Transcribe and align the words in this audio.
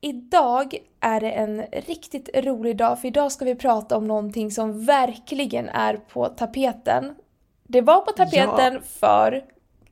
Idag 0.00 0.74
är 1.00 1.20
det 1.20 1.30
en 1.30 1.62
riktigt 1.72 2.28
rolig 2.34 2.76
dag 2.76 3.00
för 3.00 3.08
idag 3.08 3.32
ska 3.32 3.44
vi 3.44 3.54
prata 3.54 3.96
om 3.96 4.08
någonting 4.08 4.50
som 4.50 4.84
verkligen 4.84 5.68
är 5.68 5.96
på 5.96 6.28
tapeten. 6.28 7.14
Det 7.62 7.80
var 7.80 8.00
på 8.00 8.12
tapeten 8.12 8.74
ja. 8.74 8.80
för 9.00 9.44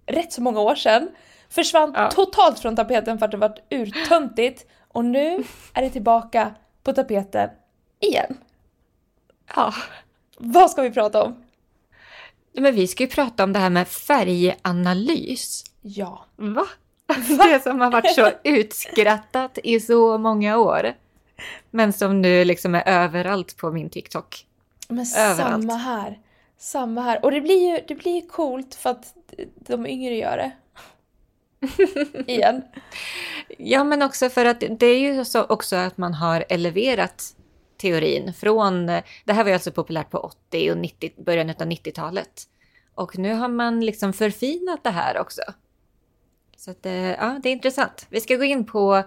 rätt 0.07 0.33
så 0.33 0.43
många 0.43 0.61
år 0.61 0.75
sedan, 0.75 1.11
försvann 1.49 1.93
ja. 1.95 2.11
totalt 2.11 2.59
från 2.59 2.77
tapeten 2.77 3.19
för 3.19 3.25
att 3.25 3.31
det 3.31 3.37
var 3.37 3.59
urtöntigt 3.71 4.67
och 4.89 5.05
nu 5.05 5.45
är 5.75 5.83
det 5.83 5.91
tillbaka 5.91 6.55
på 6.83 6.93
tapeten 6.93 7.51
igen. 8.01 8.37
Ja. 9.57 9.75
Vad 10.39 10.71
ska 10.71 10.83
vi 10.83 10.91
prata 10.91 11.25
om? 11.25 11.45
Men 12.53 12.75
vi 12.75 12.87
ska 12.87 13.03
ju 13.03 13.09
prata 13.09 13.45
om 13.45 13.53
det 13.53 13.59
här 13.59 13.71
med 13.71 13.89
färganalys. 13.89 15.65
Ja. 15.83 16.25
Va? 16.37 16.67
Det 17.39 17.63
som 17.63 17.81
har 17.81 17.91
varit 17.91 18.15
så 18.15 18.31
utskrattat 18.45 19.59
i 19.65 19.81
så 19.81 20.19
många 20.19 20.59
år. 20.59 20.93
Men 21.71 21.93
som 21.93 22.23
nu 22.23 22.45
liksom 22.45 22.75
är 22.75 22.89
överallt 22.89 23.57
på 23.57 23.73
min 23.73 23.91
TikTok. 23.91 24.47
Men 24.89 25.07
överallt. 25.19 25.63
samma 25.63 25.75
här. 25.75 26.19
Samma 26.59 27.01
här. 27.01 27.25
Och 27.25 27.31
det 27.31 27.41
blir 27.41 27.71
ju 27.71 27.81
det 27.89 27.95
blir 27.95 28.29
coolt 28.29 28.75
för 28.75 28.91
att 28.91 29.15
de 29.55 29.87
yngre 29.87 30.15
gör 30.15 30.37
det. 30.37 30.53
Igen. 32.33 32.63
Ja, 33.59 33.85
men 33.85 34.03
också 34.03 34.29
för 34.31 34.45
att 34.45 34.65
det 34.79 34.87
är 34.87 34.99
ju 34.99 35.25
så 35.25 35.45
också 35.45 35.77
att 35.77 35.99
man 35.99 36.15
har 36.15 36.45
eleverat 36.49 37.35
teorin 37.77 38.35
från... 38.35 38.87
Det 39.25 39.33
här 39.33 39.45
var 39.45 39.49
ju 39.49 39.55
alltså 39.55 39.73
populärt 39.73 40.11
på 40.11 40.19
80 40.19 40.73
och 40.73 40.79
90, 40.79 41.13
början 41.25 41.51
av 41.51 41.57
90-talet. 41.57 42.43
Och 42.95 43.19
nu 43.19 43.35
har 43.35 43.49
man 43.49 43.81
liksom 43.81 44.13
förfinat 44.13 44.85
det 44.85 44.91
här 44.91 45.19
också. 45.19 45.43
Så 46.59 46.71
att, 46.71 46.87
eh, 46.87 47.11
ja, 47.11 47.41
det 47.43 47.49
är 47.49 47.53
intressant. 47.53 48.07
Vi 48.11 48.21
ska 48.21 48.37
gå 48.37 48.45
in 48.45 48.65
på 48.67 49.03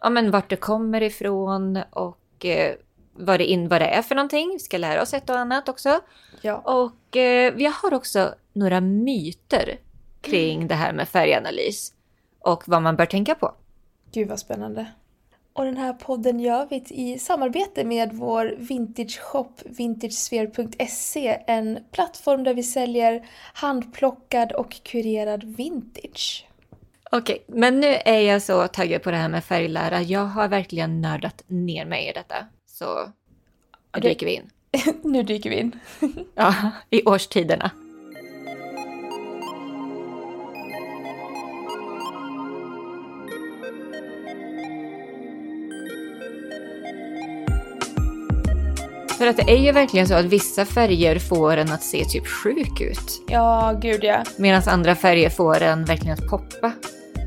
ja, 0.00 0.10
men 0.10 0.30
vart 0.30 0.50
det 0.50 0.56
kommer 0.56 1.02
ifrån 1.02 1.78
och 1.90 2.44
eh, 2.44 2.74
vad, 3.12 3.40
det 3.40 3.44
in, 3.44 3.68
vad 3.68 3.80
det 3.80 3.86
är 3.86 4.02
för 4.02 4.14
någonting. 4.14 4.50
Vi 4.52 4.58
ska 4.58 4.78
lära 4.78 5.02
oss 5.02 5.14
ett 5.14 5.30
och 5.30 5.38
annat 5.38 5.68
också. 5.68 6.00
Ja. 6.40 6.56
Och 6.56 7.16
eh, 7.16 7.54
vi 7.54 7.64
har 7.64 7.94
också 7.94 8.34
några 8.52 8.80
myter 8.80 9.78
kring 10.20 10.56
mm. 10.56 10.68
det 10.68 10.74
här 10.74 10.92
med 10.92 11.08
färganalys 11.08 11.92
och 12.40 12.62
vad 12.66 12.82
man 12.82 12.96
bör 12.96 13.06
tänka 13.06 13.34
på. 13.34 13.54
Gud 14.12 14.28
vad 14.28 14.38
spännande. 14.38 14.86
Och 15.52 15.64
den 15.64 15.76
här 15.76 15.92
podden 15.92 16.40
gör 16.40 16.66
vi 16.70 16.84
i 16.88 17.18
samarbete 17.18 17.84
med 17.84 18.12
vår 18.12 18.54
vintage 18.58 19.20
shop 19.20 19.52
vintagesphere.se. 19.64 21.42
En 21.46 21.78
plattform 21.92 22.44
där 22.44 22.54
vi 22.54 22.62
säljer 22.62 23.26
handplockad 23.54 24.52
och 24.52 24.82
kurerad 24.82 25.44
vintage. 25.44 26.46
Okej, 27.16 27.44
okay, 27.46 27.60
men 27.60 27.80
nu 27.80 27.86
är 28.04 28.20
jag 28.20 28.42
så 28.42 28.68
taggad 28.68 29.02
på 29.02 29.10
det 29.10 29.16
här 29.16 29.28
med 29.28 29.44
färglära. 29.44 30.02
Jag 30.02 30.24
har 30.24 30.48
verkligen 30.48 31.00
nördat 31.00 31.44
ner 31.46 31.84
mig 31.84 32.08
i 32.08 32.12
detta. 32.12 32.34
Så 32.66 33.12
nu 33.94 34.00
dyker 34.00 34.26
vi 34.26 34.34
in. 34.34 34.50
nu 35.02 35.22
dyker 35.22 35.50
vi 35.50 35.56
in. 35.56 35.72
ja, 36.34 36.54
i 36.90 37.04
årstiderna. 37.04 37.70
För 49.18 49.26
att 49.26 49.36
det 49.36 49.52
är 49.52 49.58
ju 49.58 49.72
verkligen 49.72 50.08
så 50.08 50.14
att 50.14 50.24
vissa 50.24 50.64
färger 50.64 51.18
får 51.18 51.56
en 51.56 51.72
att 51.72 51.82
se 51.82 52.04
typ 52.04 52.26
sjuk 52.26 52.80
ut. 52.80 53.22
Ja, 53.28 53.78
gud 53.82 54.04
ja. 54.04 54.24
Medan 54.36 54.62
andra 54.66 54.94
färger 54.94 55.30
får 55.30 55.62
en 55.62 55.84
verkligen 55.84 56.14
att 56.14 56.28
poppa. 56.28 56.72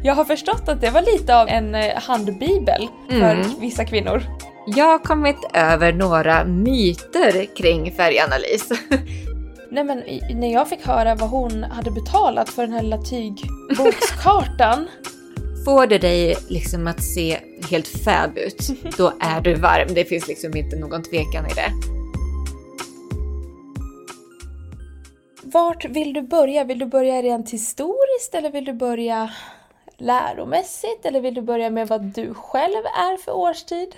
Jag 0.08 0.16
har 0.16 0.26
förstått 0.26 0.70
att 0.70 0.82
det 0.82 0.90
var 0.90 1.02
lite 1.02 1.36
av 1.36 1.48
en 1.48 1.76
eh, 1.76 1.96
handbibel 1.96 2.88
för 3.10 3.36
mm. 3.36 3.60
vissa 3.60 3.86
kvinnor. 3.86 4.24
Jag 4.68 4.86
har 4.86 5.00
kommit 5.00 5.38
över 5.54 5.94
några 5.94 6.46
myter 6.46 7.56
kring 7.56 7.92
färganalys. 7.92 8.70
Nej 9.72 9.84
men 9.84 10.04
när 10.34 10.54
jag 10.54 10.70
fick 10.70 10.88
höra 10.88 11.16
vad 11.16 11.30
hon 11.30 11.64
hade 11.64 11.92
betalat 11.92 12.50
för 12.50 12.62
den 12.62 12.72
här 12.72 12.82
lilla 12.82 12.98
tygbokskartan. 12.98 14.88
Får 15.66 15.88
det 15.88 15.98
dig 15.98 16.36
liksom 16.50 16.88
att 16.88 17.04
se 17.04 17.38
helt 17.70 17.88
fab 17.88 18.38
ut, 18.38 18.70
då 18.98 19.14
är 19.20 19.42
du 19.42 19.56
varm. 19.56 19.88
Det 19.94 20.06
finns 20.06 20.28
liksom 20.28 20.58
inte 20.58 20.76
någon 20.76 21.04
tvekan 21.04 21.46
i 21.46 21.54
det. 21.54 21.72
Vart 25.44 25.86
vill 25.86 26.14
du 26.14 26.22
börja? 26.22 26.64
Vill 26.64 26.80
du 26.80 26.86
börja 26.86 27.22
rent 27.22 27.50
historiskt 27.50 28.36
eller 28.36 28.52
vill 28.52 28.66
du 28.66 28.74
börja 28.74 29.30
läromässigt? 29.98 31.06
Eller 31.06 31.22
vill 31.22 31.34
du 31.34 31.42
börja 31.42 31.70
med 31.70 31.88
vad 31.88 32.02
du 32.02 32.34
själv 32.34 32.86
är 32.86 33.18
för 33.18 33.32
årstid? 33.32 33.96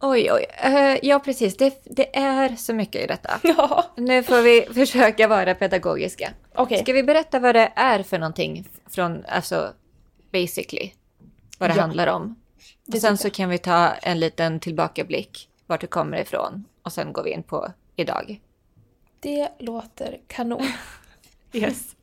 Oj, 0.00 0.32
oj. 0.32 0.46
Uh, 0.64 0.98
ja, 1.02 1.18
precis. 1.18 1.56
Det, 1.56 1.82
det, 1.84 2.16
är 2.16 2.56
så 2.56 2.74
mycket 2.74 3.04
i 3.04 3.06
detta. 3.06 3.40
Ja. 3.56 3.84
Nu 3.96 4.22
får 4.22 4.42
vi 4.42 4.62
försöka 4.74 5.28
vara 5.28 5.54
pedagogiska. 5.54 6.30
Okay. 6.56 6.78
Ska 6.78 6.92
vi 6.92 7.02
berätta 7.02 7.38
vad 7.38 7.54
det 7.54 7.72
är 7.76 8.02
för 8.02 8.18
någonting 8.18 8.68
från, 8.86 9.24
alltså, 9.24 9.72
basically? 10.32 10.90
Vad 11.58 11.70
det 11.70 11.74
ja. 11.74 11.80
handlar 11.80 12.06
om. 12.06 12.36
Och 12.92 13.00
sen 13.00 13.18
så 13.18 13.30
kan 13.30 13.48
vi 13.48 13.58
ta 13.58 13.88
en 13.88 14.20
liten 14.20 14.60
tillbakablick 14.60 15.48
vart 15.66 15.80
det 15.80 15.86
kommer 15.86 16.20
ifrån. 16.20 16.64
Och 16.82 16.92
sen 16.92 17.12
går 17.12 17.22
vi 17.22 17.30
in 17.30 17.42
på 17.42 17.72
idag. 17.96 18.40
Det 19.20 19.48
låter 19.58 20.20
kanon. 20.26 20.66
yes. 21.52 21.96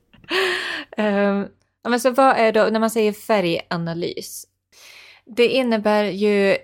Um, 0.98 1.48
men 1.84 2.00
så 2.00 2.12
vad 2.12 2.38
är 2.38 2.52
då, 2.52 2.68
när 2.72 2.80
man 2.80 2.90
säger 2.90 3.14
färganalys? 3.14 4.46
Det 5.26 5.48
innebär 5.48 6.04
ju 6.04 6.58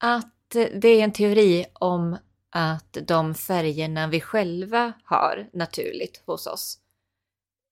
att 0.00 0.56
det 0.74 0.88
är 0.88 1.04
en 1.04 1.12
teori 1.12 1.66
om 1.72 2.16
att 2.50 2.98
de 3.06 3.34
färgerna 3.34 4.08
vi 4.08 4.20
själva 4.20 4.92
har 5.04 5.48
naturligt 5.52 6.22
hos 6.26 6.46
oss 6.46 6.78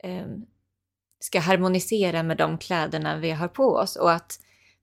eh, 0.05 0.27
ska 1.21 1.41
harmonisera 1.41 2.23
med 2.23 2.37
de 2.37 2.59
kläderna 2.59 3.17
vi 3.17 3.31
har 3.31 3.49
på 3.49 3.75
oss 3.75 3.97
och 3.97 4.13
att 4.13 4.41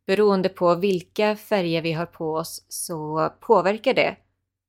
beroende 0.08 0.50
på 0.50 0.76
vilka 0.76 1.36
färger 1.36 1.82
vi 1.82 1.92
har 1.92 2.06
på 2.06 2.34
oss 2.34 2.66
så 2.70 3.30
påverkar 3.40 3.94
det 3.94 4.16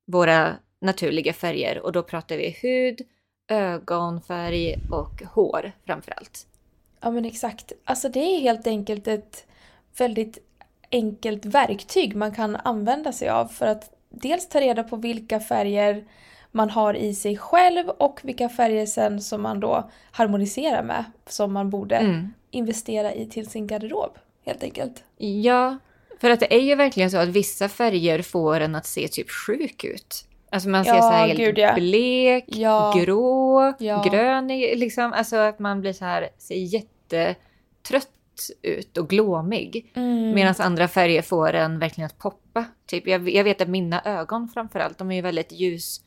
våra 0.06 0.56
naturliga 0.80 1.32
färger 1.32 1.78
och 1.78 1.92
då 1.92 2.02
pratar 2.02 2.36
vi 2.36 2.50
hud, 2.50 3.00
ögonfärg 3.48 4.74
och 4.90 5.22
hår 5.22 5.72
framför 5.86 6.12
allt. 6.16 6.46
Ja 7.00 7.10
men 7.10 7.24
exakt. 7.24 7.72
Alltså 7.84 8.08
det 8.08 8.20
är 8.20 8.40
helt 8.40 8.66
enkelt 8.66 9.08
ett 9.08 9.46
väldigt 9.98 10.38
enkelt 10.90 11.44
verktyg 11.44 12.16
man 12.16 12.34
kan 12.34 12.56
använda 12.56 13.12
sig 13.12 13.28
av 13.28 13.46
för 13.46 13.66
att 13.66 13.90
dels 14.08 14.48
ta 14.48 14.60
reda 14.60 14.82
på 14.82 14.96
vilka 14.96 15.40
färger 15.40 16.04
man 16.50 16.70
har 16.70 16.94
i 16.94 17.14
sig 17.14 17.36
själv 17.36 17.88
och 17.88 18.20
vilka 18.22 18.48
färger 18.48 18.86
sen 18.86 19.20
som 19.20 19.42
man 19.42 19.60
då 19.60 19.90
harmoniserar 20.10 20.82
med 20.82 21.04
som 21.26 21.52
man 21.52 21.70
borde 21.70 21.96
mm. 21.96 22.32
investera 22.50 23.14
i 23.14 23.26
till 23.26 23.50
sin 23.50 23.66
garderob 23.66 24.18
helt 24.44 24.62
enkelt. 24.62 25.04
Ja, 25.16 25.78
för 26.20 26.30
att 26.30 26.40
det 26.40 26.54
är 26.54 26.60
ju 26.60 26.74
verkligen 26.74 27.10
så 27.10 27.16
att 27.16 27.28
vissa 27.28 27.68
färger 27.68 28.22
får 28.22 28.60
en 28.60 28.74
att 28.74 28.86
se 28.86 29.08
typ 29.08 29.30
sjuk 29.30 29.84
ut. 29.84 30.24
Alltså 30.56 30.68
man 30.68 30.84
ser 30.84 30.94
ja, 30.94 31.02
så 31.02 31.08
här 31.08 31.26
helt 31.26 31.38
gud, 31.38 31.58
ja. 31.58 31.74
blek, 31.74 32.44
ja. 32.46 32.92
grå, 32.96 33.74
ja. 33.78 34.02
grön 34.10 34.48
liksom. 34.58 35.12
Alltså 35.12 35.36
att 35.36 35.58
man 35.58 35.80
blir 35.80 35.92
så 35.92 36.04
här, 36.04 36.28
ser 36.38 36.54
jättetrött 36.54 38.10
ut 38.62 38.96
och 38.96 39.08
glåmig. 39.08 39.92
Mm. 39.94 40.34
Medan 40.34 40.54
andra 40.58 40.88
färger 40.88 41.22
får 41.22 41.52
en 41.52 41.78
verkligen 41.78 42.06
att 42.06 42.18
poppa. 42.18 42.64
Typ, 42.86 43.06
jag, 43.06 43.28
jag 43.28 43.44
vet 43.44 43.60
att 43.60 43.68
mina 43.68 44.02
ögon 44.04 44.48
framförallt, 44.48 44.98
de 44.98 45.10
är 45.10 45.16
ju 45.16 45.22
väldigt 45.22 45.52
ljus, 45.52 46.00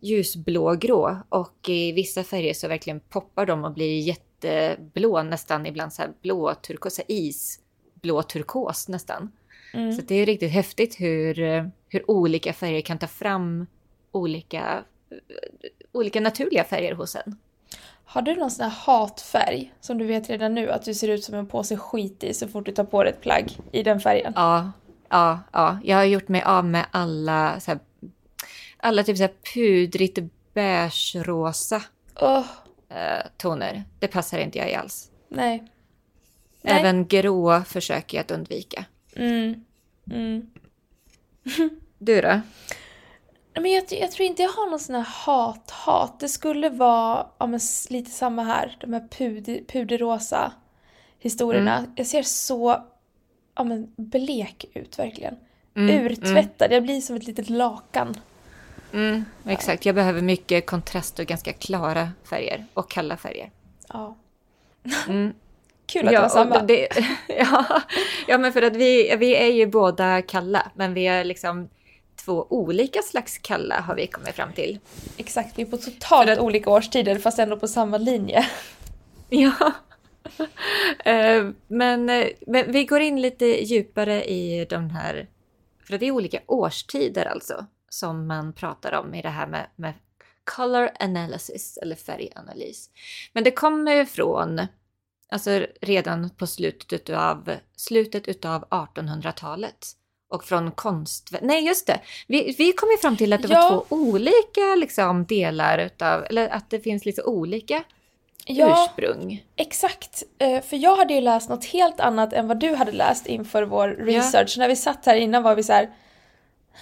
ljusblågrå. 0.00 1.16
Och 1.28 1.68
i 1.68 1.92
vissa 1.92 2.24
färger 2.24 2.54
så 2.54 2.68
verkligen 2.68 3.00
poppar 3.00 3.46
de 3.46 3.64
och 3.64 3.72
blir 3.72 4.00
jätteblå, 4.00 5.22
nästan 5.22 5.66
ibland 5.66 5.92
så 5.92 6.02
här 6.02 6.10
blå 6.22 6.54
turkos, 6.54 7.00
is, 7.08 7.60
blå 8.02 8.22
turkos 8.22 8.88
nästan. 8.88 9.30
Mm. 9.72 9.92
Så 9.92 10.02
det 10.02 10.14
är 10.14 10.26
riktigt 10.26 10.52
häftigt 10.52 11.00
hur, 11.00 11.34
hur 11.88 12.10
olika 12.10 12.52
färger 12.52 12.80
kan 12.80 12.98
ta 12.98 13.06
fram 13.06 13.66
olika, 14.12 14.84
olika 15.92 16.20
naturliga 16.20 16.64
färger 16.64 16.94
hos 16.94 17.16
en. 17.16 17.38
Har 18.04 18.22
du 18.22 18.36
någon 18.36 18.50
sån 18.50 18.64
här 18.64 18.70
hatfärg 18.70 19.72
som 19.80 19.98
du 19.98 20.06
vet 20.06 20.30
redan 20.30 20.54
nu 20.54 20.70
att 20.70 20.84
du 20.84 20.94
ser 20.94 21.08
ut 21.08 21.24
som 21.24 21.34
en 21.34 21.46
påse 21.46 21.76
skit 21.76 22.24
i 22.24 22.34
så 22.34 22.48
fort 22.48 22.66
du 22.66 22.72
tar 22.72 22.84
på 22.84 23.02
dig 23.02 23.12
ett 23.12 23.20
plagg 23.20 23.58
i 23.72 23.82
den 23.82 24.00
färgen? 24.00 24.32
Ja, 24.36 24.72
ja, 25.08 25.38
ja. 25.52 25.78
Jag 25.84 25.96
har 25.96 26.04
gjort 26.04 26.28
mig 26.28 26.42
av 26.42 26.64
med 26.64 26.86
alla 26.90 27.60
så 27.60 27.70
här, 27.70 27.80
alla 28.76 29.04
typ 29.04 29.16
så 29.16 29.22
här 29.22 29.32
pudrigt 29.54 30.18
beige-rosa 30.54 31.82
oh. 32.20 32.46
toner. 33.36 33.84
Det 33.98 34.08
passar 34.08 34.38
inte 34.38 34.58
jag 34.58 34.70
i 34.70 34.74
alls. 34.74 35.10
Nej. 35.28 35.64
Även 36.62 36.96
Nej. 36.96 37.06
grå 37.08 37.60
försöker 37.60 38.16
jag 38.16 38.24
att 38.24 38.30
undvika. 38.30 38.84
Mm. 39.16 39.64
Mm. 40.10 40.50
du 41.98 42.20
då? 42.20 42.40
Men 43.54 43.72
jag, 43.72 43.84
jag, 43.90 44.10
tror 44.10 44.26
inte 44.26 44.42
jag 44.42 44.50
har 44.50 44.70
någon 44.70 44.80
sån 44.80 44.94
här 44.94 45.08
hat-hat. 45.26 46.20
Det 46.20 46.28
skulle 46.28 46.68
vara 46.68 47.26
ja, 47.38 47.46
men, 47.46 47.60
lite 47.88 48.10
samma 48.10 48.42
här. 48.42 48.76
De 48.80 48.92
här 48.92 49.08
puder, 49.08 49.60
puderrosa 49.68 50.52
historierna. 51.18 51.78
Mm. 51.78 51.90
Jag 51.96 52.06
ser 52.06 52.22
så 52.22 52.84
ja, 53.54 53.64
men 53.64 53.92
blek 53.96 54.64
ut 54.74 54.98
verkligen. 54.98 55.36
Mm, 55.74 55.90
mm. 55.90 56.06
Urtvättad, 56.06 56.66
mm. 56.66 56.74
jag 56.74 56.82
blir 56.82 57.00
som 57.00 57.16
ett 57.16 57.26
litet 57.26 57.50
lakan. 57.50 58.14
Mm, 58.92 59.24
exakt, 59.46 59.86
jag 59.86 59.94
behöver 59.94 60.22
mycket 60.22 60.66
kontrast 60.66 61.18
och 61.18 61.26
ganska 61.26 61.52
klara 61.52 62.08
färger 62.30 62.66
och 62.74 62.90
kalla 62.90 63.16
färger. 63.16 63.50
Ja. 63.88 64.16
Kul 65.90 66.06
att 66.06 66.12
ja, 66.12 66.20
det 66.20 66.22
var 66.22 66.28
samma. 66.28 66.62
Det, 66.62 66.88
ja, 67.28 67.82
ja, 68.28 68.38
men 68.38 68.52
för 68.52 68.62
att 68.62 68.76
vi, 68.76 69.16
vi 69.16 69.36
är 69.36 69.52
ju 69.52 69.66
båda 69.66 70.22
kalla, 70.22 70.70
men 70.74 70.94
vi 70.94 71.06
är 71.06 71.24
liksom 71.24 71.68
två 72.24 72.46
olika 72.50 73.02
slags 73.02 73.38
kalla 73.38 73.80
har 73.80 73.94
vi 73.94 74.06
kommit 74.06 74.34
fram 74.34 74.52
till. 74.52 74.78
Exakt, 75.16 75.58
vi 75.58 75.62
är 75.62 75.66
på 75.66 75.76
totalt 75.76 76.30
att, 76.30 76.38
olika 76.38 76.70
årstider 76.70 77.18
fast 77.18 77.38
ändå 77.38 77.56
på 77.56 77.68
samma 77.68 77.98
linje. 77.98 78.46
Ja. 79.32 79.72
uh, 81.06 81.50
men, 81.68 82.10
eh, 82.10 82.26
men 82.46 82.72
vi 82.72 82.84
går 82.84 83.00
in 83.00 83.20
lite 83.20 83.46
djupare 83.46 84.24
i 84.24 84.66
de 84.70 84.90
här, 84.90 85.28
för 85.86 85.98
det 85.98 86.06
är 86.06 86.10
olika 86.10 86.40
årstider 86.46 87.24
alltså 87.24 87.66
som 87.88 88.26
man 88.26 88.52
pratar 88.52 88.92
om 88.92 89.14
i 89.14 89.22
det 89.22 89.28
här 89.28 89.46
med, 89.46 89.66
med 89.76 89.94
color 90.44 90.90
analysis 91.00 91.78
eller 91.82 91.96
färganalys. 91.96 92.90
Men 93.32 93.44
det 93.44 93.50
kommer 93.50 94.04
från, 94.04 94.60
alltså 95.30 95.66
redan 95.80 96.30
på 96.30 96.46
slutet 96.46 97.10
av 97.10 97.50
slutet 97.76 98.28
utav 98.28 98.64
1800-talet 98.64 99.86
och 100.30 100.44
från 100.44 100.70
konst... 100.70 101.30
Nej, 101.40 101.66
just 101.66 101.86
det. 101.86 102.00
Vi, 102.26 102.54
vi 102.58 102.72
kom 102.72 102.90
ju 102.90 102.96
fram 102.96 103.16
till 103.16 103.32
att 103.32 103.42
det 103.42 103.48
ja. 103.48 103.60
var 103.60 103.68
två 103.70 103.84
olika 103.88 104.74
liksom, 104.76 105.24
delar 105.24 105.78
utav, 105.78 106.24
eller 106.30 106.48
att 106.48 106.70
det 106.70 106.80
finns 106.80 107.04
lite 107.04 107.22
olika 107.22 107.82
ja, 108.46 108.88
ursprung. 108.88 109.44
Exakt. 109.56 110.22
Eh, 110.38 110.62
för 110.62 110.76
jag 110.76 110.96
hade 110.96 111.14
ju 111.14 111.20
läst 111.20 111.48
något 111.48 111.64
helt 111.64 112.00
annat 112.00 112.32
än 112.32 112.48
vad 112.48 112.60
du 112.60 112.74
hade 112.74 112.92
läst 112.92 113.26
inför 113.26 113.62
vår 113.62 113.88
research. 113.88 114.54
Ja. 114.56 114.60
När 114.60 114.68
vi 114.68 114.76
satt 114.76 115.06
här 115.06 115.16
innan 115.16 115.42
var 115.42 115.54
vi 115.54 115.62
så 115.62 115.72
här, 115.72 115.90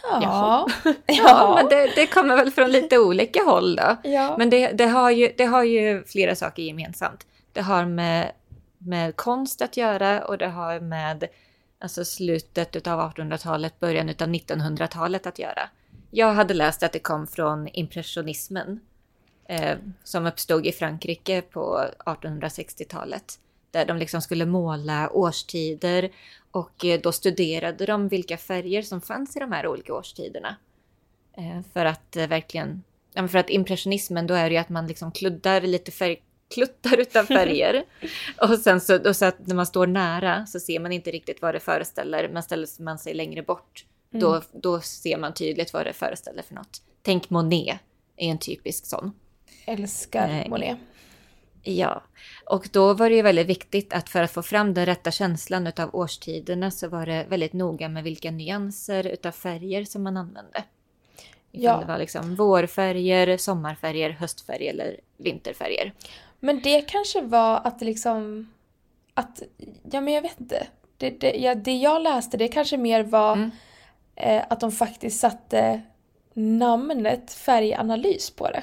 Ja, 0.03 0.67
ja. 0.85 0.95
ja 1.07 1.55
men 1.57 1.69
det, 1.69 1.93
det, 1.97 2.07
kommer 2.07 2.37
väl 2.37 2.51
från 2.51 2.73
lite 2.73 2.99
olika 2.99 3.43
håll 3.45 3.77
då. 3.77 3.97
Ja. 4.03 4.35
Men 4.39 4.51
det, 4.51 4.73
det, 4.73 4.87
har 4.87 5.11
ju, 5.11 5.33
det 5.37 5.45
har 5.45 5.65
ju 5.65 6.05
flera 6.05 6.35
saker 6.35 6.63
gemensamt. 6.63 7.27
Det 7.59 7.63
har 7.63 7.87
med, 7.87 8.33
med 8.79 9.17
konst 9.17 9.63
att 9.63 9.77
göra 9.77 10.25
och 10.25 10.39
det 10.39 10.49
har 10.49 10.81
med 10.81 11.29
alltså 11.79 12.05
slutet 12.05 12.87
av 12.87 13.13
1800-talet, 13.13 13.81
början 13.81 14.09
av 14.09 14.15
1900-talet 14.15 15.27
att 15.27 15.39
göra. 15.39 15.69
Jag 16.11 16.33
hade 16.33 16.55
läst 16.55 16.83
att 16.83 16.93
det 16.93 16.99
kom 16.99 17.27
från 17.27 17.69
impressionismen 17.69 18.81
eh, 19.49 19.77
som 20.05 20.27
uppstod 20.27 20.67
i 20.67 20.73
Frankrike 20.73 21.43
på 21.43 21.85
1860-talet. 21.99 23.39
Där 23.71 23.87
de 23.87 23.97
liksom 23.97 24.23
skulle 24.23 24.47
måla 24.47 25.11
årstider 25.11 26.11
och 26.51 26.85
eh, 26.85 27.01
då 27.01 27.13
studerade 27.13 27.87
de 27.87 28.09
vilka 28.09 28.37
färger 28.37 28.83
som 28.83 29.01
fanns 29.01 29.37
i 29.37 29.39
de 29.39 29.53
här 29.53 29.67
olika 29.67 29.95
årstiderna. 29.95 30.57
Eh, 31.37 31.61
för 31.73 31.85
att 31.85 32.17
eh, 32.17 32.27
verkligen, 32.27 32.83
för 33.15 33.37
att 33.37 33.51
impressionismen 33.51 34.27
då 34.27 34.35
är 34.35 34.51
det 34.51 34.55
ju 34.55 34.61
att 34.61 34.69
man 34.69 34.87
liksom 34.87 35.13
kluddar 35.13 35.61
lite 35.61 35.91
färg 35.91 36.23
färgkluttar 36.49 36.97
utav 37.01 37.25
färger. 37.25 37.85
och 38.41 38.59
sen 38.59 38.81
så, 38.81 39.09
och 39.09 39.17
så 39.17 39.25
att 39.25 39.47
när 39.47 39.55
man 39.55 39.67
står 39.67 39.87
nära 39.87 40.47
så 40.47 40.61
ser 40.61 40.81
man 40.81 40.93
inte 40.93 41.11
riktigt 41.11 41.43
vad 41.43 41.55
det 41.55 41.61
föreställer, 41.61 42.29
men 42.29 42.43
ställer 42.43 42.83
man 42.83 42.99
sig 42.99 43.15
längre 43.15 43.43
bort 43.43 43.85
mm. 44.13 44.21
då, 44.21 44.43
då 44.53 44.81
ser 44.81 45.19
man 45.19 45.35
tydligt 45.35 45.73
vad 45.73 45.87
det 45.87 45.93
föreställer 45.93 46.43
för 46.43 46.55
något. 46.55 46.83
Tänk 47.03 47.31
Monet 47.31 47.79
är 48.17 48.31
en 48.31 48.39
typisk 48.39 48.87
sån. 48.87 49.13
Älskar 49.67 50.49
Monet. 50.49 50.79
Ja, 51.63 52.03
och 52.45 52.69
då 52.73 52.95
var 52.95 53.11
det 53.11 53.17
ju 53.17 53.23
väldigt 53.23 53.47
viktigt 53.47 53.93
att 53.93 54.09
för 54.09 54.23
att 54.23 54.31
få 54.31 54.43
fram 54.43 54.75
den 54.75 54.87
rätta 54.87 55.11
känslan 55.11 55.67
utav 55.67 55.95
årstiderna 55.95 56.71
så 56.71 56.89
var 56.89 57.07
det 57.07 57.27
väldigt 57.29 57.53
noga 57.53 57.89
med 57.89 58.05
vilka 58.05 58.31
nyanser 58.31 59.07
utav 59.07 59.33
färger 59.33 59.85
som 59.85 60.03
man 60.03 60.17
använde. 60.17 60.65
Ifall 61.53 61.65
ja. 61.65 61.81
det 61.81 61.87
var 61.87 61.99
liksom 61.99 62.35
vårfärger, 62.35 63.37
sommarfärger, 63.37 64.11
höstfärger 64.11 64.71
eller 64.71 65.01
vinterfärger. 65.17 65.93
Men 66.41 66.61
det 66.61 66.81
kanske 66.81 67.21
var 67.21 67.61
att 67.65 67.81
liksom... 67.81 68.49
Att, 69.15 69.43
ja 69.91 70.01
men 70.01 70.15
jag 70.15 70.23
vet 70.23 70.41
inte. 70.41 70.67
Det, 70.97 71.11
det, 71.11 71.31
ja, 71.31 71.55
det 71.55 71.77
jag 71.77 72.03
läste 72.03 72.37
det 72.37 72.49
kanske 72.49 72.77
mer 72.77 73.03
var 73.03 73.33
mm. 73.33 73.51
eh, 74.17 74.43
att 74.51 74.61
de 74.61 74.73
faktiskt 74.73 75.21
satte 75.21 75.83
namnet 76.35 77.33
färganalys 77.33 78.31
på 78.31 78.51
det. 78.51 78.63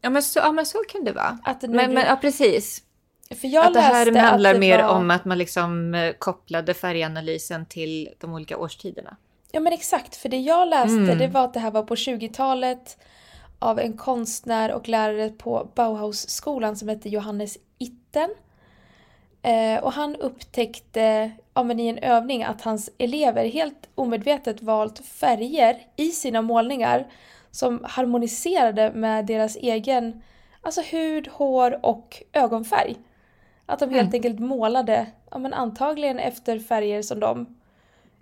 Ja 0.00 0.10
men 0.10 0.22
så, 0.22 0.38
ja, 0.38 0.52
men 0.52 0.66
så 0.66 0.78
kan 0.78 1.04
det 1.04 1.12
vara. 1.12 1.38
Att 1.44 1.62
men, 1.62 1.94
men, 1.94 2.04
ja, 2.06 2.18
precis. 2.20 2.82
För 3.30 3.48
jag 3.48 3.66
att 3.66 3.74
det 3.74 3.80
här 3.80 4.16
handlar 4.16 4.52
det 4.52 4.60
mer 4.60 4.82
var... 4.82 4.88
om 4.88 5.10
att 5.10 5.24
man 5.24 5.38
liksom 5.38 5.94
eh, 5.94 6.12
kopplade 6.12 6.74
färganalysen 6.74 7.66
till 7.66 8.08
de 8.20 8.34
olika 8.34 8.58
årstiderna. 8.58 9.16
Ja 9.52 9.60
men 9.60 9.72
exakt, 9.72 10.16
för 10.16 10.28
det 10.28 10.40
jag 10.40 10.68
läste 10.68 10.96
mm. 10.96 11.18
det 11.18 11.28
var 11.28 11.44
att 11.44 11.54
det 11.54 11.60
här 11.60 11.70
var 11.70 11.82
på 11.82 11.94
20-talet 11.94 12.98
av 13.62 13.78
en 13.78 13.96
konstnär 13.96 14.72
och 14.72 14.88
lärare 14.88 15.28
på 15.28 15.68
Bauhausskolan 15.74 16.76
som 16.76 16.88
hette 16.88 17.08
Johannes 17.08 17.58
Itten. 17.78 18.30
Eh, 19.42 19.84
och 19.84 19.92
han 19.92 20.16
upptäckte 20.16 21.30
ja, 21.54 21.62
men 21.62 21.80
i 21.80 21.88
en 21.88 21.98
övning 21.98 22.42
att 22.44 22.62
hans 22.62 22.90
elever 22.98 23.48
helt 23.48 23.88
omedvetet 23.94 24.62
valt 24.62 25.06
färger 25.06 25.78
i 25.96 26.08
sina 26.08 26.42
målningar 26.42 27.06
som 27.50 27.80
harmoniserade 27.84 28.92
med 28.94 29.26
deras 29.26 29.56
egen 29.56 30.22
alltså 30.62 30.80
hud, 30.80 31.28
hår 31.28 31.86
och 31.86 32.22
ögonfärg. 32.32 32.96
Att 33.66 33.78
de 33.78 33.90
helt 33.90 34.14
mm. 34.14 34.14
enkelt 34.14 34.40
målade, 34.40 35.06
ja 35.30 35.38
men 35.38 35.54
antagligen 35.54 36.18
efter 36.18 36.58
färger 36.58 37.02
som 37.02 37.20
de 37.20 37.56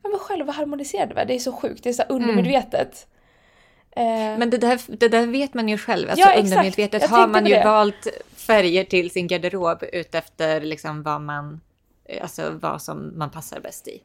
ja, 0.02 0.08
men 0.08 0.18
själva 0.18 0.52
harmoniserade 0.52 1.14
med. 1.14 1.26
Det 1.26 1.34
är 1.34 1.38
så 1.38 1.52
sjukt, 1.52 1.84
det 1.84 1.88
är 1.88 1.94
så 1.94 2.02
mm. 2.02 2.16
undermedvetet. 2.16 3.06
Mm. 3.06 3.19
Men 3.96 4.50
det 4.50 4.58
där, 4.58 4.80
det 4.86 5.08
där 5.08 5.26
vet 5.26 5.54
man 5.54 5.68
ju 5.68 5.78
själv, 5.78 6.10
alltså 6.10 6.28
ja, 6.28 6.40
undermedvetet 6.40 7.10
har 7.10 7.28
man 7.28 7.46
ju 7.46 7.54
det. 7.54 7.64
valt 7.64 8.06
färger 8.36 8.84
till 8.84 9.10
sin 9.10 9.26
garderob 9.26 9.82
utefter 9.92 10.60
liksom 10.60 11.02
vad 11.02 11.20
man, 11.20 11.60
alltså 12.22 12.50
vad 12.50 12.82
som 12.82 13.18
man 13.18 13.30
passar 13.30 13.60
bäst 13.60 13.88
i. 13.88 14.02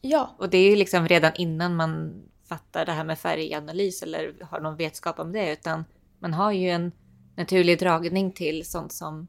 Ja. 0.00 0.34
Och 0.38 0.48
det 0.48 0.58
är 0.58 0.70
ju 0.70 0.76
liksom 0.76 1.08
redan 1.08 1.32
innan 1.34 1.76
man 1.76 2.22
fattar 2.48 2.86
det 2.86 2.92
här 2.92 3.04
med 3.04 3.18
färganalys 3.18 4.02
eller 4.02 4.34
har 4.50 4.60
någon 4.60 4.76
vetskap 4.76 5.18
om 5.18 5.32
det, 5.32 5.52
utan 5.52 5.84
man 6.18 6.34
har 6.34 6.52
ju 6.52 6.70
en 6.70 6.92
naturlig 7.36 7.78
dragning 7.78 8.32
till 8.32 8.64
sånt 8.64 8.92
som 8.92 9.28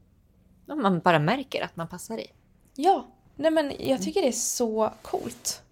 man 0.66 1.00
bara 1.00 1.18
märker 1.18 1.64
att 1.64 1.76
man 1.76 1.88
passar 1.88 2.18
i. 2.18 2.26
Ja, 2.74 3.08
nej 3.36 3.50
men 3.50 3.72
jag 3.78 4.02
tycker 4.02 4.22
det 4.22 4.28
är 4.28 4.32
så 4.32 4.92
coolt. 5.02 5.62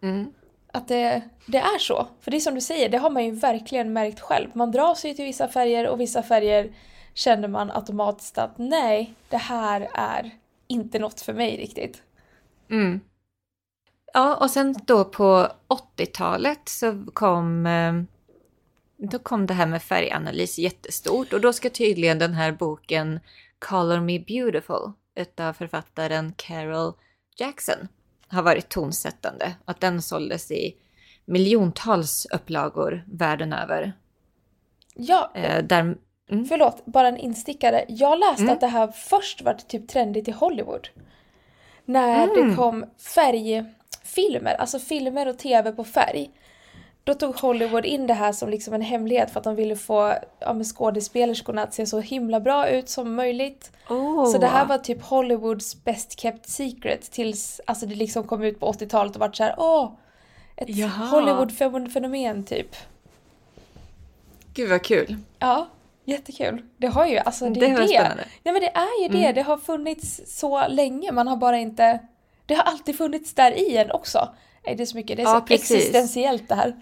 Mm. 0.00 0.32
Att 0.76 0.88
det, 0.88 1.22
det 1.46 1.58
är 1.58 1.78
så. 1.78 2.08
För 2.20 2.30
det 2.30 2.36
är 2.36 2.40
som 2.40 2.54
du 2.54 2.60
säger, 2.60 2.88
det 2.88 2.98
har 2.98 3.10
man 3.10 3.24
ju 3.24 3.30
verkligen 3.30 3.92
märkt 3.92 4.20
själv. 4.20 4.48
Man 4.52 4.70
drar 4.70 4.94
sig 4.94 5.14
till 5.14 5.24
vissa 5.24 5.48
färger 5.48 5.88
och 5.88 6.00
vissa 6.00 6.22
färger 6.22 6.72
känner 7.14 7.48
man 7.48 7.70
automatiskt 7.70 8.38
att 8.38 8.58
nej, 8.58 9.14
det 9.28 9.36
här 9.36 9.88
är 9.94 10.30
inte 10.66 10.98
något 10.98 11.20
för 11.20 11.32
mig 11.32 11.56
riktigt. 11.56 12.02
Mm. 12.70 13.00
Ja, 14.12 14.36
och 14.36 14.50
sen 14.50 14.76
då 14.86 15.04
på 15.04 15.48
80-talet 15.68 16.68
så 16.68 17.04
kom, 17.12 17.66
eh, 17.66 17.92
då 19.10 19.18
kom 19.18 19.46
det 19.46 19.54
här 19.54 19.66
med 19.66 19.82
färganalys 19.82 20.58
jättestort 20.58 21.32
och 21.32 21.40
då 21.40 21.52
ska 21.52 21.70
tydligen 21.70 22.18
den 22.18 22.34
här 22.34 22.52
boken 22.52 23.20
Color 23.58 24.00
Me 24.00 24.18
Beautiful 24.18 24.92
utav 25.14 25.52
författaren 25.52 26.32
Carol 26.36 26.92
Jackson 27.36 27.88
ha 28.30 28.42
varit 28.42 28.68
tonsättande. 28.68 29.54
Att 29.64 29.80
den 29.80 30.02
såldes 30.02 30.50
i 30.50 30.76
miljontals 31.24 32.26
upplagor 32.32 33.04
världen 33.12 33.52
över. 33.52 33.92
Ja, 34.94 35.30
eh, 35.34 35.64
där, 35.64 35.96
mm. 36.30 36.44
förlåt, 36.44 36.86
bara 36.86 37.08
en 37.08 37.16
instickare. 37.16 37.84
Jag 37.88 38.18
läste 38.18 38.42
mm. 38.42 38.54
att 38.54 38.60
det 38.60 38.66
här 38.66 38.88
först 38.88 39.42
var 39.42 39.54
typ 39.54 39.88
trendigt 39.88 40.28
i 40.28 40.30
Hollywood. 40.30 40.88
När 41.84 42.24
mm. 42.24 42.48
det 42.48 42.56
kom 42.56 42.84
färg 43.14 43.64
filmer, 44.02 44.54
alltså 44.54 44.78
filmer 44.78 45.28
och 45.28 45.38
tv 45.38 45.72
på 45.72 45.84
färg. 45.84 46.30
Då 47.06 47.14
tog 47.14 47.34
Hollywood 47.34 47.84
in 47.84 48.06
det 48.06 48.14
här 48.14 48.32
som 48.32 48.48
liksom 48.48 48.74
en 48.74 48.80
hemlighet 48.80 49.30
för 49.30 49.40
att 49.40 49.44
de 49.44 49.56
ville 49.56 49.76
få 49.76 50.14
ja, 50.40 50.64
skådespelerskorna 50.64 51.62
att 51.62 51.74
se 51.74 51.86
så 51.86 52.00
himla 52.00 52.40
bra 52.40 52.68
ut 52.68 52.88
som 52.88 53.14
möjligt. 53.14 53.72
Oh. 53.88 54.32
Så 54.32 54.38
det 54.38 54.46
här 54.46 54.66
var 54.66 54.78
typ 54.78 55.02
Hollywoods 55.02 55.84
best 55.84 56.20
kept 56.20 56.48
secret 56.48 57.10
tills 57.10 57.60
alltså 57.64 57.86
det 57.86 57.94
liksom 57.94 58.24
kom 58.24 58.42
ut 58.42 58.60
på 58.60 58.72
80-talet 58.72 59.14
och 59.14 59.20
vart 59.20 59.36
så 59.36 59.44
här, 59.44 59.54
åh! 59.58 59.92
Ett 60.56 60.68
Hollywood-fenomen 61.10 62.44
typ. 62.44 62.76
Gud 64.54 64.70
vad 64.70 64.82
kul. 64.82 65.16
Ja, 65.38 65.68
jättekul. 66.04 66.62
Det 66.76 66.86
har 66.86 67.06
ju, 67.06 67.18
alltså 67.18 67.48
det, 67.48 67.60
det 67.60 67.66
är 67.66 67.80
det. 67.80 67.88
Spännande. 67.88 68.24
Nej 68.42 68.52
men 68.52 68.60
det 68.60 68.70
är 68.74 69.02
ju 69.02 69.08
det, 69.08 69.22
mm. 69.22 69.34
det 69.34 69.42
har 69.42 69.58
funnits 69.58 70.20
så 70.26 70.68
länge, 70.68 71.12
man 71.12 71.28
har 71.28 71.36
bara 71.36 71.58
inte 71.58 72.00
det 72.46 72.54
har 72.54 72.62
alltid 72.62 72.96
funnits 72.96 73.34
där 73.34 73.50
i 73.50 73.76
en 73.76 73.90
också. 73.90 74.28
Det 74.66 74.82
är 74.82 74.86
så 74.86 74.96
mycket, 74.96 75.16
det 75.16 75.22
är 75.22 75.24
ja, 75.24 75.40
så 75.40 75.46
precis. 75.46 75.70
existentiellt 75.70 76.48
det 76.48 76.54
här. 76.54 76.74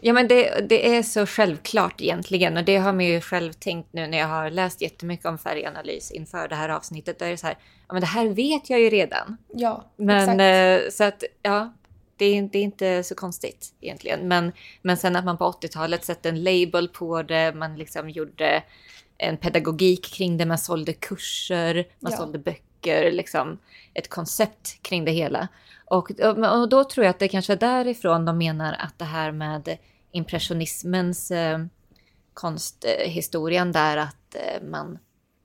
Ja 0.00 0.12
men 0.12 0.28
det, 0.28 0.68
det 0.68 0.96
är 0.96 1.02
så 1.02 1.26
självklart 1.26 2.00
egentligen 2.00 2.56
och 2.56 2.64
det 2.64 2.76
har 2.76 2.92
man 2.92 3.04
ju 3.04 3.20
själv 3.20 3.52
tänkt 3.52 3.92
nu 3.92 4.06
när 4.06 4.18
jag 4.18 4.26
har 4.26 4.50
läst 4.50 4.82
jättemycket 4.82 5.26
om 5.26 5.38
färganalys 5.38 6.10
inför 6.10 6.48
det 6.48 6.54
här 6.54 6.68
avsnittet. 6.68 7.18
Då 7.18 7.24
är 7.24 7.30
det 7.30 7.36
så 7.36 7.46
här, 7.46 7.56
ja 7.88 7.94
men 7.94 8.00
det 8.00 8.06
här 8.06 8.28
vet 8.28 8.70
jag 8.70 8.80
ju 8.80 8.90
redan. 8.90 9.36
Ja, 9.54 9.84
men, 9.96 10.40
exakt. 10.40 10.40
Eh, 10.40 10.90
så 10.90 11.04
att 11.04 11.24
ja, 11.42 11.72
det 12.16 12.24
är, 12.24 12.42
det 12.42 12.58
är, 12.58 12.62
inte 12.62 13.02
så 13.02 13.14
konstigt 13.14 13.74
egentligen. 13.80 14.28
Men, 14.28 14.52
men 14.82 14.96
sen 14.96 15.16
att 15.16 15.24
man 15.24 15.38
på 15.38 15.44
80-talet 15.44 16.04
sätter 16.04 16.30
en 16.30 16.42
label 16.42 16.88
på 16.88 17.22
det, 17.22 17.52
man 17.54 17.76
liksom 17.76 18.10
gjorde 18.10 18.62
en 19.18 19.36
pedagogik 19.36 20.04
kring 20.04 20.36
det, 20.36 20.46
man 20.46 20.58
sålde 20.58 20.92
kurser, 20.92 21.86
man 22.00 22.12
ja. 22.12 22.18
sålde 22.18 22.38
böcker, 22.38 22.65
liksom 22.94 23.58
ett 23.94 24.08
koncept 24.08 24.82
kring 24.82 25.04
det 25.04 25.12
hela. 25.12 25.48
Och, 25.84 26.10
och 26.60 26.68
då 26.68 26.84
tror 26.84 27.04
jag 27.04 27.10
att 27.10 27.18
det 27.18 27.28
kanske 27.28 27.52
är 27.52 27.56
därifrån 27.56 28.24
de 28.24 28.38
menar 28.38 28.76
att 28.78 28.98
det 28.98 29.04
här 29.04 29.32
med 29.32 29.78
impressionismens 30.12 31.30
eh, 31.30 31.58
konsthistorien 32.34 33.72
där 33.72 33.96
att 33.96 34.34
eh, 34.34 34.62
man 34.62 34.98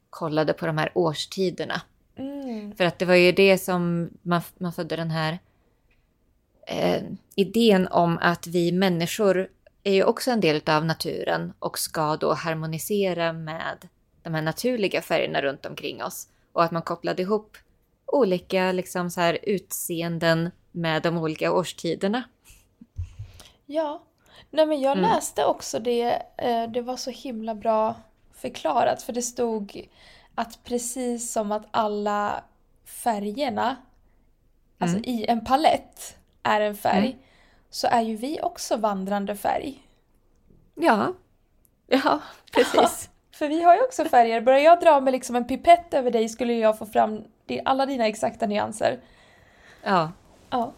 kollade 0.10 0.54
på 0.54 0.66
de 0.66 0.78
här 0.78 0.92
årstiderna. 0.96 1.82
Mm. 2.16 2.76
För 2.76 2.84
att 2.84 3.00
det 3.00 3.06
var 3.06 3.16
ju 3.16 3.32
det 3.32 3.58
som 3.58 4.10
man, 4.22 4.42
man 4.58 4.74
födde 4.74 4.96
den 4.96 5.12
här 5.12 5.40
eh, 6.68 7.04
idén 7.36 7.88
om 7.88 8.18
att 8.22 8.48
vi 8.48 8.72
människor 8.72 9.48
är 9.84 9.94
ju 9.94 10.04
också 10.04 10.32
en 10.32 10.42
del 10.42 10.62
av 10.66 10.86
naturen 10.86 11.54
och 11.60 11.80
ska 11.80 12.18
då 12.18 12.34
harmonisera 12.34 13.34
med 13.34 13.88
de 14.24 14.34
här 14.34 14.42
naturliga 14.42 15.02
färgerna 15.02 15.42
runt 15.42 15.66
omkring 15.66 16.04
oss. 16.04 16.28
Och 16.54 16.64
att 16.64 16.72
man 16.72 16.82
kopplade 16.82 17.22
ihop 17.22 17.58
olika 18.06 18.72
liksom 18.72 19.10
så 19.10 19.22
här 19.22 19.38
utseenden 19.44 20.52
med 20.72 21.04
de 21.04 21.18
olika 21.18 21.52
årstiderna. 21.52 22.24
Ja, 23.66 24.04
nej 24.50 24.66
men 24.66 24.82
jag 24.82 24.98
mm. 24.98 25.10
läste 25.10 25.46
också 25.46 25.80
det, 25.80 26.22
eh, 26.38 26.72
det 26.72 26.82
var 26.82 26.98
så 26.98 27.12
himla 27.12 27.56
bra 27.56 27.96
förklarat 28.34 29.02
för 29.02 29.14
det 29.14 29.22
stod 29.22 29.88
att 30.36 30.64
precis 30.64 31.32
som 31.32 31.52
att 31.52 31.66
alla 31.72 32.44
färgerna, 32.86 33.76
alltså 34.78 34.98
mm. 34.98 35.10
i 35.10 35.26
en 35.26 35.46
palett 35.46 36.18
är 36.44 36.62
en 36.62 36.76
färg, 36.76 37.08
mm. 37.08 37.20
så 37.70 37.88
är 37.88 38.02
ju 38.02 38.16
vi 38.16 38.40
också 38.42 38.78
vandrande 38.78 39.36
färg. 39.36 39.88
Ja, 40.76 41.14
ja 41.88 42.20
precis. 42.52 43.10
För 43.42 43.48
vi 43.48 43.64
har 43.64 43.76
ju 43.76 43.82
också 43.82 44.06
färger. 44.06 44.42
Börjar 44.42 44.60
jag 44.60 44.80
dra 44.80 45.00
med 45.00 45.12
liksom 45.12 45.36
en 45.36 45.48
pipett 45.48 45.94
över 45.94 46.12
dig 46.12 46.30
skulle 46.30 46.54
jag 46.54 46.78
få 46.78 46.86
fram 46.86 47.24
alla 47.66 47.86
dina 47.86 48.08
exakta 48.08 48.46
nyanser. 48.46 49.00
Ja. 49.84 50.12
Ja. 50.50 50.72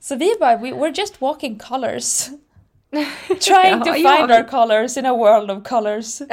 Så 0.00 0.16
vi 0.16 0.32
bara, 0.40 0.56
we, 0.56 0.72
we're 0.72 0.94
just 0.98 1.20
walking 1.20 1.58
colors. 1.58 2.26
Trying 3.40 3.84
to 3.84 3.92
find 3.92 4.30
our 4.30 4.48
colors 4.48 4.96
in 4.96 5.06
a 5.06 5.16
world 5.16 5.50
of 5.50 5.64
colors. 5.68 6.20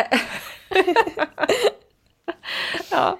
ja. 2.91 3.19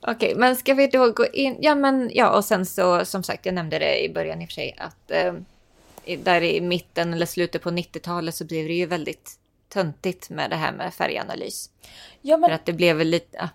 Okej, 0.00 0.14
okay, 0.14 0.34
men 0.34 0.56
ska 0.56 0.74
vi 0.74 0.86
då 0.86 1.10
gå 1.10 1.26
in? 1.26 1.56
Ja, 1.60 1.74
men 1.74 2.10
ja, 2.14 2.36
och 2.36 2.44
sen 2.44 2.66
så 2.66 3.04
som 3.04 3.22
sagt, 3.22 3.46
jag 3.46 3.54
nämnde 3.54 3.78
det 3.78 4.04
i 4.04 4.12
början 4.12 4.42
i 4.42 4.44
och 4.44 4.48
för 4.48 4.54
sig 4.54 4.76
att 4.78 5.10
eh, 5.10 5.34
där 6.18 6.42
i 6.42 6.60
mitten 6.60 7.14
eller 7.14 7.26
slutet 7.26 7.62
på 7.62 7.70
90-talet 7.70 8.34
så 8.34 8.44
blev 8.44 8.66
det 8.66 8.74
ju 8.74 8.86
väldigt 8.86 9.38
töntigt 9.68 10.30
med 10.30 10.50
det 10.50 10.56
här 10.56 10.72
med 10.72 10.94
färganalys. 10.94 11.70
Ja, 12.20 12.36
men... 12.36 12.50
För 12.50 12.54
att 12.54 12.66
det 12.66 12.72
blev 12.72 12.96
väl 12.96 13.08
lite, 13.08 13.50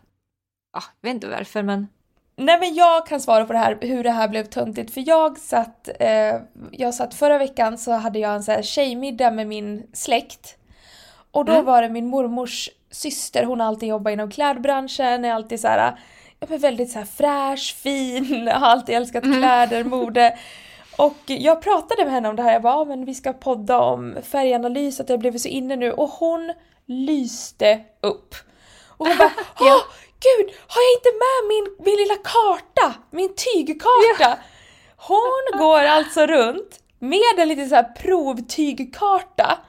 ja, 0.74 0.84
jag 1.02 1.10
vet 1.10 1.16
inte 1.16 1.28
varför 1.28 1.64
men 1.64 1.88
Nej 2.36 2.60
men 2.60 2.76
jag 2.76 3.08
kan 3.08 3.22
svara 3.22 3.46
på 3.46 3.54
det 3.54 3.60
här, 3.60 3.78
hur 3.82 4.04
det 4.04 4.12
här 4.12 4.28
blev 4.28 4.44
töntigt. 4.44 4.94
För 4.94 5.04
jag 5.08 5.38
satt, 5.38 5.90
eh, 6.00 6.36
jag 6.72 6.94
satt 6.94 7.14
förra 7.14 7.38
veckan 7.38 7.78
så 7.78 7.92
hade 7.92 8.20
jag 8.20 8.36
en 8.36 8.44
så 8.44 8.52
här 8.52 8.62
tjejmiddag 8.62 9.32
med 9.32 9.48
min 9.48 9.88
släkt. 9.94 10.58
Och 11.32 11.46
då 11.46 11.54
mm. 11.54 11.66
var 11.66 11.82
det 11.82 11.90
min 11.90 12.08
mormors 12.08 12.70
syster, 12.92 13.44
hon 13.44 13.60
har 13.60 13.68
alltid 13.68 13.90
jobbat 13.90 14.14
inom 14.14 14.32
klädbranschen, 14.32 15.26
är 15.26 15.34
alltid 15.34 15.60
så 15.60 15.68
här, 15.68 16.00
ja, 16.40 16.58
väldigt 16.58 16.92
så 16.92 17.00
här 17.00 17.06
fräsch, 17.06 17.76
fin, 17.76 18.48
har 18.54 18.68
alltid 18.68 18.96
älskat 18.96 19.24
mm. 19.24 19.38
kläder, 19.38 19.84
mode. 19.84 20.38
Och 20.98 21.18
jag 21.26 21.62
pratade 21.62 22.04
med 22.06 22.14
henne 22.14 22.30
om 22.30 22.36
det 22.36 22.44
här, 22.44 22.54
jag 22.54 22.62
bara, 22.62 22.86
men 22.86 23.06
vi 23.06 23.16
ska 23.16 23.34
podda 23.34 23.80
om 23.80 24.18
färganalys, 24.24 25.00
att 25.00 25.10
jag 25.10 25.20
blev 25.20 25.38
så 25.38 25.48
inne 25.48 25.76
nu. 25.76 25.92
Och 25.92 26.10
hon 26.10 26.54
lyste 26.86 27.80
upp. 28.02 28.36
Och 28.88 29.08
hon 29.08 29.18
bara, 29.18 29.32
ja 29.60 29.82
gud, 30.20 30.56
har 30.68 30.82
jag 30.82 30.94
inte 30.98 31.12
med 31.24 31.48
min, 31.50 31.86
min 31.86 31.96
lilla 31.98 32.16
karta? 32.16 33.00
Min 33.10 33.36
tygkarta? 33.36 33.90
Ja. 34.20 34.38
Hon 34.96 35.60
går 35.60 35.80
alltså 35.80 36.26
runt 36.26 36.80
med 37.00 37.40
en 37.40 37.48
liten 37.48 37.70
så 37.70 37.76
här 37.76 37.84
provtygkarta 37.84 39.60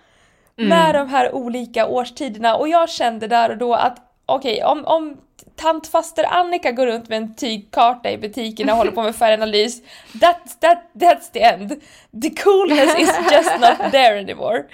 mm. 0.58 0.68
med 0.68 0.94
de 0.94 1.08
här 1.08 1.34
olika 1.34 1.86
årstiderna 1.86 2.56
och 2.56 2.68
jag 2.68 2.90
kände 2.90 3.26
där 3.26 3.50
och 3.50 3.56
då 3.56 3.74
att 3.74 3.98
okej, 4.26 4.54
okay, 4.54 4.64
om, 4.64 4.84
om 4.84 5.16
tant 5.62 5.86
faster 5.86 6.24
Annika 6.24 6.72
går 6.72 6.86
runt 6.86 7.08
med 7.08 7.16
en 7.16 7.34
tygkarta 7.34 8.10
i 8.10 8.18
butiken 8.18 8.70
och 8.70 8.76
håller 8.76 8.92
på 8.92 9.02
med 9.02 9.16
färganalys, 9.16 9.82
that's, 10.12 10.58
that, 10.60 10.90
that's 10.94 11.32
the 11.32 11.42
end. 11.42 11.80
The 12.22 12.30
coolness 12.30 12.98
is 12.98 13.32
just 13.32 13.60
not 13.60 13.92
there 13.92 14.18
anymore. 14.18 14.64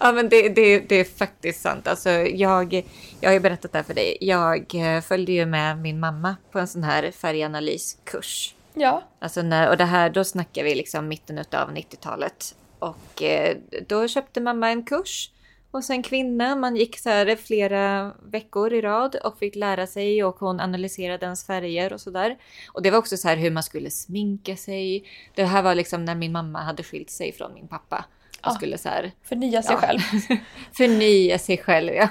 ja 0.00 0.12
men 0.12 0.28
det, 0.28 0.48
det, 0.48 0.78
det 0.78 0.94
är 0.94 1.18
faktiskt 1.18 1.62
sant. 1.62 1.88
Alltså, 1.88 2.10
jag, 2.10 2.84
jag 3.20 3.28
har 3.28 3.34
ju 3.34 3.40
berättat 3.40 3.72
det 3.72 3.78
här 3.78 3.84
för 3.84 3.94
dig. 3.94 4.18
Jag 4.20 4.74
eh, 4.74 5.00
följde 5.00 5.32
ju 5.32 5.46
med 5.46 5.78
min 5.78 6.00
mamma 6.00 6.36
på 6.52 6.58
en 6.58 6.68
sån 6.68 6.82
här 6.82 7.10
färganalyskurs. 7.10 8.54
Ja. 8.74 9.02
Alltså 9.18 9.42
när, 9.42 9.68
och 9.68 9.76
det 9.76 9.84
här, 9.84 10.10
då 10.10 10.24
snackar 10.24 10.64
vi 10.64 10.74
liksom 10.74 11.08
mitten 11.08 11.38
av 11.38 11.70
90-talet. 11.74 12.54
Och 12.78 13.22
eh, 13.22 13.56
då 13.88 14.08
köpte 14.08 14.40
mamma 14.40 14.70
en 14.70 14.82
kurs 14.82 15.30
hos 15.72 15.90
en 15.90 16.02
kvinna. 16.02 16.56
Man 16.56 16.76
gick 16.76 16.98
så 16.98 17.08
här 17.08 17.36
flera 17.36 18.14
veckor 18.22 18.72
i 18.72 18.80
rad 18.80 19.16
och 19.24 19.38
fick 19.38 19.56
lära 19.56 19.86
sig 19.86 20.24
och 20.24 20.36
hon 20.38 20.60
analyserade 20.60 21.26
ens 21.26 21.46
färger 21.46 21.92
och 21.92 22.00
sådär. 22.00 22.38
Och 22.72 22.82
det 22.82 22.90
var 22.90 22.98
också 22.98 23.16
så 23.16 23.28
här 23.28 23.36
hur 23.36 23.50
man 23.50 23.62
skulle 23.62 23.90
sminka 23.90 24.56
sig. 24.56 25.04
Det 25.34 25.44
här 25.44 25.62
var 25.62 25.74
liksom 25.74 26.04
när 26.04 26.14
min 26.14 26.32
mamma 26.32 26.62
hade 26.62 26.82
skilt 26.82 27.10
sig 27.10 27.32
från 27.32 27.54
min 27.54 27.68
pappa. 27.68 28.04
Och 28.46 28.52
skulle 28.52 28.78
så 28.78 28.88
här, 28.88 29.12
förnya 29.22 29.62
sig 29.62 29.74
ja, 29.74 29.80
själv. 29.80 30.00
förnya 30.72 31.38
sig 31.38 31.58
själv, 31.58 31.92
ja. 31.92 32.08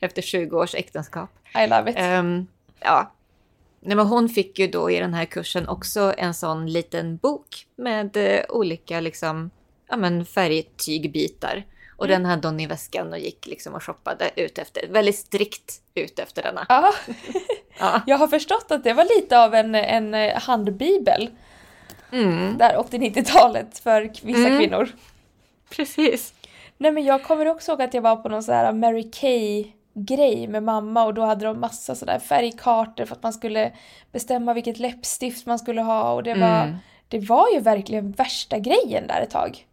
Efter 0.00 0.22
20 0.22 0.56
års 0.56 0.74
äktenskap. 0.74 1.30
I 1.64 1.66
love 1.66 1.90
it. 1.90 1.96
Um, 1.98 2.46
ja. 2.80 3.12
Nej, 3.80 3.96
men 3.96 4.06
hon 4.06 4.28
fick 4.28 4.58
ju 4.58 4.66
då 4.66 4.90
i 4.90 4.98
den 4.98 5.14
här 5.14 5.24
kursen 5.24 5.68
också 5.68 6.14
en 6.18 6.34
sån 6.34 6.66
liten 6.66 7.16
bok 7.16 7.66
med 7.76 8.16
uh, 8.16 8.40
olika 8.48 9.00
liksom, 9.00 9.50
ja, 9.88 9.96
men 9.96 10.24
färgtygbitar. 10.24 11.64
Och 12.02 12.08
mm. 12.08 12.22
den 12.22 12.30
hade 12.30 12.48
hon 12.48 12.60
i 12.60 12.66
väskan 12.66 13.12
och 13.12 13.18
gick 13.18 13.46
liksom 13.46 13.74
och 13.74 13.82
shoppade 13.82 14.30
ut 14.36 14.58
efter, 14.58 14.88
väldigt 14.88 15.18
strikt 15.18 15.80
ut 15.94 16.18
efter 16.18 16.42
denna. 16.42 16.66
Ja. 16.68 16.92
ja. 17.78 18.00
Jag 18.06 18.18
har 18.18 18.28
förstått 18.28 18.66
att 18.70 18.84
det 18.84 18.92
var 18.92 19.20
lite 19.20 19.38
av 19.38 19.54
en, 19.54 19.74
en 19.74 20.14
eh, 20.14 20.40
handbibel. 20.40 21.30
Mm. 22.12 22.58
Där 22.58 22.76
80-90-talet 22.76 23.78
för 23.78 24.10
vissa 24.22 24.48
mm. 24.48 24.58
kvinnor. 24.58 24.88
Precis. 25.70 26.34
Nej 26.78 26.92
men 26.92 27.04
jag 27.04 27.24
kommer 27.24 27.48
också 27.48 27.72
ihåg 27.72 27.82
att 27.82 27.94
jag 27.94 28.02
var 28.02 28.16
på 28.16 28.28
någon 28.28 28.42
sån 28.42 28.54
här 28.54 28.72
Mary 28.72 29.10
Kay 29.10 29.72
grej 29.94 30.46
med 30.48 30.62
mamma 30.62 31.04
och 31.04 31.14
då 31.14 31.22
hade 31.22 31.44
de 31.44 31.60
massa 31.60 31.94
sådär 31.94 32.18
färgkartor 32.18 33.04
för 33.04 33.14
att 33.14 33.22
man 33.22 33.32
skulle 33.32 33.72
bestämma 34.12 34.54
vilket 34.54 34.78
läppstift 34.78 35.46
man 35.46 35.58
skulle 35.58 35.80
ha 35.80 36.12
och 36.12 36.22
det 36.22 36.34
var, 36.34 36.62
mm. 36.62 36.76
det 37.08 37.18
var 37.18 37.50
ju 37.54 37.60
verkligen 37.60 38.12
värsta 38.12 38.58
grejen 38.58 39.06
där 39.06 39.20
ett 39.20 39.30
tag. 39.30 39.66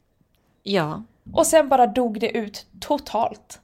Ja. 0.63 1.03
Och 1.33 1.47
sen 1.47 1.69
bara 1.69 1.87
dog 1.87 2.19
det 2.19 2.37
ut 2.37 2.65
totalt. 2.79 3.59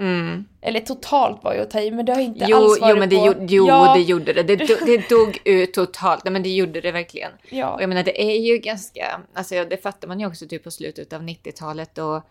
Mm. 0.00 0.44
Eller 0.60 0.80
totalt 0.80 1.44
var 1.44 1.54
ju 1.54 1.60
att 1.60 1.70
ta 1.70 1.80
i, 1.80 1.90
men 1.90 2.04
det 2.06 2.12
har 2.12 2.20
inte 2.20 2.46
jo, 2.48 2.56
alls 2.56 2.80
varit 2.80 2.90
jo, 2.90 2.98
men 2.98 3.08
det, 3.08 3.16
på... 3.16 3.46
Jo, 3.48 3.68
ja. 3.68 3.94
det 3.94 4.02
gjorde 4.02 4.32
det. 4.32 4.42
Det, 4.42 4.56
det 4.86 5.08
dog 5.08 5.38
ut 5.44 5.74
totalt. 5.74 6.24
Nej, 6.24 6.32
men 6.32 6.42
det 6.42 6.48
gjorde 6.48 6.80
det 6.80 6.92
verkligen. 6.92 7.32
Ja. 7.50 7.74
Och 7.74 7.82
jag 7.82 7.88
menar, 7.88 8.02
det 8.02 8.22
är 8.22 8.40
ju 8.40 8.58
ganska... 8.58 9.20
Alltså, 9.34 9.64
det 9.64 9.82
fattar 9.82 10.08
man 10.08 10.20
ju 10.20 10.26
också 10.26 10.46
typ 10.46 10.64
på 10.64 10.70
slutet 10.70 11.12
av 11.12 11.22
90-talet 11.22 11.98
och, 11.98 12.22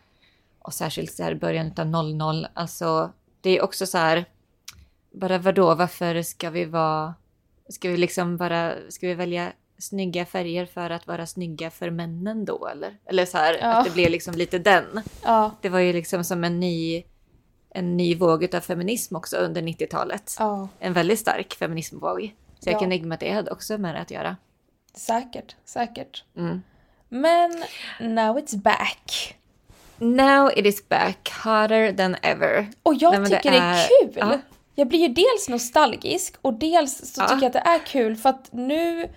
och 0.60 0.74
särskilt 0.74 1.12
så 1.12 1.24
här 1.24 1.36
början 1.36 1.74
av 1.78 1.88
00. 1.88 2.48
Alltså, 2.54 3.12
det 3.42 3.58
är 3.58 3.64
också 3.64 3.86
så 3.86 3.98
här... 3.98 4.26
Bara 5.12 5.38
vadå, 5.38 5.76
varför 5.76 6.22
ska 6.22 6.50
vi 6.50 6.66
vara... 6.66 7.14
Ska 7.70 7.90
vi 7.90 7.98
liksom 7.98 8.38
bara... 8.38 8.74
Ska 8.90 9.08
vi 9.08 9.14
välja 9.14 9.52
snygga 9.80 10.26
färger 10.26 10.66
för 10.66 10.90
att 10.90 11.08
vara 11.08 11.26
snygga 11.26 11.70
för 11.70 11.90
männen 11.90 12.46
då 12.46 12.68
eller? 12.68 12.98
Eller 13.06 13.26
så 13.26 13.38
här, 13.38 13.58
ja. 13.62 13.68
att 13.68 13.86
det 13.86 13.92
blev 13.92 14.12
liksom 14.12 14.34
lite 14.34 14.60
den. 14.60 15.02
Ja. 15.24 15.52
Det 15.62 15.70
var 15.70 15.80
ju 15.80 15.94
liksom 15.94 16.24
som 16.24 16.44
en 16.44 16.60
ny 16.60 17.04
en 17.70 17.98
ny 17.98 18.16
våg 18.16 18.56
av 18.56 18.60
feminism 18.60 19.16
också 19.16 19.38
under 19.38 19.62
90-talet. 19.62 20.36
Ja. 20.40 20.68
En 20.80 20.94
väldigt 20.94 21.20
stark 21.20 21.54
feminismvåg. 21.54 22.34
Så 22.60 22.70
jag 22.70 22.76
ja. 22.76 22.80
kan 22.80 22.90
tänka 22.90 23.06
mig 23.06 23.16
att 23.16 23.20
det 23.20 23.32
hade 23.32 23.52
också 23.52 23.78
med 23.78 23.96
det 23.96 24.02
att 24.02 24.12
göra. 24.12 24.36
Säkert, 24.94 25.56
säkert. 25.66 26.24
Mm. 26.38 26.62
Men 27.10 27.64
now 28.00 28.38
it's 28.38 28.58
back. 28.58 29.36
Now 29.98 30.52
it 30.56 30.66
is 30.66 30.90
back, 30.90 31.30
harder 31.30 31.94
than 31.94 32.16
ever. 32.22 32.68
Och 32.84 32.94
jag 32.94 33.22
Nej, 33.22 33.32
tycker 33.32 33.52
det 33.52 33.58
är, 33.58 33.74
det 33.74 33.80
är 33.80 34.08
kul. 34.08 34.14
Ja. 34.16 34.40
Jag 34.76 34.88
blir 34.88 35.00
ju 35.00 35.08
dels 35.08 35.50
nostalgisk 35.50 36.36
och 36.42 36.54
dels 36.54 37.14
så 37.14 37.22
tycker 37.22 37.36
jag 37.36 37.46
att 37.46 37.54
det 37.54 37.60
är 37.60 37.86
kul 37.86 38.16
för 38.16 38.30
att 38.30 38.50
nu 38.52 39.10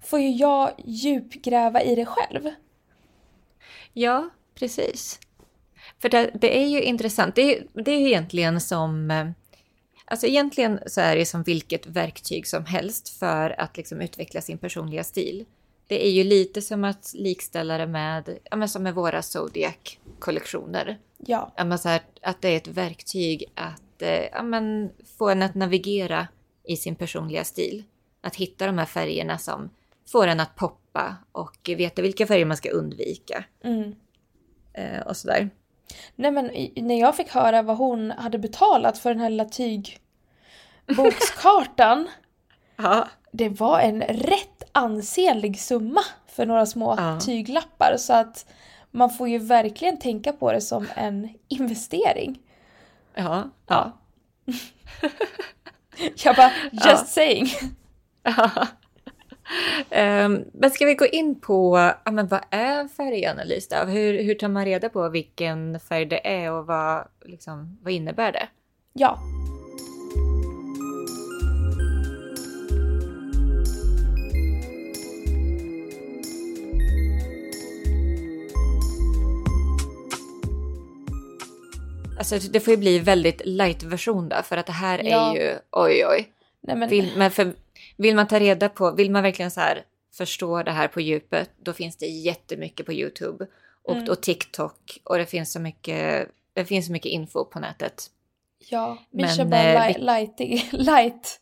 får 0.00 0.20
ju 0.20 0.30
jag 0.30 0.72
djupgräva 0.84 1.82
i 1.82 1.94
det 1.94 2.06
själv. 2.06 2.50
Ja, 3.92 4.28
precis. 4.54 5.20
För 5.98 6.08
det, 6.08 6.30
det 6.34 6.58
är 6.58 6.66
ju 6.66 6.82
intressant. 6.82 7.34
Det 7.34 7.56
är, 7.56 7.66
det 7.72 7.90
är 7.90 8.06
egentligen 8.06 8.60
som... 8.60 9.10
Eh, 9.10 9.30
alltså 10.04 10.26
egentligen 10.26 10.80
så 10.86 11.00
är 11.00 11.16
det 11.16 11.26
som 11.26 11.42
vilket 11.42 11.86
verktyg 11.86 12.46
som 12.46 12.64
helst 12.64 13.08
för 13.08 13.60
att 13.60 13.76
liksom 13.76 14.00
utveckla 14.00 14.40
sin 14.40 14.58
personliga 14.58 15.04
stil. 15.04 15.44
Det 15.86 16.06
är 16.06 16.10
ju 16.10 16.24
lite 16.24 16.62
som 16.62 16.84
att 16.84 17.12
likställa 17.14 17.78
det 17.78 17.86
med, 17.86 18.38
ja, 18.50 18.56
men 18.56 18.68
som 18.68 18.82
med 18.82 18.94
våra 18.94 19.22
Zodiac-kollektioner. 19.22 20.98
Ja. 21.16 21.52
Ja, 21.56 21.64
men 21.64 21.78
så 21.78 21.88
här, 21.88 22.02
att 22.22 22.42
det 22.42 22.48
är 22.48 22.56
ett 22.56 22.68
verktyg 22.68 23.44
att 23.54 24.02
eh, 24.02 24.24
ja, 24.32 24.42
men 24.42 24.90
få 25.18 25.28
en 25.28 25.42
att 25.42 25.54
navigera 25.54 26.28
i 26.64 26.76
sin 26.76 26.96
personliga 26.96 27.44
stil. 27.44 27.84
Att 28.20 28.36
hitta 28.36 28.66
de 28.66 28.78
här 28.78 28.86
färgerna 28.86 29.38
som 29.38 29.70
får 30.08 30.26
en 30.26 30.40
att 30.40 30.56
poppa 30.56 31.16
och 31.32 31.70
veta 31.76 32.02
vilka 32.02 32.26
färger 32.26 32.44
man 32.44 32.56
ska 32.56 32.70
undvika. 32.70 33.44
Mm. 33.64 33.94
Eh, 34.72 35.00
och 35.00 35.16
sådär. 35.16 35.50
Nej 36.16 36.30
men 36.30 36.50
när 36.76 37.00
jag 37.00 37.16
fick 37.16 37.28
höra 37.28 37.62
vad 37.62 37.76
hon 37.76 38.10
hade 38.10 38.38
betalat 38.38 38.98
för 38.98 39.10
den 39.10 39.20
här 39.20 39.30
lilla 39.30 39.44
tygbokskartan. 39.44 42.08
ja. 42.76 43.08
Det 43.32 43.48
var 43.48 43.80
en 43.80 44.02
rätt 44.02 44.62
ansenlig 44.72 45.60
summa 45.60 46.00
för 46.26 46.46
några 46.46 46.66
små 46.66 46.94
ja. 46.98 47.20
tyglappar 47.20 47.94
så 47.98 48.12
att 48.12 48.46
man 48.90 49.10
får 49.10 49.28
ju 49.28 49.38
verkligen 49.38 49.98
tänka 49.98 50.32
på 50.32 50.52
det 50.52 50.60
som 50.60 50.86
en 50.96 51.28
investering. 51.48 52.38
Ja. 53.14 53.50
ja. 53.66 53.98
jag 56.24 56.36
bara, 56.36 56.52
just 56.72 56.86
ja. 56.86 56.96
saying. 56.96 57.48
Um, 59.90 60.44
men 60.52 60.70
ska 60.70 60.86
vi 60.86 60.94
gå 60.94 61.06
in 61.06 61.40
på 61.40 61.92
ja, 62.04 62.10
men 62.10 62.28
vad 62.28 62.40
är 62.50 62.88
färganalys? 62.88 63.68
Då? 63.68 63.76
Hur, 63.76 64.22
hur 64.22 64.34
tar 64.34 64.48
man 64.48 64.64
reda 64.64 64.88
på 64.88 65.08
vilken 65.08 65.80
färg 65.80 66.06
det 66.06 66.28
är 66.28 66.52
och 66.52 66.66
vad, 66.66 67.04
liksom, 67.24 67.78
vad 67.82 67.92
innebär 67.92 68.32
det? 68.32 68.48
Ja. 68.92 69.18
Alltså 82.18 82.50
det 82.50 82.60
får 82.60 82.70
ju 82.70 82.76
bli 82.76 82.98
väldigt 82.98 83.42
light-version 83.44 84.28
då, 84.28 84.36
för 84.42 84.56
att 84.56 84.66
det 84.66 84.72
här 84.72 85.04
ja. 85.04 85.30
är 85.30 85.40
ju 85.40 85.54
oj 85.70 86.06
oj. 86.06 86.28
Nej, 86.60 86.76
men... 86.76 86.88
Vill, 86.88 87.12
men 87.16 87.30
för, 87.30 87.52
vill 87.98 88.14
man 88.14 88.28
ta 88.28 88.40
reda 88.40 88.68
på, 88.68 88.90
vill 88.90 89.10
man 89.10 89.22
verkligen 89.22 89.50
så 89.50 89.60
här 89.60 89.84
förstå 90.12 90.62
det 90.62 90.70
här 90.70 90.88
på 90.88 91.00
djupet, 91.00 91.50
då 91.62 91.72
finns 91.72 91.96
det 91.96 92.06
jättemycket 92.06 92.86
på 92.86 92.92
YouTube 92.92 93.46
och, 93.82 93.96
mm. 93.96 94.08
och 94.08 94.20
TikTok 94.20 95.00
och 95.04 95.18
det 95.18 95.26
finns 95.26 95.52
så 95.52 95.60
mycket, 95.60 96.28
det 96.52 96.64
finns 96.64 96.86
så 96.86 96.92
mycket 96.92 97.12
info 97.12 97.44
på 97.44 97.60
nätet. 97.60 98.10
Ja, 98.58 98.98
vi 99.10 99.22
men, 99.22 99.36
kör 99.36 99.44
bara 99.44 99.88
eh, 99.88 99.98
li 99.98 100.04
light, 100.04 100.38
light. 100.72 101.40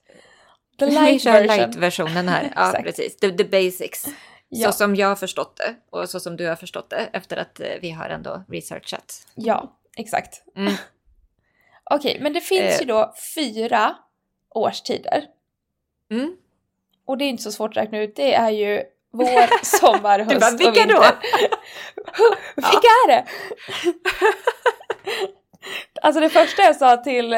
The 0.79 0.87
light 0.91 1.15
vi 1.15 1.19
kör 1.19 1.45
light-versionen 1.45 2.29
här, 2.29 2.53
ja 2.57 2.81
precis, 2.83 3.17
the, 3.17 3.31
the 3.31 3.45
basics. 3.45 4.07
Ja. 4.49 4.73
Så 4.73 4.79
som 4.79 4.97
jag 4.97 5.09
har 5.09 5.17
förstått 5.17 5.57
det 5.57 5.75
och 5.91 6.11
så 6.11 6.21
som 6.21 6.37
du 6.37 6.47
har 6.47 6.57
förstått 6.57 6.91
det 6.91 7.11
efter 7.13 7.37
att 7.37 7.61
eh, 7.61 7.67
vi 7.81 7.91
har 7.91 8.09
ändå 8.09 8.45
researchat. 8.49 9.27
Ja, 9.35 9.79
exakt. 9.97 10.43
Mm. 10.57 10.75
Okej, 11.91 12.19
men 12.21 12.33
det 12.33 12.41
finns 12.41 12.75
eh. 12.75 12.81
ju 12.81 12.87
då 12.87 13.15
fyra 13.35 13.97
årstider. 14.51 15.25
Mm. 16.11 16.37
Och 17.07 17.19
det 17.19 17.25
är 17.25 17.29
inte 17.29 17.43
så 17.43 17.53
svårt 17.53 17.71
att 17.71 17.77
räkna 17.77 17.99
ut, 17.99 18.17
det 18.17 18.35
är 18.35 18.51
ju 18.51 18.83
vår, 19.13 19.65
sommar, 19.81 20.19
höst 20.19 20.41
bara, 20.41 20.51
vilka 20.51 20.71
och 20.71 20.77
vinter. 20.77 20.95
Då? 20.95 22.37
vilka 22.57 22.89
är 22.89 23.09
det? 23.09 23.25
Alltså 26.03 26.21
det 26.21 26.29
första 26.29 26.63
jag 26.63 26.77
sa 26.77 26.97
till, 26.97 27.31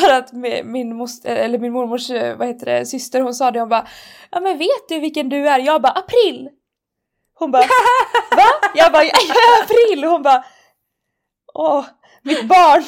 för 0.00 0.12
att 0.12 0.32
min, 0.64 0.96
moster, 0.96 1.36
eller 1.36 1.58
min 1.58 1.72
mormors 1.72 2.10
vad 2.38 2.48
heter 2.48 2.66
det, 2.66 2.86
syster, 2.86 3.20
hon 3.20 3.34
sa 3.34 3.50
det, 3.50 3.60
hon 3.60 3.68
bara 3.68 3.86
Ja 4.30 4.40
men 4.40 4.58
vet 4.58 4.88
du 4.88 4.98
vilken 4.98 5.28
du 5.28 5.48
är? 5.48 5.58
Jag 5.58 5.82
bara 5.82 5.92
april! 5.92 6.48
Hon 7.34 7.50
bara 7.50 7.62
Va? 8.36 8.48
Jag 8.74 8.92
bara 8.92 9.04
jag 9.04 9.14
är 9.14 9.62
april! 9.62 10.04
Hon 10.04 10.22
bara 10.22 10.44
Åh, 11.54 11.84
mitt 12.22 12.44
barn! 12.44 12.84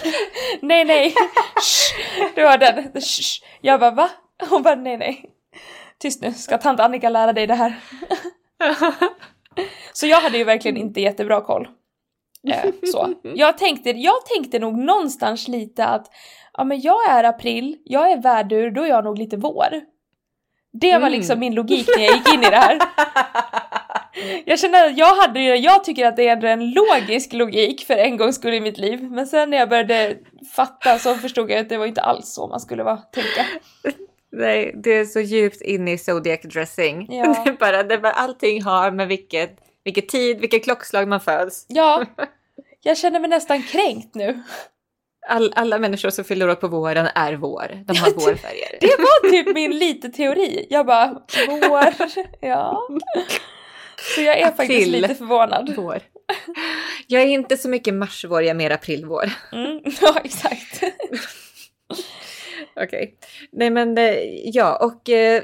nej 0.63 0.85
nej! 0.85 1.15
Shh. 1.57 1.95
Det 2.35 2.43
var 2.43 2.59
den. 2.59 3.01
Shh. 3.01 3.45
Jag 3.61 3.81
bara 3.81 3.91
va? 3.91 4.11
Hon 4.51 4.63
bara 4.63 4.75
nej 4.75 4.97
nej. 4.97 5.34
Tyst 6.05 6.23
nu, 6.23 6.33
ska 6.33 6.59
tant 6.59 6.81
Annika 6.81 7.09
lära 7.09 7.33
dig 7.33 7.47
det 7.47 7.55
här? 7.55 7.81
så 9.93 10.07
jag 10.07 10.21
hade 10.21 10.39
ju 10.39 10.45
verkligen 10.45 10.77
inte 10.77 11.01
jättebra 11.01 11.41
koll. 11.41 11.69
Eh, 12.49 12.73
så. 12.93 13.15
Jag, 13.35 13.59
tänkte, 13.59 13.91
jag 13.91 14.27
tänkte 14.27 14.59
nog 14.59 14.79
någonstans 14.79 15.49
lite 15.49 15.87
att 15.87 16.07
ja, 16.53 16.65
men 16.65 16.81
jag 16.81 17.11
är 17.11 17.25
april, 17.25 17.77
jag 17.85 18.13
är 18.13 18.23
värdur, 18.23 18.71
då 18.71 18.83
är 18.83 18.87
jag 18.89 19.05
nog 19.05 19.19
lite 19.19 19.37
vår. 19.37 19.67
Det 20.73 20.91
var 20.91 20.97
mm. 20.97 21.13
liksom 21.13 21.39
min 21.39 21.55
logik 21.55 21.89
när 21.97 22.05
jag 22.05 22.17
gick 22.17 22.35
in 22.35 22.43
i 22.43 22.51
det 22.51 22.57
här. 22.57 22.79
Jag 24.45 24.59
känner 24.59 24.87
att 24.87 24.99
jag 24.99 25.17
hade 25.17 25.41
jag 25.41 25.85
tycker 25.85 26.07
att 26.07 26.17
det 26.17 26.29
är 26.29 26.45
en 26.45 26.71
logisk 26.71 27.33
logik 27.33 27.87
för 27.87 27.95
en 27.95 28.17
gångs 28.17 28.37
skull 28.37 28.55
i 28.55 28.61
mitt 28.61 28.79
liv. 28.79 29.03
Men 29.11 29.27
sen 29.27 29.51
när 29.51 29.57
jag 29.59 29.69
började 29.69 30.17
fatta 30.57 30.99
så 30.99 31.15
förstod 31.15 31.51
jag 31.51 31.61
att 31.61 31.69
det 31.69 31.77
var 31.77 31.87
inte 31.87 32.01
alls 32.01 32.35
så 32.35 32.47
man 32.47 32.61
skulle 32.61 32.83
vara, 32.83 32.97
tänka. 32.97 33.45
Nej, 34.37 34.73
det 34.75 34.91
är 34.91 35.05
så 35.05 35.21
djupt 35.21 35.61
in 35.61 35.89
i 35.89 35.99
zodiac 35.99 36.41
dressing. 36.43 37.07
Ja. 37.11 37.25
Det 37.45 37.51
är 37.51 37.57
bara, 37.57 37.83
det 37.83 37.95
är 37.95 37.99
bara, 37.99 38.13
allting 38.13 38.63
har 38.63 38.91
med 38.91 39.09
vilket, 39.09 39.59
vilket 39.85 40.09
tid, 40.09 40.41
vilket 40.41 40.65
klockslag 40.65 41.09
man 41.09 41.21
föds. 41.21 41.67
Ja, 41.69 42.07
jag 42.83 42.99
känner 42.99 43.21
mig 43.21 43.31
nästan 43.31 43.63
kränkt 43.63 44.15
nu. 44.15 44.43
All, 45.29 45.53
alla 45.57 45.79
människor 45.79 46.11
som 46.11 46.25
fyller 46.25 46.51
år 46.51 46.55
på 46.55 46.69
våren 46.69 47.09
är 47.15 47.33
vår. 47.33 47.85
De 47.87 47.97
har 47.97 48.11
vårfärger. 48.11 48.79
Det 48.81 48.97
var 48.99 49.31
typ 49.31 49.55
min 49.55 49.79
lite 49.79 50.09
teori. 50.09 50.67
Jag 50.71 50.87
bara, 50.87 51.23
vår, 51.49 52.09
ja. 52.41 52.89
Så 54.15 54.21
jag 54.21 54.39
är 54.39 54.47
April, 54.47 54.57
faktiskt 54.57 54.89
lite 54.89 55.15
förvånad. 55.15 55.75
Vår. 55.77 56.03
Jag 57.07 57.23
är 57.23 57.27
inte 57.27 57.57
så 57.57 57.69
mycket 57.69 57.95
marsvår, 57.95 58.43
jag 58.43 58.51
är 58.51 58.55
mer 58.55 58.71
aprilvår. 58.71 59.31
Mm, 59.53 59.81
ja, 60.01 60.21
exakt. 60.25 60.83
Okej. 62.77 62.87
Okay. 62.87 63.13
Nej 63.53 63.71
men 63.71 63.99
eh, 63.99 64.15
ja, 64.45 64.77
och 64.77 65.11
eh, 65.11 65.43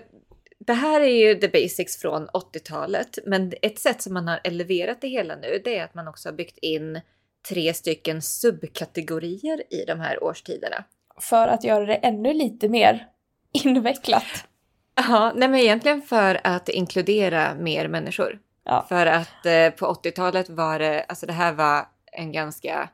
det 0.59 0.73
här 0.73 1.01
är 1.01 1.29
ju 1.29 1.35
the 1.35 1.49
basics 1.49 1.97
från 1.97 2.29
80-talet. 2.29 3.19
Men 3.27 3.53
ett 3.63 3.79
sätt 3.79 4.03
som 4.03 4.15
man 4.15 4.29
har 4.29 4.41
eleverat 4.45 5.01
det 5.01 5.09
hela 5.09 5.37
nu, 5.37 5.61
det 5.65 5.79
är 5.79 5.85
att 5.85 5.95
man 5.95 6.09
också 6.09 6.29
har 6.29 6.35
byggt 6.35 6.59
in 6.59 7.01
tre 7.49 7.75
stycken 7.75 8.23
subkategorier 8.23 9.63
i 9.71 9.85
de 9.87 10.01
här 10.01 10.25
årstiderna. 10.25 10.85
För 11.21 11.49
att 11.49 11.65
göra 11.65 11.87
det 11.87 11.95
ännu 11.95 12.33
lite 12.33 12.69
mer 12.69 13.07
invecklat. 13.53 14.47
Ja, 14.95 15.33
nej 15.37 15.49
men 15.49 15.61
egentligen 15.61 16.03
för 16.03 16.41
att 16.45 16.69
inkludera 16.69 17.55
mer 17.55 17.89
människor. 17.89 18.39
Ja. 18.65 18.87
För 18.89 19.07
att 19.07 19.47
eh, 19.47 19.71
på 19.71 19.87
80-talet 19.87 20.49
var 20.49 20.79
det, 20.79 21.03
alltså 21.03 21.27
det 21.27 21.33
här 21.33 21.53
var 21.53 21.89
en 22.13 22.33
ganska 22.33 22.89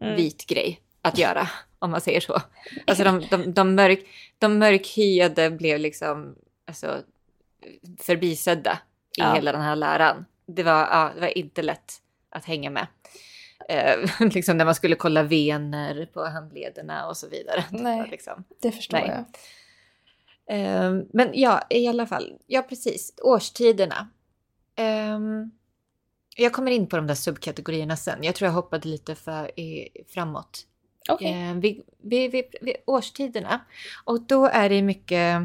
mm. 0.00 0.16
vit 0.16 0.46
grej 0.46 0.80
att 1.02 1.18
göra, 1.18 1.48
om 1.78 1.90
man 1.90 2.00
säger 2.00 2.20
så. 2.20 2.42
Alltså 2.86 3.04
de, 3.04 3.20
de, 3.30 3.52
de, 3.52 3.74
mörk, 3.74 4.06
de 4.38 4.58
mörkhyade 4.58 5.50
blev 5.50 5.78
liksom 5.78 6.34
alltså, 6.66 7.02
förbisedda 7.98 8.78
i 9.18 9.20
ja. 9.20 9.34
hela 9.34 9.52
den 9.52 9.60
här 9.60 9.76
läran. 9.76 10.24
Det 10.46 10.62
var, 10.62 10.80
ja, 10.80 11.10
det 11.14 11.20
var 11.20 11.38
inte 11.38 11.62
lätt 11.62 11.92
att 12.30 12.44
hänga 12.44 12.70
med. 12.70 12.86
Eh, 13.68 13.96
liksom 14.34 14.56
när 14.56 14.64
man 14.64 14.74
skulle 14.74 14.96
kolla 14.96 15.22
vener 15.22 16.06
på 16.06 16.24
handlederna 16.24 17.08
och 17.08 17.16
så 17.16 17.28
vidare. 17.28 17.64
Nej, 17.70 18.02
det, 18.02 18.10
liksom. 18.10 18.44
det 18.62 18.72
förstår 18.72 18.98
Nej. 18.98 19.08
jag. 19.08 19.24
Eh, 20.50 21.02
men 21.12 21.30
ja, 21.32 21.62
i 21.70 21.88
alla 21.88 22.06
fall. 22.06 22.32
Ja, 22.46 22.62
precis. 22.62 23.14
Årstiderna. 23.22 24.08
Um, 25.14 25.50
jag 26.36 26.52
kommer 26.52 26.70
in 26.70 26.86
på 26.86 26.96
de 26.96 27.06
där 27.06 27.14
subkategorierna 27.14 27.96
sen. 27.96 28.18
Jag 28.22 28.34
tror 28.34 28.46
jag 28.46 28.52
hoppade 28.54 28.88
lite 28.88 29.14
för 29.14 29.60
i, 29.60 29.88
framåt. 30.08 30.66
Okay. 31.08 31.50
Uh, 31.50 31.60
vid, 31.60 31.82
vid, 32.02 32.30
vid, 32.30 32.44
vid, 32.60 32.76
årstiderna. 32.86 33.60
Och 34.04 34.20
då 34.20 34.46
är 34.46 34.68
det 34.68 34.82
mycket... 34.82 35.42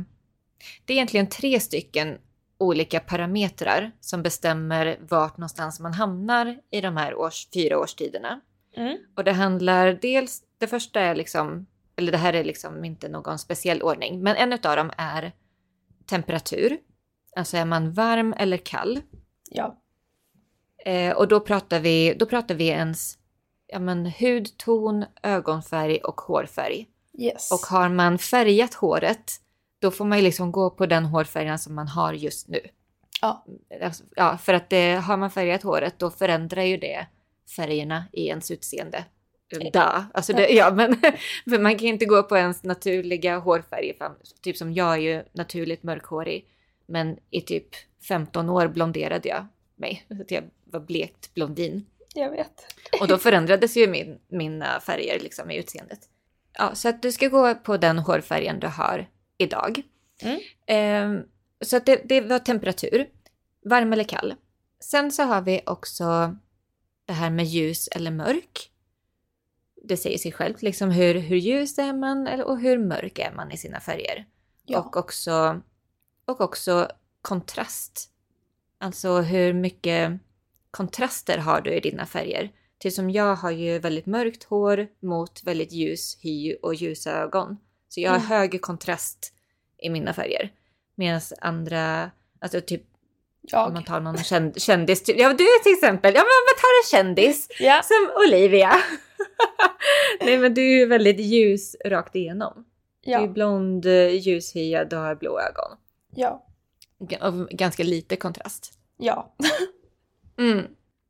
Det 0.85 0.93
är 0.93 0.95
egentligen 0.95 1.29
tre 1.29 1.59
stycken 1.59 2.17
olika 2.57 2.99
parametrar 2.99 3.91
som 3.99 4.23
bestämmer 4.23 4.97
vart 5.09 5.37
någonstans 5.37 5.79
man 5.79 5.93
hamnar 5.93 6.59
i 6.71 6.81
de 6.81 6.97
här 6.97 7.15
års, 7.15 7.47
fyra 7.53 7.79
årstiderna. 7.79 8.41
Mm. 8.75 8.97
Och 9.15 9.23
det 9.23 9.31
handlar 9.31 9.99
dels, 10.01 10.43
det 10.57 10.67
första 10.67 10.99
är 10.99 11.15
liksom, 11.15 11.65
eller 11.95 12.11
det 12.11 12.17
här 12.17 12.33
är 12.33 12.43
liksom 12.43 12.85
inte 12.85 13.09
någon 13.09 13.39
speciell 13.39 13.81
ordning, 13.81 14.23
men 14.23 14.35
en 14.35 14.53
av 14.53 14.75
dem 14.77 14.91
är 14.97 15.31
temperatur. 16.05 16.77
Alltså 17.35 17.57
är 17.57 17.65
man 17.65 17.93
varm 17.93 18.33
eller 18.37 18.57
kall? 18.57 19.01
Ja. 19.49 19.81
Eh, 20.85 21.15
och 21.15 21.27
då 21.27 21.39
pratar 21.39 21.79
vi, 21.79 22.15
då 22.19 22.25
pratar 22.25 22.55
vi 22.55 22.67
ens 22.67 23.17
ja, 23.73 23.79
men, 23.79 24.05
hudton, 24.05 25.05
ögonfärg 25.23 25.97
och 25.97 26.21
hårfärg. 26.21 26.87
Yes. 27.17 27.51
Och 27.51 27.59
har 27.59 27.89
man 27.89 28.17
färgat 28.17 28.73
håret, 28.73 29.31
då 29.79 29.91
får 29.91 30.05
man 30.05 30.17
ju 30.17 30.23
liksom 30.23 30.51
gå 30.51 30.69
på 30.69 30.85
den 30.85 31.05
hårfärgen 31.05 31.59
som 31.59 31.75
man 31.75 31.87
har 31.87 32.13
just 32.13 32.47
nu. 32.47 32.59
Ja. 33.21 33.45
Alltså, 33.83 34.03
ja, 34.15 34.37
för 34.37 34.53
att 34.53 34.69
det, 34.69 34.93
har 34.93 35.17
man 35.17 35.31
färgat 35.31 35.63
håret 35.63 35.99
då 35.99 36.11
förändrar 36.11 36.63
ju 36.63 36.77
det 36.77 37.07
färgerna 37.55 38.05
i 38.11 38.27
ens 38.27 38.51
utseende. 38.51 39.05
Eh, 39.53 39.71
da. 39.73 40.05
Alltså 40.13 40.33
det, 40.33 40.49
ja, 40.49 40.71
men 40.71 40.95
för 41.49 41.59
man 41.59 41.77
kan 41.77 41.87
inte 41.87 42.05
gå 42.05 42.23
på 42.23 42.37
ens 42.37 42.63
naturliga 42.63 43.37
hårfärg. 43.37 43.93
Typ 44.41 44.57
som 44.57 44.73
jag 44.73 44.93
är 44.93 44.97
ju 44.97 45.23
naturligt 45.31 45.83
mörkhårig. 45.83 46.47
Men 46.87 47.17
i 47.29 47.41
typ 47.41 47.67
15 48.07 48.49
år 48.49 48.67
blonderade 48.67 49.29
jag 49.29 49.47
mig. 49.75 50.05
Så 50.07 50.21
att 50.21 50.31
jag 50.31 50.43
var 50.65 50.79
blekt 50.79 51.33
blondin. 51.33 51.85
Jag 52.13 52.31
vet. 52.31 52.65
Och 53.01 53.07
då 53.07 53.17
förändrades 53.17 53.77
ju 53.77 53.87
min, 53.87 54.19
mina 54.27 54.79
färger 54.79 55.19
liksom 55.19 55.51
i 55.51 55.57
utseendet. 55.57 55.99
Ja, 56.53 56.75
så 56.75 56.89
att 56.89 57.01
du 57.01 57.11
ska 57.11 57.27
gå 57.27 57.55
på 57.55 57.77
den 57.77 57.99
hårfärgen 57.99 58.59
du 58.59 58.67
har 58.67 59.09
idag. 59.37 59.81
Mm. 60.21 60.39
Eh, 60.65 61.25
så 61.61 61.77
att 61.77 61.85
det, 61.85 62.01
det 62.05 62.21
var 62.21 62.39
temperatur. 62.39 63.09
Varm 63.65 63.93
eller 63.93 64.03
kall. 64.03 64.35
Sen 64.79 65.11
så 65.11 65.23
har 65.23 65.41
vi 65.41 65.61
också 65.65 66.35
det 67.05 67.13
här 67.13 67.29
med 67.29 67.45
ljus 67.45 67.87
eller 67.87 68.11
mörk. 68.11 68.69
Det 69.83 69.97
säger 69.97 70.17
sig 70.17 70.31
självt, 70.31 70.61
liksom 70.61 70.91
hur, 70.91 71.15
hur 71.15 71.37
ljus 71.37 71.79
är 71.79 71.93
man 71.93 72.41
och 72.41 72.59
hur 72.59 72.77
mörk 72.77 73.19
är 73.19 73.31
man 73.31 73.51
i 73.51 73.57
sina 73.57 73.79
färger. 73.79 74.25
Ja. 74.65 74.79
Och, 74.79 74.97
också, 74.97 75.61
och 76.25 76.41
också 76.41 76.87
kontrast. 77.21 78.09
Alltså 78.77 79.21
hur 79.21 79.53
mycket 79.53 80.19
kontraster 80.73 81.37
har 81.37 81.61
du 81.61 81.73
i 81.73 81.79
dina 81.79 82.05
färger? 82.05 82.51
Till 82.77 82.95
som 82.95 83.09
jag 83.09 83.35
har 83.35 83.51
ju 83.51 83.79
väldigt 83.79 84.05
mörkt 84.05 84.43
hår 84.43 84.87
mot 85.01 85.43
väldigt 85.43 85.71
ljus 85.71 86.17
hy 86.21 86.55
och 86.55 86.75
ljusa 86.75 87.11
ögon. 87.11 87.57
Så 87.89 87.99
jag 87.99 88.11
har 88.11 88.17
mm. 88.17 88.27
hög 88.27 88.61
kontrast 88.61 89.33
i 89.77 89.89
mina 89.89 90.13
färger. 90.13 90.51
Medan 90.95 91.21
andra, 91.41 92.11
alltså 92.39 92.61
typ 92.61 92.83
jag. 93.41 93.67
Om 93.67 93.73
man 93.73 93.83
tar 93.83 93.99
någon 93.99 94.17
känd, 94.17 94.61
kändis, 94.61 95.03
typ, 95.03 95.19
ja 95.19 95.29
du 95.29 95.45
till 95.63 95.73
exempel, 95.73 96.13
ja 96.13 96.19
men 96.19 96.25
om 96.25 96.45
man 96.49 96.59
tar 96.61 96.99
en 96.99 97.05
kändis 97.05 97.47
ja. 97.59 97.81
som 97.83 98.23
Olivia. 98.27 98.75
Nej 100.21 100.37
men 100.37 100.53
du 100.53 100.81
är 100.81 100.87
väldigt 100.87 101.19
ljus 101.19 101.75
rakt 101.85 102.15
igenom. 102.15 102.65
Ja. 103.01 103.17
Du 103.17 103.23
är 103.23 103.29
blond, 103.29 103.85
ljushyad 104.11 104.93
och 104.93 104.99
har 104.99 105.15
blå 105.15 105.39
ögon. 105.39 105.77
Ja. 106.15 106.45
Och 107.21 107.49
ganska 107.49 107.83
lite 107.83 108.15
kontrast. 108.15 108.73
Ja. 108.97 109.35
mm. 110.39 110.67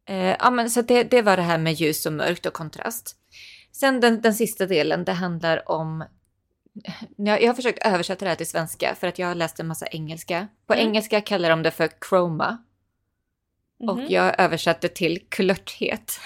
Eh, 0.09 0.35
ja 0.39 0.49
men 0.49 0.69
så 0.69 0.81
det, 0.81 1.03
det 1.03 1.21
var 1.21 1.37
det 1.37 1.43
här 1.43 1.57
med 1.57 1.73
ljus 1.73 2.05
och 2.05 2.13
mörkt 2.13 2.45
och 2.45 2.53
kontrast. 2.53 3.15
Sen 3.71 3.99
den, 3.99 4.21
den 4.21 4.33
sista 4.33 4.65
delen, 4.65 5.05
det 5.05 5.11
handlar 5.11 5.71
om 5.71 6.03
jag, 7.17 7.41
jag 7.41 7.47
har 7.47 7.53
försökt 7.53 7.85
översätta 7.85 8.25
det 8.25 8.29
här 8.29 8.35
till 8.35 8.49
svenska 8.49 8.95
för 8.95 9.07
att 9.07 9.19
jag 9.19 9.27
har 9.27 9.35
läst 9.35 9.59
en 9.59 9.67
massa 9.67 9.87
engelska. 9.87 10.47
På 10.67 10.73
mm. 10.73 10.87
engelska 10.87 11.21
kallar 11.21 11.49
de 11.49 11.63
det 11.63 11.71
för 11.71 11.89
chroma. 12.09 12.57
Mm. 13.81 13.89
Och 13.89 13.97
mhm. 13.97 14.07
jag 14.09 14.39
översatte 14.39 14.87
till 14.87 15.25
kulörthet. 15.29 16.19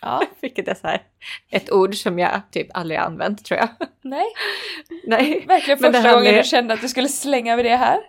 Ja. 0.00 0.22
Vilket 0.40 0.68
är 0.68 0.74
så 0.74 0.86
här, 0.86 1.02
ett 1.50 1.72
ord 1.72 1.94
som 1.94 2.18
jag 2.18 2.42
typ 2.50 2.68
aldrig 2.74 2.98
använt 3.00 3.44
tror 3.44 3.60
jag. 3.60 3.68
Nej. 4.02 4.26
Nej. 5.06 5.44
Verkligen 5.46 5.78
första 5.78 6.02
Men 6.02 6.12
gången 6.14 6.34
är... 6.34 6.38
du 6.38 6.44
kände 6.44 6.74
att 6.74 6.80
du 6.80 6.88
skulle 6.88 7.08
slänga 7.08 7.56
med 7.56 7.64
det 7.64 7.76
här. 7.76 8.00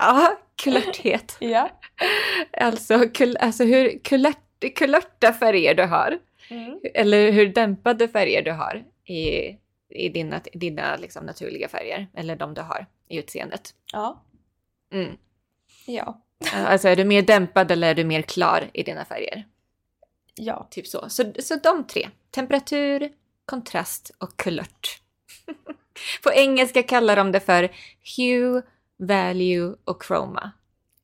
Ja, 0.00 0.38
kulörthet. 0.62 1.36
ja. 1.40 1.70
Alltså, 2.52 3.08
kul, 3.14 3.36
alltså 3.36 3.64
hur 3.64 3.98
kulört, 4.04 4.74
kulörta 4.76 5.32
färger 5.32 5.74
du 5.74 5.82
har. 5.82 6.18
Mm. 6.50 6.80
Eller 6.94 7.32
hur 7.32 7.46
dämpade 7.46 8.08
färger 8.08 8.42
du 8.42 8.52
har 8.52 8.84
i 9.04 9.56
i 9.90 10.08
dina, 10.08 10.40
dina 10.52 10.96
liksom 10.96 11.26
naturliga 11.26 11.68
färger, 11.68 12.08
eller 12.14 12.36
de 12.36 12.54
du 12.54 12.60
har 12.60 12.86
i 13.08 13.18
utseendet. 13.18 13.74
Ja. 13.92 14.24
Mm. 14.92 15.16
Ja. 15.86 16.22
alltså 16.54 16.88
är 16.88 16.96
du 16.96 17.04
mer 17.04 17.22
dämpad 17.22 17.70
eller 17.70 17.90
är 17.90 17.94
du 17.94 18.04
mer 18.04 18.22
klar 18.22 18.70
i 18.72 18.82
dina 18.82 19.04
färger? 19.04 19.46
Ja. 20.34 20.68
Typ 20.70 20.86
så. 20.86 21.08
Så, 21.08 21.32
så 21.38 21.56
de 21.56 21.86
tre. 21.86 22.08
Temperatur, 22.30 23.12
kontrast 23.44 24.10
och 24.18 24.36
kulört. 24.36 25.00
På 26.22 26.32
engelska 26.32 26.82
kallar 26.82 27.16
de 27.16 27.32
det 27.32 27.40
för 27.40 27.70
hue, 28.16 28.62
value 29.00 29.74
och 29.84 30.02
chroma. 30.08 30.50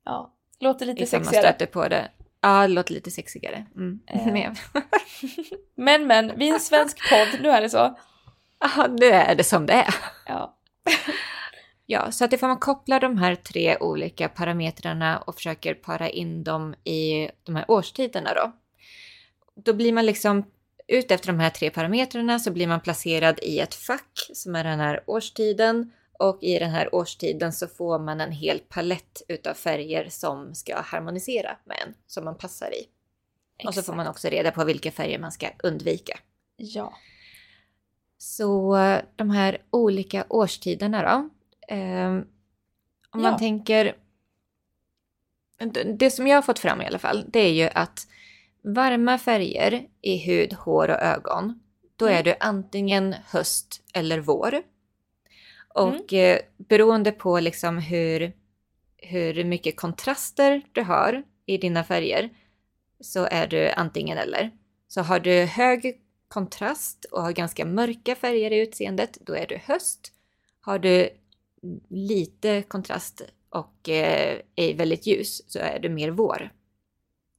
Ja, 0.05 0.33
låter 0.59 0.85
lite 0.85 1.03
Ifall 1.03 1.19
sexigare. 1.25 1.45
man 1.45 1.53
stöter 1.53 1.65
på 1.65 1.87
det. 1.87 2.11
Ja, 2.41 2.61
det 2.61 2.67
låter 2.67 2.93
lite 2.93 3.11
sexigare. 3.11 3.65
Mm. 3.75 3.99
Eh. 4.07 4.53
men 5.75 6.07
men, 6.07 6.37
vi 6.37 6.49
är 6.49 6.53
en 6.53 6.59
svensk 6.59 7.09
podd, 7.09 7.41
nu 7.41 7.49
är 7.49 7.61
det 7.61 7.69
så. 7.69 7.97
Ja, 8.59 8.87
nu 8.99 9.05
är 9.05 9.35
det 9.35 9.43
som 9.43 9.65
det 9.65 9.73
är. 9.73 9.95
Ja. 10.25 10.57
ja, 11.85 12.11
så 12.11 12.25
att 12.25 12.33
ifall 12.33 12.49
man 12.49 12.59
kopplar 12.59 12.99
de 12.99 13.17
här 13.17 13.35
tre 13.35 13.77
olika 13.77 14.29
parametrarna 14.29 15.17
och 15.17 15.35
försöker 15.35 15.73
para 15.73 16.09
in 16.09 16.43
dem 16.43 16.75
i 16.83 17.29
de 17.43 17.55
här 17.55 17.65
årstiderna 17.67 18.33
då. 18.33 18.51
Då 19.55 19.73
blir 19.73 19.93
man 19.93 20.05
liksom, 20.05 20.43
ut 20.87 21.11
efter 21.11 21.27
de 21.27 21.39
här 21.39 21.49
tre 21.49 21.69
parametrarna 21.69 22.39
så 22.39 22.51
blir 22.51 22.67
man 22.67 22.81
placerad 22.81 23.39
i 23.41 23.59
ett 23.59 23.75
fack 23.75 24.29
som 24.33 24.55
är 24.55 24.63
den 24.63 24.79
här 24.79 25.03
årstiden. 25.07 25.91
Och 26.19 26.43
i 26.43 26.59
den 26.59 26.71
här 26.71 26.95
årstiden 26.95 27.53
så 27.53 27.67
får 27.67 27.99
man 27.99 28.21
en 28.21 28.31
hel 28.31 28.59
palett 28.59 29.21
utav 29.27 29.53
färger 29.53 30.09
som 30.09 30.55
ska 30.55 30.81
harmonisera 30.81 31.57
med 31.63 31.77
en, 31.87 31.93
som 32.07 32.25
man 32.25 32.37
passar 32.37 32.71
i. 32.73 32.87
Exakt. 33.57 33.67
Och 33.67 33.73
så 33.73 33.83
får 33.83 33.93
man 33.93 34.07
också 34.07 34.27
reda 34.27 34.51
på 34.51 34.63
vilka 34.63 34.91
färger 34.91 35.19
man 35.19 35.31
ska 35.31 35.47
undvika. 35.63 36.19
Ja. 36.55 36.93
Så 38.17 38.77
de 39.15 39.29
här 39.29 39.57
olika 39.69 40.25
årstiderna 40.29 41.01
då. 41.01 41.29
Eh, 41.75 42.09
om 42.09 42.25
ja. 43.11 43.17
man 43.17 43.39
tänker... 43.39 43.95
Det 45.85 46.11
som 46.11 46.27
jag 46.27 46.37
har 46.37 46.41
fått 46.41 46.59
fram 46.59 46.81
i 46.81 46.85
alla 46.85 46.99
fall, 46.99 47.25
det 47.27 47.39
är 47.39 47.53
ju 47.53 47.69
att 47.73 48.07
varma 48.61 49.17
färger 49.17 49.87
i 50.01 50.17
hud, 50.17 50.53
hår 50.53 50.89
och 50.89 51.01
ögon, 51.01 51.59
då 51.95 52.05
är 52.05 52.11
mm. 52.11 52.23
du 52.23 52.35
antingen 52.39 53.15
höst 53.27 53.83
eller 53.93 54.19
vår. 54.19 54.61
Och 55.77 56.13
mm. 56.13 56.41
beroende 56.57 57.11
på 57.11 57.39
liksom 57.39 57.77
hur, 57.77 58.33
hur 58.97 59.43
mycket 59.43 59.75
kontraster 59.75 60.61
du 60.71 60.81
har 60.81 61.23
i 61.45 61.57
dina 61.57 61.83
färger 61.83 62.29
så 62.99 63.27
är 63.31 63.47
du 63.47 63.69
antingen 63.69 64.17
eller. 64.17 64.51
Så 64.87 65.01
har 65.01 65.19
du 65.19 65.45
hög 65.45 66.01
kontrast 66.27 67.05
och 67.05 67.21
har 67.21 67.31
ganska 67.31 67.65
mörka 67.65 68.15
färger 68.15 68.51
i 68.51 68.59
utseendet, 68.59 69.17
då 69.21 69.33
är 69.33 69.47
du 69.47 69.57
höst. 69.57 70.13
Har 70.61 70.79
du 70.79 71.09
lite 71.89 72.61
kontrast 72.61 73.21
och 73.49 73.89
eh, 73.89 74.39
är 74.55 74.73
väldigt 74.73 75.07
ljus 75.07 75.51
så 75.51 75.59
är 75.59 75.79
du 75.79 75.89
mer 75.89 76.09
vår. 76.09 76.53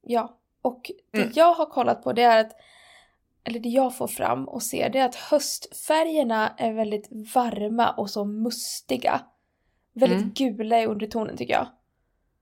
Ja, 0.01 0.37
och 0.61 0.91
det 1.11 1.17
mm. 1.17 1.31
jag 1.35 1.53
har 1.53 1.65
kollat 1.65 2.03
på 2.03 2.13
det 2.13 2.23
är 2.23 2.39
att, 2.39 2.51
eller 3.43 3.59
det 3.59 3.69
jag 3.69 3.97
får 3.97 4.07
fram 4.07 4.47
och 4.47 4.63
ser 4.63 4.89
det 4.89 4.99
är 4.99 5.05
att 5.05 5.15
höstfärgerna 5.15 6.53
är 6.57 6.73
väldigt 6.73 7.07
varma 7.35 7.91
och 7.91 8.09
så 8.09 8.25
mustiga. 8.25 9.21
Väldigt 9.93 10.19
mm. 10.19 10.57
gula 10.57 10.81
i 10.81 10.85
undertonen 10.85 11.37
tycker 11.37 11.53
jag. 11.53 11.67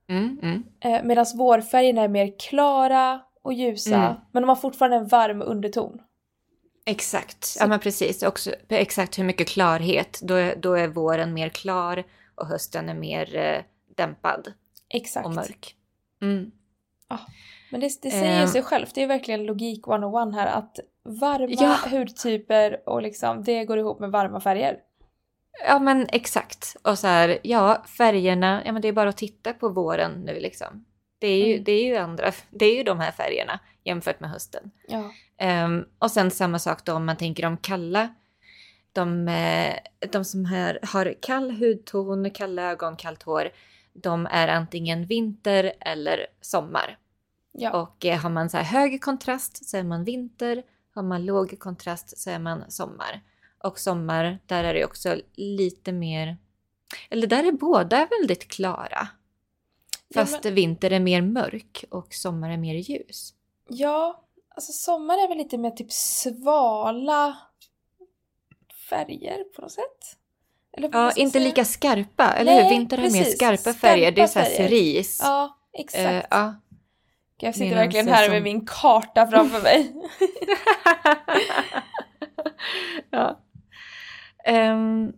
Mm, 0.10 0.40
mm. 0.42 0.64
Eh, 0.80 1.04
Medan 1.04 1.26
vårfärgerna 1.36 2.02
är 2.02 2.08
mer 2.08 2.40
klara 2.40 3.22
och 3.42 3.54
ljusa 3.54 3.96
mm. 3.96 4.16
men 4.32 4.44
de 4.44 4.50
har 4.50 4.56
fortfarande 4.56 4.98
en 4.98 5.08
varm 5.08 5.42
underton. 5.42 6.02
Exakt, 6.86 7.44
så. 7.44 7.64
ja 7.64 7.68
men 7.68 7.80
precis. 7.80 8.24
Också, 8.24 8.52
exakt 8.70 9.20
hur 9.20 9.24
mycket 9.24 9.48
klarhet. 9.48 10.20
Då 10.24 10.34
är, 10.34 10.56
då 10.56 10.74
är 10.74 10.88
våren 10.88 11.34
mer 11.34 11.50
klar 11.50 12.04
och 12.36 12.48
hösten 12.48 12.90
är 12.90 12.94
mer 12.94 13.36
eh, 13.36 13.62
dämpad. 13.96 14.54
Exakt. 14.90 15.26
Och 15.26 15.34
mörk. 15.34 15.76
Mm. 16.22 16.52
Ah, 17.08 17.20
men 17.72 17.80
det, 17.80 18.02
det 18.02 18.12
säger 18.12 18.42
uh, 18.42 18.48
sig 18.48 18.64
självt, 18.64 18.96
det 18.96 19.04
är 19.04 19.08
verkligen 19.08 19.46
logik 19.46 19.88
101 19.88 20.36
här 20.36 20.48
att 20.48 20.80
varma 21.04 21.48
ja. 21.50 21.78
hudtyper 21.90 22.90
och 22.90 23.02
liksom 23.02 23.44
det 23.44 23.66
går 23.66 23.78
ihop 23.78 24.00
med 24.00 24.12
varma 24.12 24.40
färger. 24.40 24.78
Ja 25.68 25.80
men 25.80 26.08
exakt. 26.12 26.76
Och 26.84 27.00
så 27.00 27.08
här, 27.08 27.40
ja 27.44 27.84
färgerna, 27.98 28.62
ja 28.66 28.72
men 28.72 28.82
det 28.82 28.88
är 28.88 28.94
bara 28.94 29.10
att 29.10 29.18
titta 29.18 29.54
på 29.54 29.70
våren 29.70 30.12
nu 30.12 30.40
liksom. 30.40 30.86
Det 31.20 31.28
är 31.28 31.48
ju, 31.48 31.54
mm. 31.54 31.64
det 31.64 31.72
är 31.72 31.86
ju 31.86 31.96
andra, 31.96 32.32
det 32.50 32.66
är 32.66 32.76
ju 32.76 32.84
de 32.84 33.00
här 33.00 33.12
färgerna 33.12 33.60
jämfört 33.84 34.20
med 34.20 34.30
hösten. 34.30 34.72
Ja. 34.88 35.12
Um, 35.66 35.86
och 36.00 36.12
sen 36.12 36.32
samma 36.32 36.60
sak 36.60 36.86
då 36.86 36.94
om 36.94 37.06
man 37.06 37.18
tänker 37.18 37.46
om 37.46 37.58
kalla. 37.58 38.10
De, 38.94 39.28
eh, 39.28 39.76
de 40.12 40.26
som 40.26 40.46
här 40.46 40.80
har 40.82 41.16
kall 41.22 41.52
hudton, 41.52 42.32
kalla 42.32 42.62
ögon, 42.62 42.96
kallt 42.96 43.24
hår. 43.24 43.50
De 43.94 44.28
är 44.32 44.48
antingen 44.48 45.06
vinter 45.06 45.74
eller 45.80 46.28
sommar. 46.42 46.98
Ja. 47.60 47.82
Och 47.82 48.06
eh, 48.06 48.20
har 48.20 48.30
man 48.30 48.50
så 48.50 48.58
här 48.58 48.64
hög 48.64 49.02
kontrast 49.02 49.70
så 49.70 49.78
är 49.78 49.84
man 49.84 50.04
vinter. 50.04 50.64
Har 50.96 51.04
man 51.04 51.26
låg 51.26 51.60
kontrast 51.60 52.20
så 52.20 52.30
är 52.30 52.40
man 52.40 52.72
sommar. 52.72 53.22
Och 53.64 53.80
sommar, 53.80 54.40
där 54.46 54.64
är 54.64 54.74
det 54.74 54.86
också 54.86 55.16
lite 55.34 55.92
mer... 55.92 56.38
Eller 57.10 57.28
där 57.28 57.44
är 57.44 57.52
båda 57.52 58.08
väldigt 58.20 58.48
klara. 58.48 59.08
Fast 60.14 60.34
ja, 60.34 60.40
men... 60.44 60.56
vinter 60.56 60.92
är 60.92 61.00
mer 61.00 61.22
mörk 61.22 61.86
och 61.92 62.14
sommar 62.14 62.50
är 62.50 62.58
mer 62.58 62.76
ljus. 62.76 63.34
Ja, 63.70 64.24
alltså 64.56 64.72
sommar 64.72 65.24
är 65.24 65.28
väl 65.28 65.38
lite 65.38 65.58
mer 65.58 65.72
typ 65.72 65.92
svala 65.92 67.38
färger 68.90 69.44
på 69.44 69.62
något 69.62 69.72
sätt. 69.72 70.18
Eller 70.78 70.90
ja, 70.94 71.12
inte 71.16 71.32
säga? 71.32 71.48
lika 71.48 71.66
skarpa, 71.66 72.34
eller 72.34 72.52
Nej, 72.52 72.64
hur? 72.64 72.70
Vinter 72.70 72.98
har 72.98 73.10
mer 73.10 73.24
skarpa 73.24 73.74
färger, 73.74 74.12
skarpa 74.12 74.16
det 74.16 74.22
är 74.22 74.28
såhär 74.28 74.50
cerise. 74.50 75.24
Ja, 75.24 75.58
exakt. 75.74 76.04
Uh, 76.06 76.22
ja. 76.30 76.56
Jag 77.40 77.56
sitter 77.56 77.76
verkligen 77.76 78.08
här 78.08 78.24
som... 78.24 78.34
med 78.34 78.44
min 78.44 78.66
karta 78.66 79.28
framför 79.28 79.62
mig. 79.62 79.94
ja. 83.12 83.40
Um, 84.48 85.14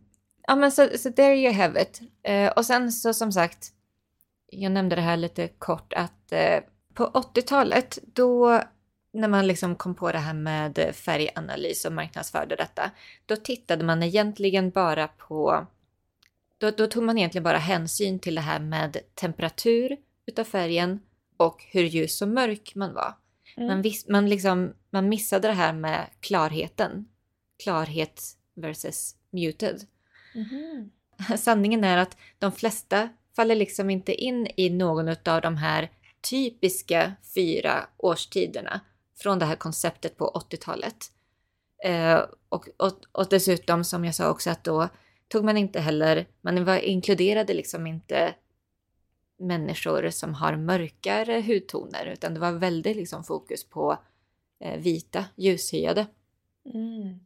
ja 0.47 0.55
men 0.55 0.71
så, 0.71 0.89
så 0.97 1.11
there 1.11 1.35
you 1.35 1.53
have 1.53 1.81
it. 1.81 2.01
Uh, 2.29 2.47
och 2.47 2.65
sen 2.65 2.91
så 2.91 3.13
som 3.13 3.31
sagt, 3.31 3.67
jag 4.51 4.71
nämnde 4.71 4.95
det 4.95 5.01
här 5.01 5.17
lite 5.17 5.47
kort 5.47 5.93
att 5.93 6.33
uh, 6.33 6.59
på 6.93 7.05
80-talet 7.05 7.99
då 8.13 8.61
när 9.13 9.27
man 9.27 9.47
liksom 9.47 9.75
kom 9.75 9.95
på 9.95 10.11
det 10.11 10.17
här 10.17 10.33
med 10.33 10.95
färganalys 10.95 11.85
och 11.85 11.93
marknadsförde 11.93 12.55
detta, 12.55 12.91
då 13.25 13.35
tittade 13.35 13.83
man 13.83 14.03
egentligen 14.03 14.69
bara 14.69 15.07
på... 15.07 15.67
Då, 16.57 16.71
då, 16.71 16.87
tog 16.87 17.03
man 17.03 17.17
egentligen 17.17 17.43
bara 17.43 17.57
hänsyn 17.57 18.19
till 18.19 18.35
det 18.35 18.41
här 18.41 18.59
med 18.59 18.97
temperatur 19.15 19.97
utav 20.25 20.43
färgen 20.43 20.99
och 21.39 21.65
hur 21.71 21.83
ljus 21.83 22.21
och 22.21 22.27
mörk 22.27 22.75
man 22.75 22.93
var. 22.93 23.13
Mm. 23.57 23.67
Man, 23.67 23.81
vis, 23.81 24.07
man, 24.07 24.29
liksom, 24.29 24.73
man 24.89 25.09
missade 25.09 25.47
det 25.47 25.53
här 25.53 25.73
med 25.73 26.07
klarheten. 26.19 27.05
Klarhet 27.63 28.21
versus 28.55 29.15
muted. 29.31 29.87
Mm. 30.35 30.89
Sanningen 31.37 31.83
är 31.83 31.97
att 31.97 32.17
de 32.39 32.51
flesta 32.51 33.09
faller 33.35 33.55
liksom 33.55 33.89
inte 33.89 34.13
in 34.13 34.47
i 34.57 34.69
någon 34.69 35.09
av 35.09 35.41
de 35.41 35.57
här 35.57 35.91
typiska 36.29 37.13
fyra 37.35 37.87
årstiderna 37.97 38.79
från 39.17 39.39
det 39.39 39.45
här 39.45 39.55
konceptet 39.55 40.17
på 40.17 40.43
80-talet. 40.49 41.11
Eh, 41.83 42.19
och, 42.49 42.67
och, 42.77 42.93
och 43.11 43.27
dessutom 43.29 43.83
som 43.83 44.05
jag 44.05 44.15
sa 44.15 44.29
också 44.29 44.49
att 44.49 44.63
då 44.63 44.89
tog 45.27 45.45
man 45.45 45.57
inte 45.57 45.79
heller, 45.79 46.27
man 46.41 46.65
var, 46.65 46.77
inkluderade 46.77 47.53
liksom 47.53 47.87
inte 47.87 48.33
människor 49.39 50.09
som 50.09 50.33
har 50.33 50.55
mörkare 50.55 51.41
hudtoner 51.41 52.05
utan 52.05 52.33
det 52.33 52.39
var 52.39 52.51
väldigt 52.51 52.95
liksom 52.95 53.23
fokus 53.23 53.69
på 53.69 53.97
eh, 54.59 54.79
vita, 54.79 55.25
ljushyade. 55.35 56.07
Mm. 56.65 57.19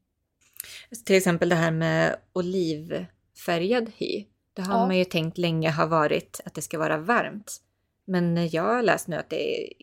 Till 1.06 1.16
exempel 1.16 1.50
det 1.50 1.56
här 1.56 1.72
med 1.72 2.16
olivfärgad 2.34 3.92
hy. 3.96 4.26
Det 4.54 4.62
har 4.62 4.80
ja. 4.80 4.88
man 4.88 4.98
ju 4.98 5.06
tänkt 5.06 5.38
länge 5.38 5.70
har 5.70 5.88
varit 5.88 6.42
att 6.46 6.54
det 6.54 6.62
ska 6.62 6.80
vara 6.80 6.98
varmt. 6.98 7.62
Men 8.06 8.50
jag 8.50 8.64
har 8.64 8.82
läst 8.82 9.08
nu 9.08 9.16
att 9.16 9.30
det 9.30 9.58
är 9.58 9.74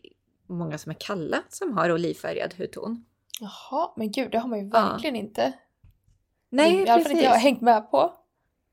många 0.47 0.77
som 0.77 0.89
är 0.89 0.95
kalla 0.99 1.43
som 1.49 1.77
har 1.77 1.91
olivfärgad 1.91 2.53
hudton. 2.57 3.05
Jaha, 3.39 3.93
men 3.95 4.11
gud 4.11 4.31
det 4.31 4.39
har 4.39 4.49
man 4.49 4.59
ju 4.59 4.69
verkligen 4.69 5.15
ja. 5.15 5.21
inte. 5.21 5.53
Nej, 6.49 6.75
I 6.75 6.89
alla 6.89 7.03
fall 7.03 7.11
inte 7.11 7.23
jag 7.23 7.31
hängt 7.31 7.61
med 7.61 7.91
på. 7.91 8.13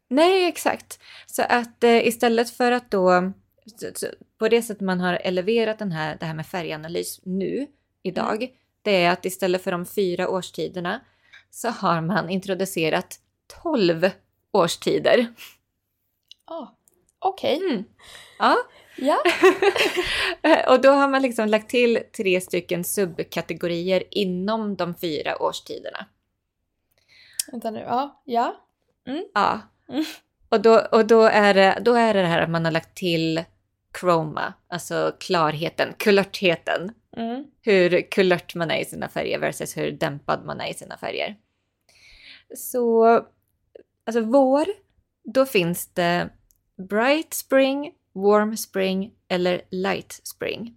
Nej, 0.09 0.45
exakt. 0.45 1.01
Så 1.27 1.43
att 1.43 1.85
eh, 1.85 2.07
istället 2.07 2.51
för 2.51 2.73
att 2.73 2.91
då 2.91 3.33
på 4.39 4.49
det 4.49 4.63
sättet 4.63 4.81
man 4.81 5.01
har 5.01 5.15
eleverat 5.15 5.79
den 5.79 5.93
här, 5.93 6.17
det 6.21 6.27
här 6.27 6.35
med 6.35 6.47
färganalys 6.47 7.21
nu, 7.25 7.67
idag, 8.03 8.43
mm. 8.43 8.55
det 8.83 9.05
är 9.05 9.11
att 9.11 9.25
istället 9.25 9.63
för 9.63 9.71
de 9.71 9.87
fyra 9.87 10.29
årstiderna 10.29 11.01
så 11.51 11.69
har 11.69 12.01
man 12.01 12.31
introducerat 12.31 13.21
tolv 13.63 14.11
årstider. 14.53 15.27
Oh, 16.47 16.69
Okej. 17.19 17.57
Okay. 17.57 17.71
Mm. 17.71 17.85
Ja. 18.39 18.57
Ja. 18.97 19.19
och 20.73 20.81
då 20.81 20.91
har 20.91 21.09
man 21.09 21.23
liksom 21.23 21.49
lagt 21.49 21.71
till 21.71 22.03
tre 22.17 22.41
stycken 22.41 22.85
subkategorier 22.85 24.03
inom 24.11 24.77
de 24.77 24.95
fyra 24.95 25.43
årstiderna. 25.43 26.07
Vänta 27.53 27.71
nu, 27.71 27.81
ja. 27.81 28.23
Ja. 28.25 28.57
Mm. 29.07 29.25
Ja. 29.35 29.61
Mm. 29.89 30.05
Och, 30.49 30.61
då, 30.61 30.87
och 30.93 31.07
då, 31.07 31.23
är 31.23 31.55
det, 31.55 31.79
då 31.81 31.95
är 31.95 32.15
det 32.15 32.21
det 32.21 32.27
här 32.27 32.43
att 32.43 32.51
man 32.51 32.65
har 32.65 32.73
lagt 32.73 32.97
till 32.97 33.45
chroma, 34.01 34.55
alltså 34.69 35.17
klarheten, 35.21 35.95
kulörtheten. 35.99 36.95
Mm. 37.17 37.45
Hur 37.61 38.11
kulört 38.11 38.55
man 38.55 38.71
är 38.71 38.81
i 38.81 38.85
sina 38.85 39.09
färger 39.09 39.39
versus 39.39 39.77
hur 39.77 39.93
dämpad 39.93 40.45
man 40.45 40.61
är 40.61 40.71
i 40.71 40.75
sina 40.75 40.97
färger. 40.97 41.37
Så, 42.57 43.07
alltså 44.07 44.21
vår, 44.21 44.67
då 45.25 45.47
finns 45.47 45.87
det 45.95 46.29
bright 46.89 47.35
spring, 47.35 47.93
warm 48.15 48.57
spring 48.57 49.13
eller 49.29 49.63
light 49.71 50.21
spring. 50.25 50.77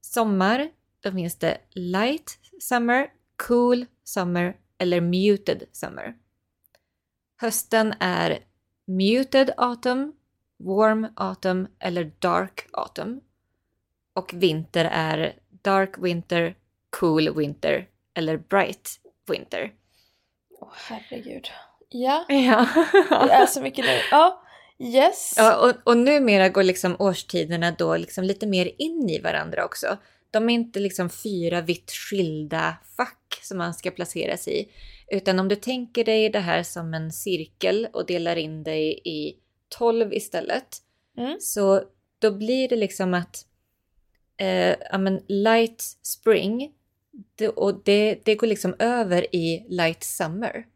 Sommar, 0.00 0.70
då 1.00 1.12
finns 1.12 1.38
det 1.38 1.58
light 1.70 2.38
summer, 2.60 3.08
cool 3.48 3.86
summer 4.04 4.56
eller 4.78 5.00
muted 5.00 5.62
summer. 5.72 6.14
Hösten 7.40 7.94
är 8.00 8.38
muted 8.86 9.50
autumn, 9.56 10.12
warm 10.58 11.06
autumn 11.16 11.68
eller 11.78 12.12
dark 12.18 12.66
autumn. 12.72 13.20
Och 14.14 14.30
vinter 14.34 14.84
är 14.84 15.36
dark 15.62 15.94
winter, 15.98 16.54
cool 16.90 17.36
winter 17.36 17.88
eller 18.14 18.36
bright 18.36 19.00
winter. 19.28 19.72
Åh 20.60 20.68
oh, 20.68 20.72
herregud. 20.88 21.48
Ja. 21.88 22.24
ja. 22.28 22.66
det 23.26 23.32
är 23.32 23.46
så 23.46 23.60
mycket 23.60 23.84
nu. 23.84 23.98
Ja. 24.10 24.40
Yes. 24.78 25.34
Ja, 25.36 25.56
och, 25.56 25.74
och 25.84 25.96
numera 25.96 26.48
går 26.48 26.62
liksom 26.62 26.96
årstiderna 26.98 27.70
då 27.70 27.96
liksom 27.96 28.24
lite 28.24 28.46
mer 28.46 28.70
in 28.78 29.08
i 29.10 29.20
varandra 29.20 29.64
också. 29.64 29.96
De 30.30 30.50
är 30.50 30.54
inte 30.54 30.80
liksom 30.80 31.10
fyra 31.10 31.60
vitt 31.60 31.92
skilda 31.92 32.76
fack 32.96 33.40
som 33.42 33.58
man 33.58 33.74
ska 33.74 33.90
placeras 33.90 34.48
i. 34.48 34.68
Utan 35.08 35.38
om 35.38 35.48
du 35.48 35.56
tänker 35.56 36.04
dig 36.04 36.28
det 36.28 36.40
här 36.40 36.62
som 36.62 36.94
en 36.94 37.12
cirkel 37.12 37.88
och 37.92 38.06
delar 38.06 38.36
in 38.36 38.62
dig 38.62 39.00
i 39.04 39.34
12 39.78 40.12
istället. 40.12 40.78
Mm. 41.18 41.36
Så 41.40 41.82
då 42.18 42.30
blir 42.30 42.68
det 42.68 42.76
liksom 42.76 43.14
att 43.14 43.46
eh, 44.36 44.76
ja, 44.90 44.98
men 44.98 45.20
light 45.28 45.82
spring 46.02 46.72
det, 47.34 47.48
och 47.48 47.82
det, 47.84 48.20
det 48.24 48.34
går 48.34 48.46
liksom 48.46 48.74
över 48.78 49.34
i 49.34 49.66
light 49.68 50.04
summer. 50.04 50.66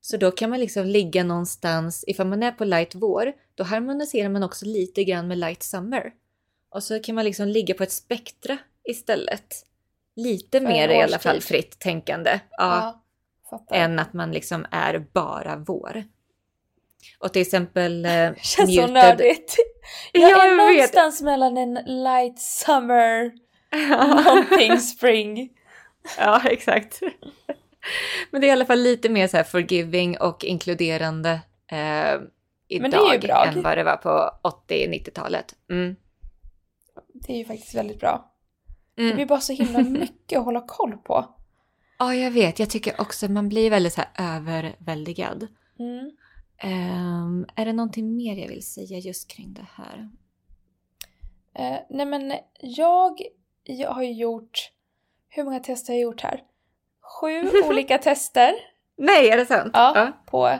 Så 0.00 0.16
då 0.16 0.30
kan 0.30 0.50
man 0.50 0.60
liksom 0.60 0.86
ligga 0.86 1.24
någonstans, 1.24 2.04
ifall 2.06 2.26
man 2.26 2.42
är 2.42 2.52
på 2.52 2.64
light 2.64 2.94
vår, 2.94 3.32
då 3.54 3.64
harmoniserar 3.64 4.28
man 4.28 4.42
också 4.42 4.66
lite 4.66 5.04
grann 5.04 5.28
med 5.28 5.38
light 5.38 5.62
summer. 5.62 6.12
Och 6.70 6.82
så 6.82 7.00
kan 7.00 7.14
man 7.14 7.24
liksom 7.24 7.48
ligga 7.48 7.74
på 7.74 7.82
ett 7.82 7.92
spektra 7.92 8.58
istället. 8.84 9.66
Lite 10.16 10.60
För 10.60 10.66
mer 10.66 10.88
i 10.88 11.02
alla 11.02 11.18
fall 11.18 11.40
fritt 11.40 11.78
tänkande. 11.78 12.40
Ja, 12.50 13.02
ja 13.50 13.66
än 13.70 13.98
att 13.98 14.12
man 14.12 14.32
liksom 14.32 14.66
är 14.70 15.06
bara 15.12 15.56
vår. 15.56 16.04
Och 17.18 17.32
till 17.32 17.42
exempel... 17.42 18.04
Eh, 18.04 18.10
Känns 18.42 18.70
muted. 18.70 18.74
så 18.74 18.86
nördigt. 18.86 19.56
Jag, 20.12 20.30
jag 20.30 20.48
är 20.48 20.56
någonstans 20.56 21.20
vet. 21.20 21.24
mellan 21.24 21.56
en 21.56 21.74
light 21.86 22.38
summer, 22.38 23.32
någonting 24.24 24.78
spring. 24.80 25.50
ja, 26.18 26.42
exakt. 26.44 27.00
Men 28.30 28.40
det 28.40 28.46
är 28.46 28.48
i 28.48 28.52
alla 28.52 28.66
fall 28.66 28.80
lite 28.80 29.08
mer 29.08 29.28
så 29.28 29.36
här 29.36 29.44
forgiving 29.44 30.18
och 30.18 30.44
inkluderande 30.44 31.40
eh, 31.70 32.20
idag 32.68 33.48
än 33.48 33.62
vad 33.62 33.78
det 33.78 33.84
var 33.84 33.96
på 33.96 34.30
80-90-talet. 34.68 35.54
Mm. 35.70 35.96
Det 37.14 37.32
är 37.32 37.38
ju 37.38 37.44
faktiskt 37.44 37.74
väldigt 37.74 38.00
bra. 38.00 38.34
Mm. 38.98 39.10
Det 39.10 39.14
blir 39.14 39.26
bara 39.26 39.40
så 39.40 39.52
himla 39.52 39.78
mycket 39.78 40.38
att 40.38 40.44
hålla 40.44 40.64
koll 40.66 40.96
på. 40.96 41.34
Ja, 41.98 42.14
jag 42.14 42.30
vet. 42.30 42.58
Jag 42.58 42.70
tycker 42.70 43.00
också 43.00 43.28
man 43.28 43.48
blir 43.48 43.70
väldigt 43.70 43.92
så 43.92 44.00
här 44.00 44.36
överväldigad. 44.36 45.48
Mm. 45.78 46.10
Um, 46.62 47.46
är 47.54 47.64
det 47.64 47.72
någonting 47.72 48.16
mer 48.16 48.36
jag 48.36 48.48
vill 48.48 48.66
säga 48.66 48.98
just 48.98 49.30
kring 49.30 49.54
det 49.54 49.66
här? 49.74 49.98
Uh, 51.58 51.80
nej 51.90 52.06
men 52.06 52.32
jag, 52.60 53.22
jag 53.62 53.90
har 53.90 54.02
gjort, 54.02 54.70
hur 55.28 55.44
många 55.44 55.60
tester 55.60 55.92
har 55.92 55.98
jag 55.98 56.02
gjort 56.02 56.20
här? 56.20 56.42
Sju 57.20 57.50
olika 57.68 57.98
tester. 57.98 58.52
Nej, 58.96 59.30
är 59.30 59.36
det 59.36 59.46
sant? 59.46 59.70
Ja, 59.74 59.92
ja, 59.94 60.12
på 60.26 60.58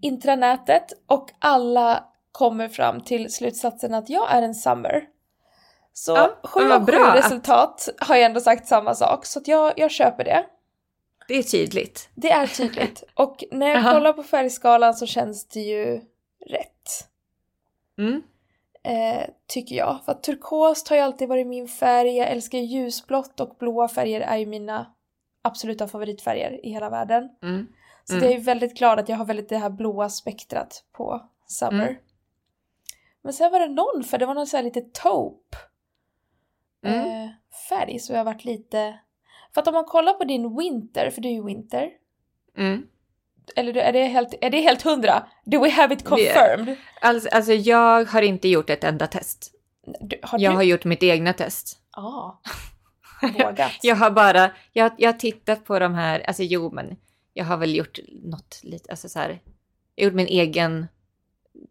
intranätet 0.00 0.92
och 1.06 1.30
alla 1.38 2.04
kommer 2.32 2.68
fram 2.68 3.00
till 3.00 3.32
slutsatsen 3.32 3.94
att 3.94 4.10
jag 4.10 4.32
är 4.32 4.42
en 4.42 4.54
summer. 4.54 5.04
Så 5.92 6.12
ja, 6.12 6.38
sju 6.44 6.72
av 6.72 6.86
sju 6.86 6.92
resultat 6.92 7.88
har 7.98 8.16
jag 8.16 8.24
ändå 8.24 8.40
sagt 8.40 8.66
samma 8.66 8.94
sak 8.94 9.26
så 9.26 9.38
att 9.38 9.48
jag, 9.48 9.72
jag 9.76 9.90
köper 9.90 10.24
det. 10.24 10.46
Det 11.28 11.38
är 11.38 11.42
tydligt. 11.42 12.08
Det 12.14 12.30
är 12.30 12.46
tydligt. 12.46 13.04
Och 13.14 13.44
när 13.50 13.66
jag 13.66 13.94
kollar 13.94 14.12
på 14.12 14.22
färgskalan 14.22 14.94
så 14.94 15.06
känns 15.06 15.48
det 15.48 15.60
ju 15.60 16.00
rätt. 16.46 17.08
Mm. 17.98 18.22
Eh, 18.82 19.28
tycker 19.46 19.76
jag. 19.76 20.04
För 20.04 20.12
att 20.12 20.22
turkost 20.22 20.88
har 20.88 20.96
ju 20.96 21.02
alltid 21.02 21.28
varit 21.28 21.46
min 21.46 21.68
färg. 21.68 22.16
Jag 22.16 22.28
älskar 22.28 22.58
ljusblått 22.58 23.40
och 23.40 23.56
blåa 23.58 23.88
färger 23.88 24.20
är 24.20 24.36
ju 24.36 24.46
mina 24.46 24.94
absoluta 25.42 25.88
favoritfärger 25.88 26.66
i 26.66 26.70
hela 26.70 26.90
världen. 26.90 27.28
Mm. 27.42 27.66
Så 28.04 28.14
mm. 28.14 28.24
jag 28.24 28.34
är 28.34 28.40
väldigt 28.40 28.78
glad 28.78 28.98
att 28.98 29.08
jag 29.08 29.16
har 29.16 29.24
väldigt 29.24 29.48
det 29.48 29.58
här 29.58 29.70
blåa 29.70 30.08
spektrat 30.08 30.84
på 30.92 31.28
Summer. 31.46 31.88
Mm. 31.88 31.96
Men 33.22 33.32
sen 33.32 33.52
var 33.52 33.60
det 33.60 33.68
någon 33.68 34.04
för 34.04 34.18
det 34.18 34.26
var 34.26 34.34
någon 34.34 34.46
sån 34.46 34.58
här 34.58 34.64
lite 34.64 34.80
taupe 34.80 35.56
mm. 36.84 37.24
eh, 37.24 37.30
färg 37.68 37.98
så 37.98 38.12
jag 38.12 38.24
varit 38.24 38.44
lite 38.44 38.98
för 39.56 39.60
att 39.60 39.68
om 39.68 39.74
man 39.74 39.84
kollar 39.84 40.12
på 40.12 40.24
din 40.24 40.56
Winter, 40.56 41.10
för 41.10 41.20
du 41.20 41.28
är 41.28 41.32
ju 41.32 41.44
Winter. 41.44 41.90
Mm. 42.56 42.86
Eller 43.56 43.76
är 43.76 43.92
det, 43.92 44.04
helt, 44.04 44.34
är 44.40 44.50
det 44.50 44.60
helt 44.60 44.82
hundra? 44.82 45.26
Do 45.44 45.62
we 45.62 45.70
have 45.70 45.94
it 45.94 46.04
confirmed? 46.04 46.76
Alltså, 47.00 47.28
alltså 47.32 47.52
jag 47.52 48.04
har 48.04 48.22
inte 48.22 48.48
gjort 48.48 48.70
ett 48.70 48.84
enda 48.84 49.06
test. 49.06 49.52
Du, 50.00 50.18
har 50.22 50.38
jag 50.38 50.52
du... 50.52 50.56
har 50.56 50.62
gjort 50.62 50.84
mitt 50.84 51.02
egna 51.02 51.32
test. 51.32 51.78
Ja, 51.92 52.40
vågat. 53.22 53.72
jag 53.82 53.96
har 53.96 54.10
bara, 54.10 54.50
jag, 54.72 54.92
jag 54.98 55.12
har 55.12 55.18
tittat 55.18 55.64
på 55.64 55.78
de 55.78 55.94
här, 55.94 56.20
alltså 56.20 56.42
jo 56.42 56.70
men 56.72 56.96
jag 57.32 57.44
har 57.44 57.56
väl 57.56 57.76
gjort 57.76 57.98
något 58.24 58.60
lite, 58.62 58.90
alltså 58.90 59.08
så 59.08 59.18
här, 59.18 59.42
jag 59.94 60.04
har 60.04 60.10
gjort 60.10 60.16
min 60.16 60.26
egen 60.26 60.86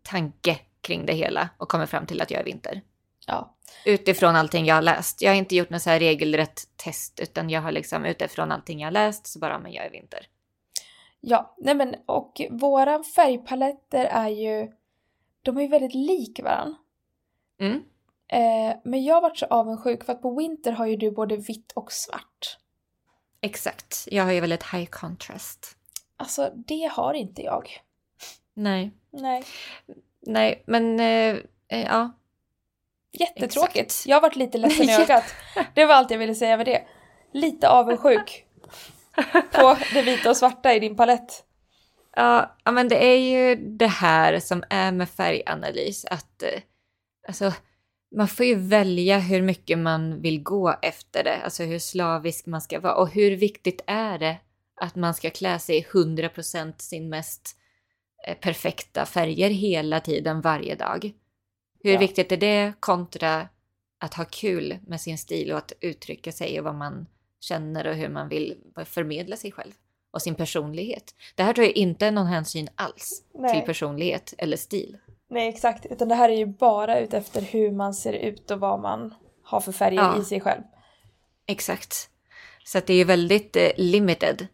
tanke 0.01 0.59
kring 0.81 1.05
det 1.05 1.13
hela 1.13 1.49
och 1.57 1.69
kommit 1.69 1.89
fram 1.89 2.05
till 2.05 2.21
att 2.21 2.31
jag 2.31 2.39
är 2.39 2.45
vinter. 2.45 2.81
Ja. 3.27 3.54
Utifrån 3.85 4.35
allting 4.35 4.65
jag 4.65 4.75
har 4.75 4.81
läst. 4.81 5.21
Jag 5.21 5.31
har 5.31 5.35
inte 5.35 5.55
gjort 5.55 5.69
något 5.69 5.81
så 5.81 5.89
här 5.89 5.99
regelrätt 5.99 6.61
test 6.75 7.19
utan 7.19 7.49
jag 7.49 7.61
har 7.61 7.71
liksom 7.71 8.05
utifrån 8.05 8.51
allting 8.51 8.79
jag 8.79 8.87
har 8.87 8.91
läst 8.91 9.27
så 9.27 9.39
bara, 9.39 9.59
men 9.59 9.73
jag 9.73 9.85
är 9.85 9.91
vinter. 9.91 10.27
Ja, 11.21 11.55
nej 11.57 11.75
men 11.75 11.95
och 12.05 12.41
våra 12.49 13.03
färgpaletter 13.03 14.05
är 14.05 14.29
ju, 14.29 14.71
de 15.41 15.57
är 15.57 15.61
ju 15.61 15.67
väldigt 15.67 15.95
lik 15.95 16.39
varandra. 16.43 16.77
Mm. 17.59 17.83
Eh, 18.27 18.77
men 18.83 19.03
jag 19.03 19.21
varit 19.21 19.37
så 19.37 19.45
avundsjuk 19.45 20.03
för 20.03 20.13
att 20.13 20.21
på 20.21 20.35
Winter 20.35 20.71
har 20.71 20.85
ju 20.85 20.95
du 20.95 21.11
både 21.11 21.37
vitt 21.37 21.71
och 21.71 21.91
svart. 21.91 22.57
Exakt, 23.41 24.07
jag 24.11 24.23
har 24.23 24.31
ju 24.31 24.39
väldigt 24.39 24.63
high 24.63 24.85
contrast. 24.85 25.77
Alltså 26.17 26.51
det 26.55 26.91
har 26.91 27.13
inte 27.13 27.41
jag. 27.41 27.69
Nej. 28.53 28.91
Nej. 29.11 29.43
Nej, 30.19 30.63
men 30.67 30.99
eh, 30.99 31.35
eh 31.67 31.85
ja. 31.85 32.11
Jättetråkigt. 33.19 33.77
Exakt. 33.77 34.07
Jag 34.07 34.15
har 34.15 34.21
varit 34.21 34.35
lite 34.35 34.57
ledsen 34.57 34.89
i 34.89 34.93
ögat. 35.01 35.35
Det 35.73 35.85
var 35.85 35.95
allt 35.95 36.11
jag 36.11 36.17
ville 36.17 36.35
säga 36.35 36.57
med 36.57 36.65
det. 36.65 36.81
Lite 37.33 37.69
avundsjuk 37.69 38.45
på 39.51 39.77
det 39.93 40.01
vita 40.01 40.29
och 40.29 40.37
svarta 40.37 40.73
i 40.73 40.79
din 40.79 40.95
palett. 40.95 41.43
Ja, 42.15 42.55
men 42.71 42.87
det 42.87 43.05
är 43.05 43.17
ju 43.17 43.55
det 43.55 43.87
här 43.87 44.39
som 44.39 44.63
är 44.69 44.91
med 44.91 45.09
färganalys. 45.09 46.05
Att 46.05 46.43
eh, 46.43 46.61
alltså, 47.27 47.53
man 48.15 48.27
får 48.27 48.45
ju 48.45 48.55
välja 48.55 49.19
hur 49.19 49.41
mycket 49.41 49.77
man 49.77 50.21
vill 50.21 50.43
gå 50.43 50.75
efter 50.81 51.23
det. 51.23 51.41
Alltså 51.43 51.63
hur 51.63 51.79
slavisk 51.79 52.45
man 52.45 52.61
ska 52.61 52.79
vara. 52.79 52.95
Och 52.95 53.09
hur 53.09 53.35
viktigt 53.35 53.81
är 53.87 54.17
det 54.17 54.37
att 54.81 54.95
man 54.95 55.13
ska 55.13 55.29
klä 55.29 55.59
sig 55.59 55.87
100% 55.91 56.73
sin 56.77 57.09
mest 57.09 57.57
eh, 58.27 58.37
perfekta 58.37 59.05
färger 59.05 59.49
hela 59.49 59.99
tiden, 59.99 60.41
varje 60.41 60.75
dag. 60.75 61.13
Hur 61.85 61.93
ja. 61.93 61.99
viktigt 61.99 62.31
är 62.31 62.37
det 62.37 62.73
kontra 62.79 63.47
att 63.99 64.13
ha 64.13 64.25
kul 64.25 64.77
med 64.87 65.01
sin 65.01 65.17
stil 65.17 65.51
och 65.51 65.57
att 65.57 65.73
uttrycka 65.81 66.31
sig 66.31 66.59
och 66.59 66.65
vad 66.65 66.75
man 66.75 67.05
känner 67.39 67.87
och 67.87 67.95
hur 67.95 68.09
man 68.09 68.29
vill 68.29 68.57
förmedla 68.85 69.35
sig 69.35 69.51
själv 69.51 69.71
och 70.11 70.21
sin 70.21 70.35
personlighet. 70.35 71.15
Det 71.35 71.43
här 71.43 71.53
tror 71.53 71.65
jag 71.65 71.75
inte 71.75 72.11
någon 72.11 72.27
hänsyn 72.27 72.69
alls 72.75 73.23
Nej. 73.33 73.53
till 73.53 73.65
personlighet 73.65 74.33
eller 74.37 74.57
stil. 74.57 74.97
Nej 75.29 75.49
exakt, 75.49 75.85
utan 75.85 76.07
det 76.07 76.15
här 76.15 76.29
är 76.29 76.37
ju 76.37 76.45
bara 76.45 76.99
utefter 76.99 77.41
hur 77.41 77.71
man 77.71 77.93
ser 77.93 78.13
ut 78.13 78.51
och 78.51 78.59
vad 78.59 78.79
man 78.79 79.13
har 79.43 79.59
för 79.59 79.71
färger 79.71 80.01
ja. 80.01 80.21
i 80.21 80.23
sig 80.23 80.41
själv. 80.41 80.61
Exakt. 81.45 82.09
Så 82.63 82.77
att 82.77 82.87
det 82.87 82.93
är 82.93 83.05
väldigt 83.05 83.55
eh, 83.55 83.69
limited. 83.77 84.47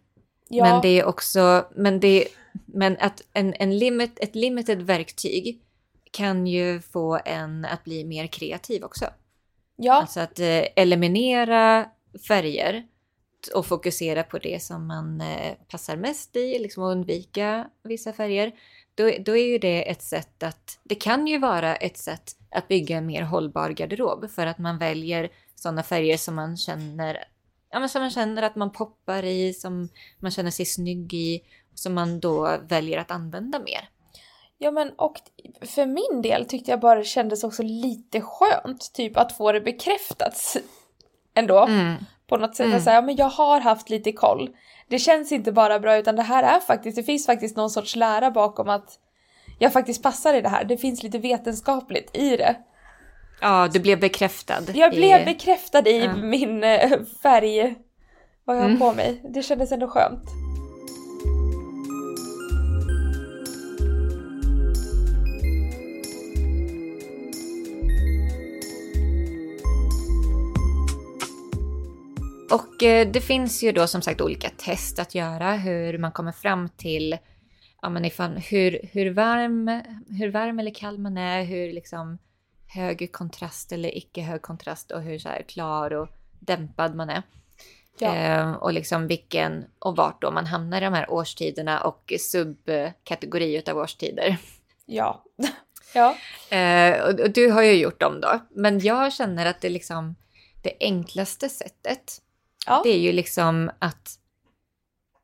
Ja. 0.50 0.64
Men 0.64 0.82
det 0.82 1.00
är 1.00 1.06
också, 1.06 1.66
men 1.76 2.00
det 2.00 2.28
men 2.66 2.98
att 3.00 3.24
en, 3.34 3.54
en 3.54 3.78
limit, 3.78 4.20
ett 4.20 4.36
limited 4.36 4.82
verktyg 4.82 5.62
kan 6.12 6.48
ju 6.48 6.82
få 6.82 7.20
en 7.26 7.66
att 7.66 7.84
bli 7.84 8.06
mer 8.06 8.28
kreativ 8.28 8.84
också. 8.84 9.06
Ja. 9.76 9.94
Alltså 9.94 10.20
att 10.20 10.40
eh, 10.40 10.64
eliminera 10.76 11.86
färger 12.28 12.88
och 13.56 13.66
fokusera 13.66 14.24
på 14.24 14.38
det 14.40 14.64
som 14.64 14.88
man 14.88 15.22
eh, 15.22 15.54
passar 15.68 15.96
mest 15.96 16.36
i, 16.36 16.60
liksom 16.60 16.84
att 16.84 16.92
undvika 16.92 17.70
vissa 17.84 18.14
färger. 18.14 18.52
Då, 18.96 19.12
då 19.20 19.38
är 19.38 19.46
ju 19.46 19.58
det 19.58 19.90
ett 19.90 20.02
sätt 20.02 20.44
att, 20.44 20.80
det 20.84 20.96
kan 20.96 21.28
ju 21.28 21.38
vara 21.38 21.76
ett 21.76 21.98
sätt 21.98 22.32
att 22.52 22.68
bygga 22.68 22.98
en 22.98 23.06
mer 23.06 23.22
hållbar 23.22 23.70
garderob 23.70 24.30
för 24.30 24.46
att 24.46 24.58
man 24.58 24.78
väljer 24.78 25.30
sådana 25.56 25.84
färger 25.84 26.18
som 26.18 26.36
man 26.36 26.58
känner, 26.58 27.24
ja 27.72 27.80
men 27.80 27.90
som 27.90 28.02
man 28.02 28.12
känner 28.12 28.44
att 28.44 28.56
man 28.56 28.72
poppar 28.72 29.26
i, 29.26 29.54
som 29.54 29.90
man 30.20 30.32
känner 30.32 30.52
sig 30.52 30.66
snygg 30.66 31.14
i, 31.14 31.42
som 31.74 31.94
man 31.94 32.20
då 32.20 32.58
väljer 32.70 32.98
att 32.98 33.12
använda 33.12 33.60
mer. 33.60 33.90
Ja 34.64 34.72
men 34.72 34.92
och 34.96 35.20
för 35.62 35.86
min 35.86 36.22
del 36.22 36.46
tyckte 36.46 36.72
jag 36.72 36.80
bara 36.80 37.00
det 37.00 37.06
kändes 37.06 37.44
också 37.44 37.64
lite 37.64 38.22
skönt 38.22 38.94
typ 38.94 39.18
att 39.18 39.32
få 39.38 39.52
det 39.52 39.62
bekräftat 39.62 40.58
ändå. 41.34 41.66
Mm. 41.66 41.96
På 42.28 42.38
något 42.38 42.56
sätt 42.56 42.66
mm. 42.66 42.78
att 42.78 42.84
säga, 42.84 43.02
men 43.02 43.16
jag 43.16 43.30
har 43.30 43.60
haft 43.60 43.90
lite 43.90 44.12
koll. 44.12 44.50
Det 44.88 45.00
känns 45.00 45.32
inte 45.32 45.52
bara 45.52 45.80
bra 45.80 45.98
utan 45.98 46.16
det 46.16 46.22
här 46.22 46.44
är 46.44 46.60
faktiskt, 46.60 46.96
det 46.96 47.04
finns 47.04 47.26
faktiskt 47.26 47.58
någon 47.58 47.70
sorts 47.70 47.96
lära 47.96 48.32
bakom 48.32 48.70
att 48.70 49.00
jag 49.60 49.74
faktiskt 49.74 50.04
passar 50.04 50.34
i 50.34 50.42
det 50.42 50.50
här. 50.50 50.64
Det 50.64 50.78
finns 50.78 51.04
lite 51.04 51.18
vetenskapligt 51.18 52.18
i 52.18 52.38
det. 52.38 52.56
Ja, 53.42 53.70
du 53.74 53.80
blev 53.80 54.00
bekräftad. 54.00 54.62
Jag 54.74 54.94
i... 54.94 54.98
blev 54.98 55.26
bekräftad 55.26 55.90
i 55.90 56.06
ja. 56.06 56.16
min 56.16 56.64
äh, 56.64 56.90
färg, 57.24 57.76
vad 58.46 58.56
jag 58.56 58.62
har 58.62 58.70
mm. 58.70 58.80
på 58.80 58.94
mig. 58.94 59.22
Det 59.34 59.44
kändes 59.44 59.72
ändå 59.72 59.88
skönt. 59.88 60.41
Och 72.52 72.84
eh, 72.84 73.08
det 73.08 73.22
finns 73.22 73.64
ju 73.64 73.72
då 73.72 73.88
som 73.88 74.02
sagt 74.02 74.22
olika 74.22 74.50
test 74.50 75.00
att 75.00 75.16
göra 75.16 75.54
hur 75.54 75.98
man 75.98 76.12
kommer 76.12 76.32
fram 76.32 76.70
till 76.70 77.18
ja, 77.82 77.90
men 77.90 78.06
ifall, 78.06 78.38
hur, 78.38 78.90
hur, 78.92 79.10
varm, 79.10 79.82
hur 80.10 80.32
varm 80.32 80.60
eller 80.60 80.74
kall 80.74 80.98
man 80.98 81.18
är, 81.18 81.44
hur 81.44 81.74
liksom 81.74 82.18
hög 82.68 83.12
kontrast 83.12 83.72
eller 83.72 83.98
icke 83.98 84.22
hög 84.22 84.42
kontrast 84.42 84.92
och 84.92 85.02
hur 85.02 85.20
så 85.20 85.30
klar 85.48 85.94
och 85.94 86.08
dämpad 86.40 86.96
man 86.96 87.10
är. 87.10 87.24
Ja. 88.00 88.16
Eh, 88.16 88.52
och 88.52 88.74
liksom 88.74 89.08
vilken 89.08 89.66
och 89.80 89.96
vart 89.96 90.22
då 90.22 90.32
man 90.32 90.46
hamnar 90.46 90.82
i 90.82 90.86
de 90.86 90.94
här 90.94 91.12
årstiderna 91.12 91.82
och 91.82 92.14
subkategori 92.20 93.64
av 93.70 93.78
årstider. 93.78 94.38
Ja. 94.86 95.24
ja. 95.94 96.16
Eh, 96.58 97.02
och, 97.02 97.20
och, 97.20 97.32
du 97.32 97.52
har 97.52 97.62
ju 97.62 97.74
gjort 97.74 98.00
dem 98.00 98.22
då. 98.22 98.40
Men 98.50 98.80
jag 98.80 99.14
känner 99.14 99.46
att 99.46 99.62
det 99.62 99.70
liksom 99.70 100.16
det 100.62 100.74
enklaste 100.80 101.50
sättet 101.50 102.22
Ja. 102.66 102.82
Det 102.84 102.90
är 102.90 103.00
ju 103.00 103.12
liksom 103.12 103.72
att, 103.80 104.20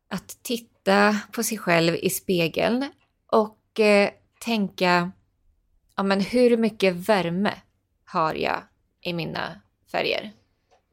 att 0.10 0.38
titta 0.42 1.18
på 1.32 1.44
sig 1.44 1.58
själv 1.58 1.96
i 1.96 2.10
spegeln 2.10 2.92
och 3.28 3.80
eh, 3.80 4.10
tänka, 4.40 5.12
ja 5.96 6.04
men 6.04 6.22
hur 6.22 6.58
mycket 6.58 6.96
värme 6.96 7.54
har 8.06 8.34
jag 8.34 8.62
i 9.02 9.14
mina 9.14 9.62
färger? 9.92 10.32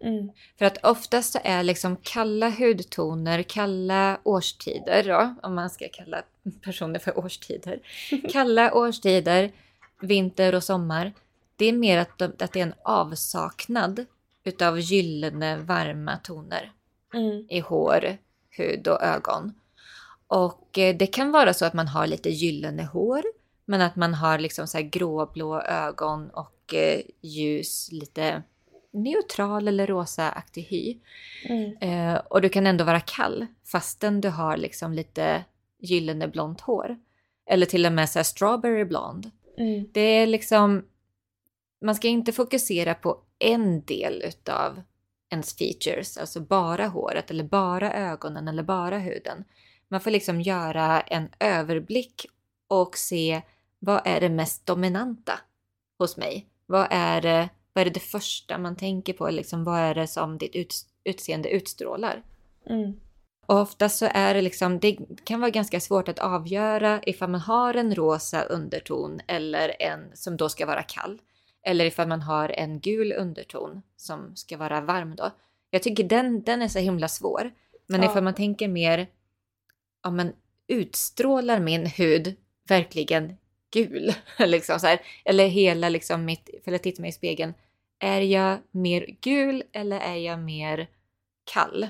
Mm. 0.05 0.31
För 0.59 0.65
att 0.65 0.85
oftast 0.85 1.33
så 1.33 1.39
är 1.45 1.63
liksom 1.63 1.97
kalla 1.97 2.51
hudtoner, 2.51 3.43
kalla 3.43 4.21
årstider 4.25 5.05
då, 5.05 5.35
om 5.43 5.55
man 5.55 5.71
ska 5.71 5.89
kalla 5.93 6.23
personer 6.63 6.99
för 6.99 7.19
årstider. 7.19 7.81
Kalla 8.33 8.75
årstider, 8.75 9.53
vinter 10.01 10.55
och 10.55 10.65
sommar. 10.65 11.13
Det 11.57 11.67
är 11.67 11.73
mer 11.73 11.99
att, 11.99 12.19
de, 12.19 12.25
att 12.25 12.53
det 12.53 12.61
är 12.61 12.63
en 12.67 12.75
avsaknad 12.83 14.07
utav 14.45 14.81
gyllene 14.81 15.57
varma 15.57 16.17
toner 16.17 16.73
mm. 17.15 17.47
i 17.49 17.61
hår, 17.61 18.17
hud 18.51 18.89
och 18.89 19.03
ögon. 19.03 19.53
Och 20.27 20.79
eh, 20.79 20.97
det 20.97 21.07
kan 21.07 21.33
vara 21.33 21.55
så 21.55 21.65
att 21.65 21.75
man 21.75 21.89
har 21.89 22.07
lite 22.07 22.31
gyllene 22.31 22.83
hår, 22.83 23.23
men 23.65 23.81
att 23.81 23.97
man 23.97 24.15
har 24.15 24.39
liksom 24.39 24.67
så 24.67 24.79
här 24.79 24.85
gråblå 24.85 25.61
ögon 25.61 26.31
och 26.31 26.75
eh, 26.75 27.01
ljus, 27.21 27.89
lite 27.93 28.43
neutral 28.93 29.69
eller 29.69 29.87
rosaaktig 29.87 30.63
hy. 30.63 30.99
Mm. 31.45 31.77
Eh, 31.81 32.21
och 32.31 32.41
du 32.41 32.49
kan 32.49 32.67
ändå 32.67 32.85
vara 32.85 33.01
kall 33.01 33.47
fastän 33.65 34.21
du 34.21 34.29
har 34.29 34.57
liksom 34.57 34.93
lite 34.93 35.45
gyllene 35.81 36.29
blont 36.29 36.61
hår. 36.61 36.97
Eller 37.47 37.67
till 37.67 37.87
och 37.87 37.93
med 37.93 38.11
så 38.11 38.25
strawberry 38.25 38.85
blond. 38.85 39.31
Mm. 39.59 39.89
Det 39.93 40.01
är 40.01 40.27
liksom, 40.27 40.85
man 41.81 41.95
ska 41.95 42.09
inte 42.09 42.33
fokusera 42.33 42.95
på 42.95 43.24
en 43.39 43.85
del 43.85 44.23
utav 44.23 44.83
ens 45.31 45.57
features, 45.57 46.17
alltså 46.17 46.41
bara 46.41 46.87
håret 46.87 47.31
eller 47.31 47.45
bara 47.45 47.93
ögonen 47.93 48.49
eller 48.49 48.63
bara 48.63 48.99
huden. 48.99 49.45
Man 49.89 50.01
får 50.01 50.11
liksom 50.11 50.41
göra 50.41 51.01
en 51.01 51.29
överblick 51.41 52.27
och 52.69 52.97
se 52.99 53.43
vad 53.79 54.03
är 54.05 54.21
det 54.21 54.29
mest 54.29 54.67
dominanta 54.67 55.41
hos 55.99 56.17
mig? 56.17 56.47
Vad 56.67 56.87
är 56.91 57.21
det, 57.21 57.49
vad 57.73 57.81
är 57.81 57.85
det, 57.85 57.91
det 57.91 58.01
första 58.01 58.59
man 58.59 58.77
tänker 58.77 59.13
på? 59.13 59.31
Liksom, 59.31 59.65
vad 59.65 59.79
är 59.79 59.95
det 59.95 60.07
som 60.07 60.39
ditt 60.39 60.57
ut, 60.57 60.75
utseende 61.05 61.49
utstrålar? 61.49 62.23
Mm. 62.67 63.01
Och 63.47 63.61
oftast 63.61 63.99
så 63.99 64.09
är 64.11 64.35
det 64.35 64.43
liksom, 64.43 64.79
det 64.79 64.99
kan 65.25 65.41
vara 65.41 65.51
ganska 65.51 65.81
svårt 65.81 66.09
att 66.09 66.19
avgöra 66.19 67.01
ifall 67.03 67.31
man 67.31 67.41
har 67.41 67.75
en 67.75 67.95
rosa 67.95 68.43
underton 68.43 69.21
eller 69.27 69.83
en 69.83 70.17
som 70.17 70.37
då 70.37 70.49
ska 70.49 70.67
vara 70.67 70.83
kall. 70.83 71.21
Eller 71.65 71.85
ifall 71.85 72.09
man 72.09 72.23
har 72.23 72.49
en 72.49 72.81
gul 72.81 73.13
underton 73.13 73.83
som 73.97 74.37
ska 74.37 74.57
vara 74.57 74.81
varm 74.81 75.17
då. 75.17 75.31
Jag 75.71 75.83
tycker 75.83 76.05
den, 76.05 76.43
den 76.43 76.63
är 76.63 76.69
så 76.69 76.79
himla 76.79 77.09
svår. 77.09 77.51
Men 77.87 78.03
ja. 78.03 78.11
ifall 78.11 78.25
man 78.25 78.35
tänker 78.35 78.69
mer, 78.69 79.07
ja 80.03 80.11
men 80.11 80.33
utstrålar 80.67 81.61
min 81.61 81.87
hud 81.87 82.37
verkligen 82.69 83.37
gul? 83.71 84.15
liksom 84.39 84.81
så 84.81 84.87
här. 84.87 85.01
Eller 85.25 85.47
hela 85.47 85.89
liksom 85.89 86.25
mitt, 86.25 86.51
för 86.65 86.73
jag 86.73 86.83
tittar 86.83 87.01
mig 87.01 87.09
i 87.09 87.13
spegeln, 87.13 87.55
är 87.99 88.21
jag 88.21 88.59
mer 88.71 89.17
gul 89.21 89.63
eller 89.73 90.01
är 90.01 90.17
jag 90.17 90.39
mer 90.39 90.89
kall? 91.45 91.87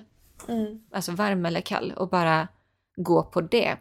Mm. 0.48 0.84
Alltså 0.90 1.12
varm 1.12 1.46
eller 1.46 1.60
kall 1.60 1.92
och 1.96 2.08
bara 2.08 2.48
gå 2.96 3.22
på 3.22 3.40
det. 3.40 3.76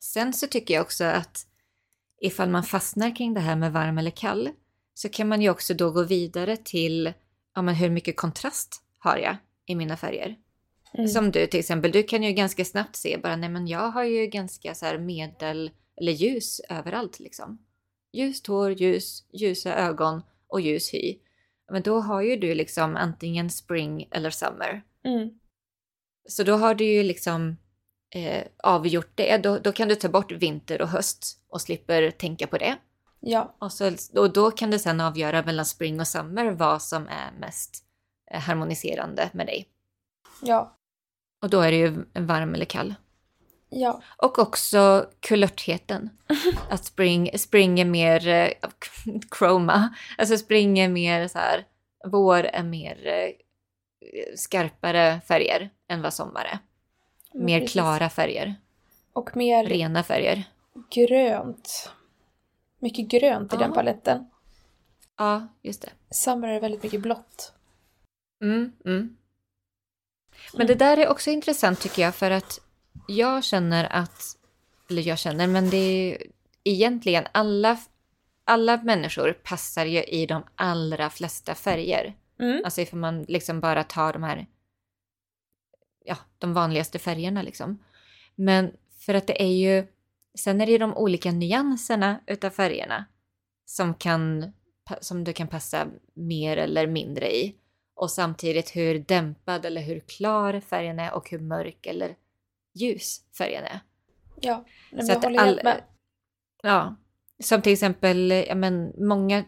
Sen 0.00 0.32
så 0.32 0.46
tycker 0.46 0.74
jag 0.74 0.82
också 0.82 1.04
att 1.04 1.46
ifall 2.20 2.50
man 2.50 2.62
fastnar 2.62 3.16
kring 3.16 3.34
det 3.34 3.40
här 3.40 3.56
med 3.56 3.72
varm 3.72 3.98
eller 3.98 4.10
kall 4.10 4.50
så 4.94 5.08
kan 5.08 5.28
man 5.28 5.42
ju 5.42 5.50
också 5.50 5.74
då 5.74 5.90
gå 5.90 6.02
vidare 6.02 6.56
till 6.56 7.12
ja, 7.54 7.62
men 7.62 7.74
hur 7.74 7.90
mycket 7.90 8.16
kontrast 8.16 8.82
har 8.98 9.16
jag 9.16 9.36
i 9.66 9.74
mina 9.74 9.96
färger? 9.96 10.36
Mm. 10.94 11.08
Som 11.08 11.30
du 11.30 11.46
till 11.46 11.60
exempel, 11.60 11.92
du 11.92 12.02
kan 12.02 12.22
ju 12.22 12.32
ganska 12.32 12.64
snabbt 12.64 12.96
se 12.96 13.18
bara 13.22 13.36
nej 13.36 13.48
men 13.48 13.66
jag 13.66 13.90
har 13.90 14.04
ju 14.04 14.26
ganska 14.26 14.74
så 14.74 14.86
här 14.86 14.98
medel 14.98 15.70
eller 16.00 16.12
ljus 16.12 16.60
överallt 16.68 17.20
liksom. 17.20 17.58
Ljust 18.12 18.46
hår, 18.46 18.72
ljus, 18.72 19.24
ljusa 19.32 19.74
ögon 19.74 20.22
och 20.46 20.60
ljus 20.60 20.94
hy. 20.94 21.18
Men 21.72 21.82
då 21.82 22.00
har 22.00 22.22
ju 22.22 22.36
du 22.36 22.54
liksom 22.54 22.96
antingen 22.96 23.50
spring 23.50 24.08
eller 24.10 24.30
summer. 24.30 24.82
Mm. 25.04 25.30
Så 26.28 26.44
då 26.44 26.52
har 26.52 26.74
du 26.74 26.84
ju 26.84 27.02
liksom 27.02 27.56
eh, 28.14 28.42
avgjort 28.56 29.12
det. 29.14 29.36
Då, 29.36 29.58
då 29.58 29.72
kan 29.72 29.88
du 29.88 29.94
ta 29.94 30.08
bort 30.08 30.32
vinter 30.32 30.82
och 30.82 30.88
höst 30.88 31.38
och 31.48 31.60
slipper 31.60 32.10
tänka 32.10 32.46
på 32.46 32.58
det. 32.58 32.76
Ja. 33.24 33.54
Och, 33.58 33.72
så, 33.72 33.92
och 34.14 34.32
då 34.32 34.50
kan 34.50 34.70
du 34.70 34.78
sen 34.78 35.00
avgöra 35.00 35.42
mellan 35.42 35.66
spring 35.66 36.00
och 36.00 36.08
summer 36.08 36.50
vad 36.50 36.82
som 36.82 37.08
är 37.08 37.32
mest 37.40 37.84
eh, 38.30 38.40
harmoniserande 38.40 39.30
med 39.32 39.46
dig. 39.46 39.68
Ja. 40.42 40.76
Och 41.42 41.50
då 41.50 41.60
är 41.60 41.70
det 41.70 41.76
ju 41.76 42.04
varm 42.14 42.54
eller 42.54 42.64
kall. 42.64 42.94
Ja. 43.68 44.02
Och 44.16 44.38
också 44.38 45.06
kulörtheten. 45.20 46.10
Att 46.70 46.84
spring, 46.84 47.38
spring 47.38 47.80
är 47.80 47.84
mer 47.84 48.28
eh, 48.28 48.50
chroma. 49.38 49.94
Alltså 50.18 50.38
spring 50.38 50.78
är 50.78 50.88
mer 50.88 51.28
så 51.28 51.38
här, 51.38 51.66
vår 52.04 52.44
är 52.44 52.62
mer 52.62 53.06
eh, 53.06 53.30
skarpare 54.36 55.20
färger 55.28 55.70
än 55.88 56.02
vad 56.02 56.14
sommar 56.14 56.44
är. 56.44 56.58
Mer 57.34 57.60
Precis. 57.60 57.72
klara 57.72 58.10
färger. 58.10 58.54
Och 59.12 59.36
mer 59.36 59.64
rena 59.64 60.02
färger. 60.02 60.44
Grönt. 60.90 61.90
Mycket 62.82 63.08
grönt 63.08 63.54
i 63.54 63.56
den 63.56 63.72
paletten. 63.72 64.30
Ja, 65.16 65.48
just 65.62 65.82
det. 65.82 66.14
Summer 66.14 66.48
är 66.48 66.60
väldigt 66.60 66.82
mycket 66.82 67.00
blått. 67.00 67.52
Mm, 68.44 68.72
mm. 68.84 69.16
Men 70.54 70.66
det 70.66 70.74
där 70.74 70.96
är 70.96 71.08
också 71.08 71.30
intressant 71.30 71.80
tycker 71.80 72.02
jag 72.02 72.14
för 72.14 72.30
att 72.30 72.60
jag 73.08 73.44
känner 73.44 73.84
att, 73.84 74.22
eller 74.90 75.02
jag 75.02 75.18
känner, 75.18 75.46
men 75.46 75.70
det 75.70 75.76
är 75.76 76.22
egentligen 76.64 77.24
alla, 77.32 77.78
alla 78.44 78.76
människor 78.82 79.32
passar 79.32 79.84
ju 79.86 80.02
i 80.02 80.26
de 80.26 80.42
allra 80.54 81.10
flesta 81.10 81.54
färger. 81.54 82.16
Mm. 82.40 82.62
Alltså 82.64 82.80
ifall 82.80 82.98
man 82.98 83.22
liksom 83.22 83.60
bara 83.60 83.84
tar 83.84 84.12
de 84.12 84.22
här, 84.22 84.46
ja, 86.04 86.16
de 86.38 86.54
vanligaste 86.54 86.98
färgerna 86.98 87.42
liksom. 87.42 87.78
Men 88.34 88.76
för 88.98 89.14
att 89.14 89.26
det 89.26 89.42
är 89.42 89.54
ju, 89.54 89.86
sen 90.38 90.60
är 90.60 90.66
det 90.66 90.78
de 90.78 90.96
olika 90.96 91.32
nyanserna 91.32 92.20
utav 92.26 92.50
färgerna 92.50 93.04
som 93.64 93.94
kan, 93.94 94.52
som 95.00 95.24
du 95.24 95.32
kan 95.32 95.48
passa 95.48 95.88
mer 96.14 96.56
eller 96.56 96.86
mindre 96.86 97.36
i. 97.36 97.56
Och 97.94 98.10
samtidigt 98.10 98.76
hur 98.76 98.98
dämpad 98.98 99.64
eller 99.64 99.80
hur 99.80 100.00
klar 100.00 100.60
färgen 100.60 100.98
är 100.98 101.14
och 101.14 101.30
hur 101.30 101.38
mörk 101.38 101.86
eller 101.86 102.16
ljus 102.74 103.20
färgen 103.38 103.64
är. 103.64 103.80
Ja, 104.40 104.64
men 104.92 105.06
så 105.06 105.12
jag 105.12 105.20
håller 105.20 105.40
all, 105.40 105.60
med. 105.64 105.84
Ja, 106.62 106.96
som 107.42 107.62
till 107.62 107.72
exempel, 107.72 108.30
ja 108.30 108.54
men 108.54 108.92
många, 109.08 109.44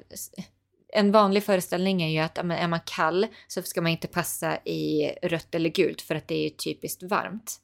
en 0.92 1.12
vanlig 1.12 1.44
föreställning 1.44 2.02
är 2.02 2.08
ju 2.08 2.18
att 2.18 2.36
ja, 2.36 2.52
är 2.52 2.68
man 2.68 2.80
kall 2.86 3.26
så 3.48 3.62
ska 3.62 3.82
man 3.82 3.92
inte 3.92 4.08
passa 4.08 4.56
i 4.64 5.10
rött 5.22 5.54
eller 5.54 5.70
gult 5.70 6.02
för 6.02 6.14
att 6.14 6.28
det 6.28 6.46
är 6.46 6.50
typiskt 6.50 7.02
varmt. 7.02 7.60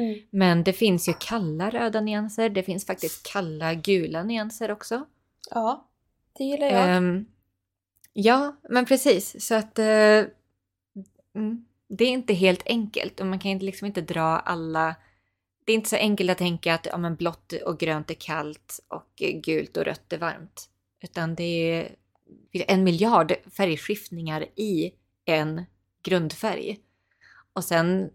Mm. 0.00 0.18
Men 0.30 0.64
det 0.64 0.72
finns 0.72 1.08
ju 1.08 1.12
kalla 1.20 1.70
röda 1.70 2.00
nyanser, 2.00 2.48
det 2.48 2.62
finns 2.62 2.86
faktiskt 2.86 3.32
kalla 3.32 3.74
gula 3.74 4.22
nyanser 4.22 4.70
också. 4.70 5.06
Ja, 5.50 5.88
det 6.38 6.44
gillar 6.44 6.66
jag. 6.66 6.96
Um, 6.96 7.26
ja, 8.12 8.56
men 8.68 8.84
precis. 8.84 9.46
Så 9.46 9.54
att 9.54 9.78
uh, 9.78 10.24
mm, 11.34 11.64
det 11.88 12.04
är 12.04 12.10
inte 12.10 12.34
helt 12.34 12.62
enkelt 12.66 13.20
och 13.20 13.26
man 13.26 13.38
kan 13.38 13.58
liksom 13.58 13.86
inte 13.86 14.00
dra 14.00 14.22
alla... 14.22 14.96
Det 15.64 15.72
är 15.72 15.76
inte 15.76 15.88
så 15.88 15.96
enkelt 15.96 16.30
att 16.30 16.38
tänka 16.38 16.74
att 16.74 16.86
ja, 16.86 16.96
men 16.96 17.16
blått 17.16 17.52
och 17.52 17.78
grönt 17.78 18.10
är 18.10 18.14
kallt 18.14 18.80
och 18.88 19.22
gult 19.42 19.76
och 19.76 19.84
rött 19.84 20.12
är 20.12 20.18
varmt. 20.18 20.68
Utan 21.02 21.34
det 21.34 21.42
är 22.52 22.64
en 22.68 22.84
miljard 22.84 23.34
färgskiftningar 23.56 24.46
i 24.56 24.92
en 25.24 25.64
grundfärg. 26.02 26.78
Och 27.52 27.64
sen, 27.64 28.10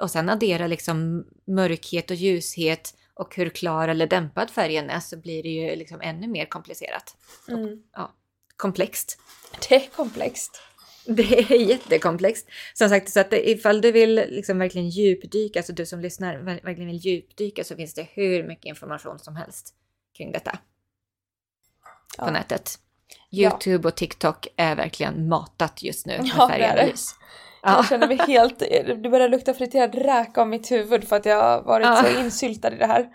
och 0.00 0.10
sen 0.10 0.28
addera 0.28 0.66
liksom 0.66 1.26
mörkhet 1.46 2.10
och 2.10 2.16
ljushet 2.16 2.94
och 3.14 3.36
hur 3.36 3.48
klar 3.48 3.88
eller 3.88 4.06
dämpad 4.06 4.50
färgen 4.50 4.90
är 4.90 5.00
så 5.00 5.16
blir 5.16 5.42
det 5.42 5.48
ju 5.48 5.76
liksom 5.76 6.00
ännu 6.00 6.28
mer 6.28 6.46
komplicerat. 6.46 7.16
Mm. 7.48 7.64
Och, 7.64 7.70
ja, 7.92 8.14
komplext. 8.56 9.18
Det 9.68 9.74
är 9.74 9.88
komplext. 9.96 10.62
Det 11.04 11.38
är 11.38 11.68
jättekomplext. 11.68 12.48
Som 12.74 12.88
sagt, 12.88 13.10
så 13.10 13.20
att 13.20 13.32
ifall 13.32 13.80
du 13.80 13.92
vill 13.92 14.14
liksom 14.14 14.58
verkligen 14.58 14.88
djupdyka, 14.88 15.58
alltså 15.58 15.72
du 15.72 15.86
som 15.86 16.00
lyssnar 16.00 16.38
verkligen 16.38 16.86
vill 16.86 17.06
djupdyka 17.06 17.64
så 17.64 17.76
finns 17.76 17.94
det 17.94 18.08
hur 18.12 18.44
mycket 18.46 18.64
information 18.64 19.18
som 19.18 19.36
helst 19.36 19.74
kring 20.16 20.32
detta 20.32 20.58
på 22.18 22.26
ja. 22.26 22.30
nätet. 22.30 22.78
Youtube 23.30 23.82
ja. 23.82 23.88
och 23.88 23.96
TikTok 23.96 24.48
är 24.56 24.76
verkligen 24.76 25.28
matat 25.28 25.82
just 25.82 26.06
nu 26.06 26.18
med 26.18 26.30
ja, 26.36 26.48
färganalys. 26.48 27.14
Ja. 27.62 27.76
Jag 27.76 27.88
känner 27.88 28.08
mig 28.08 28.16
helt, 28.16 28.58
det 29.02 29.10
börjar 29.10 29.28
lukta 29.28 29.54
friterad 29.54 29.94
räka 29.94 30.42
om 30.42 30.50
mitt 30.50 30.70
huvud 30.70 31.08
för 31.08 31.16
att 31.16 31.26
jag 31.26 31.42
har 31.42 31.62
varit 31.62 31.86
ja. 31.86 31.96
så 31.96 32.20
insyltad 32.20 32.72
i 32.72 32.76
det 32.76 32.86
här. 32.86 33.08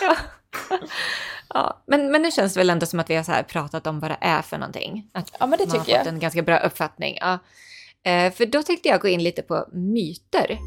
Ja. 0.00 0.16
ja. 1.54 1.82
Men, 1.86 2.12
men 2.12 2.22
nu 2.22 2.30
känns 2.30 2.54
det 2.54 2.60
väl 2.60 2.70
ändå 2.70 2.86
som 2.86 3.00
att 3.00 3.10
vi 3.10 3.16
har 3.16 3.22
så 3.22 3.32
här 3.32 3.42
pratat 3.42 3.86
om 3.86 4.00
vad 4.00 4.10
det 4.10 4.18
är 4.20 4.42
för 4.42 4.58
någonting. 4.58 5.10
Att 5.12 5.32
ja 5.40 5.46
men 5.46 5.58
det 5.58 5.64
tycker 5.64 5.76
jag. 5.76 5.86
Man 5.86 5.96
har 5.96 6.04
fått 6.04 6.12
en 6.12 6.20
ganska 6.20 6.42
bra 6.42 6.58
uppfattning. 6.58 7.18
Ja. 7.20 7.38
Eh, 8.10 8.32
för 8.32 8.46
då 8.46 8.62
tänkte 8.62 8.88
jag 8.88 9.00
gå 9.00 9.08
in 9.08 9.22
lite 9.22 9.42
på 9.42 9.68
myter. 9.72 10.58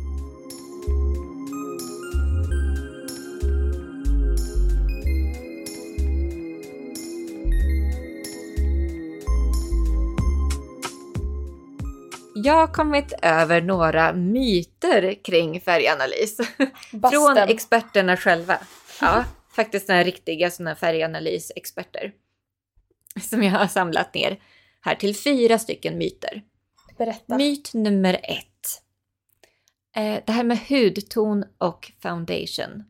Jag 12.43 12.53
har 12.53 12.67
kommit 12.67 13.13
över 13.21 13.61
några 13.61 14.13
myter 14.13 15.23
kring 15.23 15.61
färganalys. 15.61 16.37
Från 17.11 17.37
experterna 17.37 18.17
själva. 18.17 18.57
Ja, 19.01 19.25
faktiskt 19.55 19.85
sådana 19.85 20.03
riktiga 20.03 20.51
såna 20.51 20.75
färganalysexperter. 20.75 22.11
Som 23.21 23.43
jag 23.43 23.51
har 23.51 23.67
samlat 23.67 24.13
ner 24.13 24.39
här 24.81 24.95
till 24.95 25.15
fyra 25.15 25.59
stycken 25.59 25.97
myter. 25.97 26.41
Berätta. 26.97 27.37
Myt 27.37 27.73
nummer 27.73 28.13
ett. 28.23 28.81
Eh, 29.95 30.23
det 30.25 30.31
här 30.31 30.43
med 30.43 30.59
hudton 30.69 31.45
och 31.57 31.91
foundation. 32.01 32.83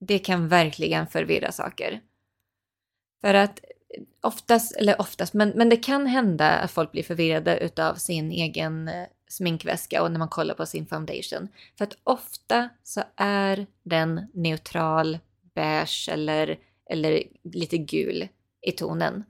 Det 0.00 0.18
kan 0.18 0.48
verkligen 0.48 1.06
förvirra 1.06 1.52
saker. 1.52 2.00
För 3.20 3.34
att 3.34 3.60
oftast, 4.20 4.76
eller 4.76 5.00
oftast, 5.00 5.34
men, 5.34 5.48
men 5.48 5.68
det 5.68 5.76
kan 5.76 6.06
hända 6.06 6.50
att 6.50 6.70
folk 6.70 6.92
blir 6.92 7.02
förvirrade 7.02 7.58
utav 7.58 7.94
sin 7.94 8.30
egen 8.30 8.88
eh, 8.88 9.06
sminkväska 9.28 10.02
och 10.02 10.12
när 10.12 10.18
man 10.18 10.28
kollar 10.28 10.54
på 10.54 10.66
sin 10.66 10.86
foundation. 10.86 11.48
För 11.78 11.84
att 11.84 11.96
ofta 12.04 12.68
så 12.82 13.02
är 13.16 13.66
den 13.82 14.26
neutral, 14.34 15.18
beige 15.54 16.08
eller, 16.12 16.58
eller 16.90 17.22
lite 17.42 17.78
gul 17.78 18.28
i 18.66 18.72
tonen. 18.72 19.24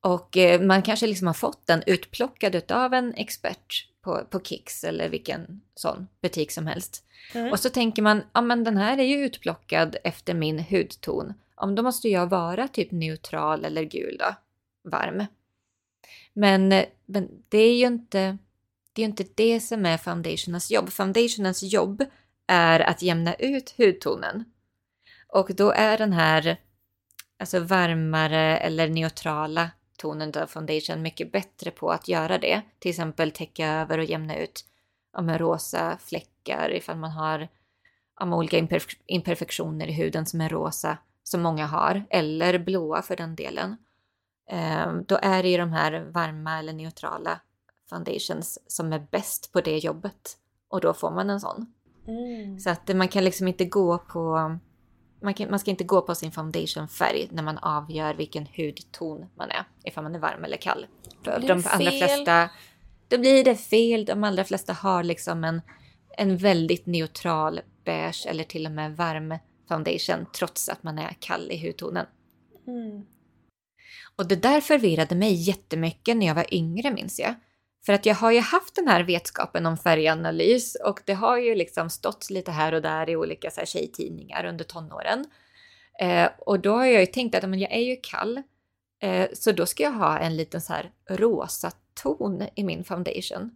Och 0.00 0.36
eh, 0.36 0.60
man 0.60 0.82
kanske 0.82 1.06
liksom 1.06 1.26
har 1.26 1.34
fått 1.34 1.66
den 1.66 1.82
utplockad 1.86 2.54
utav 2.54 2.94
en 2.94 3.14
expert 3.14 3.88
på, 4.00 4.24
på 4.30 4.40
Kicks 4.40 4.84
eller 4.84 5.08
vilken 5.08 5.60
sån 5.74 6.08
butik 6.22 6.52
som 6.52 6.66
helst. 6.66 7.04
Mm. 7.34 7.52
Och 7.52 7.60
så 7.60 7.70
tänker 7.70 8.02
man, 8.02 8.22
ja 8.32 8.40
men 8.40 8.64
den 8.64 8.76
här 8.76 8.98
är 8.98 9.02
ju 9.02 9.24
utplockad 9.24 9.96
efter 10.04 10.34
min 10.34 10.58
hudton 10.58 11.34
om 11.58 11.74
då 11.74 11.82
måste 11.82 12.08
jag 12.08 12.30
vara 12.30 12.68
typ 12.68 12.90
neutral 12.90 13.64
eller 13.64 13.82
gul 13.82 14.16
då, 14.18 14.34
varm. 14.90 15.24
Men, 16.32 16.84
men 17.06 17.28
det 17.48 17.58
är 17.58 17.74
ju 17.74 17.86
inte 17.86 18.38
det, 18.92 19.02
är 19.02 19.06
inte 19.06 19.26
det 19.34 19.60
som 19.60 19.86
är 19.86 19.96
foundationens 19.96 20.70
jobb. 20.70 20.90
Foundationens 20.90 21.62
jobb 21.62 22.04
är 22.46 22.80
att 22.80 23.02
jämna 23.02 23.34
ut 23.34 23.74
hudtonen. 23.78 24.44
Och 25.28 25.50
då 25.54 25.70
är 25.70 25.98
den 25.98 26.12
här 26.12 26.56
alltså 27.38 27.60
varmare 27.60 28.58
eller 28.58 28.88
neutrala 28.88 29.70
tonen 29.96 30.32
av 30.42 30.46
foundation 30.46 31.02
mycket 31.02 31.32
bättre 31.32 31.70
på 31.70 31.90
att 31.90 32.08
göra 32.08 32.38
det. 32.38 32.62
Till 32.78 32.90
exempel 32.90 33.30
täcka 33.30 33.68
över 33.68 33.98
och 33.98 34.04
jämna 34.04 34.36
ut 34.36 34.64
om 35.12 35.38
rosa 35.38 35.98
fläckar 36.04 36.72
ifall 36.74 36.96
man 36.96 37.10
har 37.10 37.48
om 38.20 38.32
olika 38.32 38.58
imperf 38.58 38.86
imperfektioner 39.06 39.86
i 39.86 39.92
huden 39.92 40.26
som 40.26 40.40
är 40.40 40.48
rosa 40.48 40.98
som 41.30 41.42
många 41.42 41.66
har, 41.66 42.04
eller 42.10 42.58
blåa 42.58 43.02
för 43.02 43.16
den 43.16 43.34
delen. 43.34 43.76
eh, 44.50 44.92
då 45.06 45.18
är 45.22 45.42
det 45.42 45.48
ju 45.48 45.56
de 45.56 45.72
här 45.72 46.00
varma 46.12 46.58
eller 46.58 46.72
neutrala 46.72 47.40
foundations 47.90 48.58
som 48.66 48.92
är 48.92 49.06
bäst 49.10 49.52
på 49.52 49.60
det 49.60 49.78
jobbet. 49.78 50.36
Och 50.68 50.80
då 50.80 50.94
får 50.94 51.10
man 51.10 51.30
en 51.30 51.40
sån. 51.40 51.72
Mm. 52.06 52.58
Så 52.58 52.70
att 52.70 52.96
man 52.96 53.08
kan 53.08 53.24
liksom 53.24 53.48
inte 53.48 53.64
gå 53.64 53.98
på 53.98 54.58
man, 55.22 55.34
kan, 55.34 55.50
man 55.50 55.58
ska 55.58 55.70
inte 55.70 55.84
gå 55.84 56.02
på 56.02 56.14
sin 56.14 56.32
foundationfärg 56.32 57.28
när 57.30 57.42
man 57.42 57.58
avgör 57.58 58.14
vilken 58.14 58.46
hudton 58.46 59.26
man 59.36 59.50
är. 59.50 59.64
Ifall 59.84 60.04
man 60.04 60.14
är 60.14 60.18
varm 60.18 60.44
eller 60.44 60.56
kall. 60.56 60.86
För 61.24 61.40
de 61.40 61.62
allra 61.66 61.90
flesta, 61.90 62.50
då 63.08 63.18
blir 63.18 63.44
det 63.44 63.56
fel. 63.56 64.04
De 64.04 64.24
allra 64.24 64.44
flesta 64.44 64.72
har 64.72 65.02
liksom 65.02 65.44
en, 65.44 65.62
en 66.16 66.36
väldigt 66.36 66.86
neutral 66.86 67.60
beige 67.84 68.26
eller 68.28 68.44
till 68.44 68.66
och 68.66 68.72
med 68.72 68.96
varm 68.96 69.34
foundation 69.68 70.26
trots 70.38 70.68
att 70.68 70.82
man 70.82 70.98
är 70.98 71.16
kall 71.20 71.52
i 71.52 71.66
hudtonen. 71.66 72.06
Mm. 72.66 73.06
Och 74.16 74.28
det 74.28 74.36
där 74.36 74.60
förvirrade 74.60 75.14
mig 75.14 75.32
jättemycket 75.32 76.16
när 76.16 76.26
jag 76.26 76.34
var 76.34 76.54
yngre 76.54 76.90
minns 76.90 77.20
jag. 77.20 77.34
För 77.86 77.92
att 77.92 78.06
jag 78.06 78.14
har 78.14 78.30
ju 78.30 78.40
haft 78.40 78.74
den 78.74 78.88
här 78.88 79.02
vetskapen 79.02 79.66
om 79.66 79.78
färganalys 79.78 80.74
och 80.74 81.00
det 81.04 81.12
har 81.12 81.38
ju 81.38 81.54
liksom 81.54 81.90
stått 81.90 82.30
lite 82.30 82.50
här 82.50 82.74
och 82.74 82.82
där 82.82 83.10
i 83.10 83.16
olika 83.16 83.50
så 83.50 83.60
här 83.60 83.66
tjejtidningar 83.66 84.44
under 84.44 84.64
tonåren. 84.64 85.24
Eh, 86.00 86.28
och 86.38 86.60
då 86.60 86.72
har 86.76 86.84
jag 86.84 87.00
ju 87.00 87.06
tänkt 87.06 87.34
att 87.34 87.48
men 87.48 87.58
jag 87.58 87.72
är 87.72 87.80
ju 87.80 87.96
kall, 88.02 88.42
eh, 89.02 89.28
så 89.32 89.52
då 89.52 89.66
ska 89.66 89.82
jag 89.82 89.92
ha 89.92 90.18
en 90.18 90.36
liten 90.36 90.60
så 90.60 90.72
här 90.72 90.90
rosa 91.10 91.70
ton 92.02 92.46
i 92.54 92.64
min 92.64 92.84
foundation. 92.84 93.50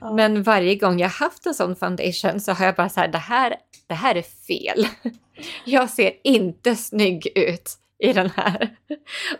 Ja. 0.00 0.12
Men 0.12 0.42
varje 0.42 0.74
gång 0.74 0.98
jag 0.98 1.08
haft 1.08 1.46
en 1.46 1.54
sån 1.54 1.76
foundation 1.76 2.40
så 2.40 2.52
har 2.52 2.66
jag 2.66 2.74
bara 2.74 2.88
så 2.88 3.00
här, 3.00 3.08
det 3.08 3.18
här, 3.18 3.56
det 3.86 3.94
här 3.94 4.14
är 4.14 4.22
fel. 4.22 4.86
Jag 5.64 5.90
ser 5.90 6.12
inte 6.24 6.76
snygg 6.76 7.32
ut 7.34 7.70
i 7.98 8.12
den 8.12 8.30
här. 8.36 8.76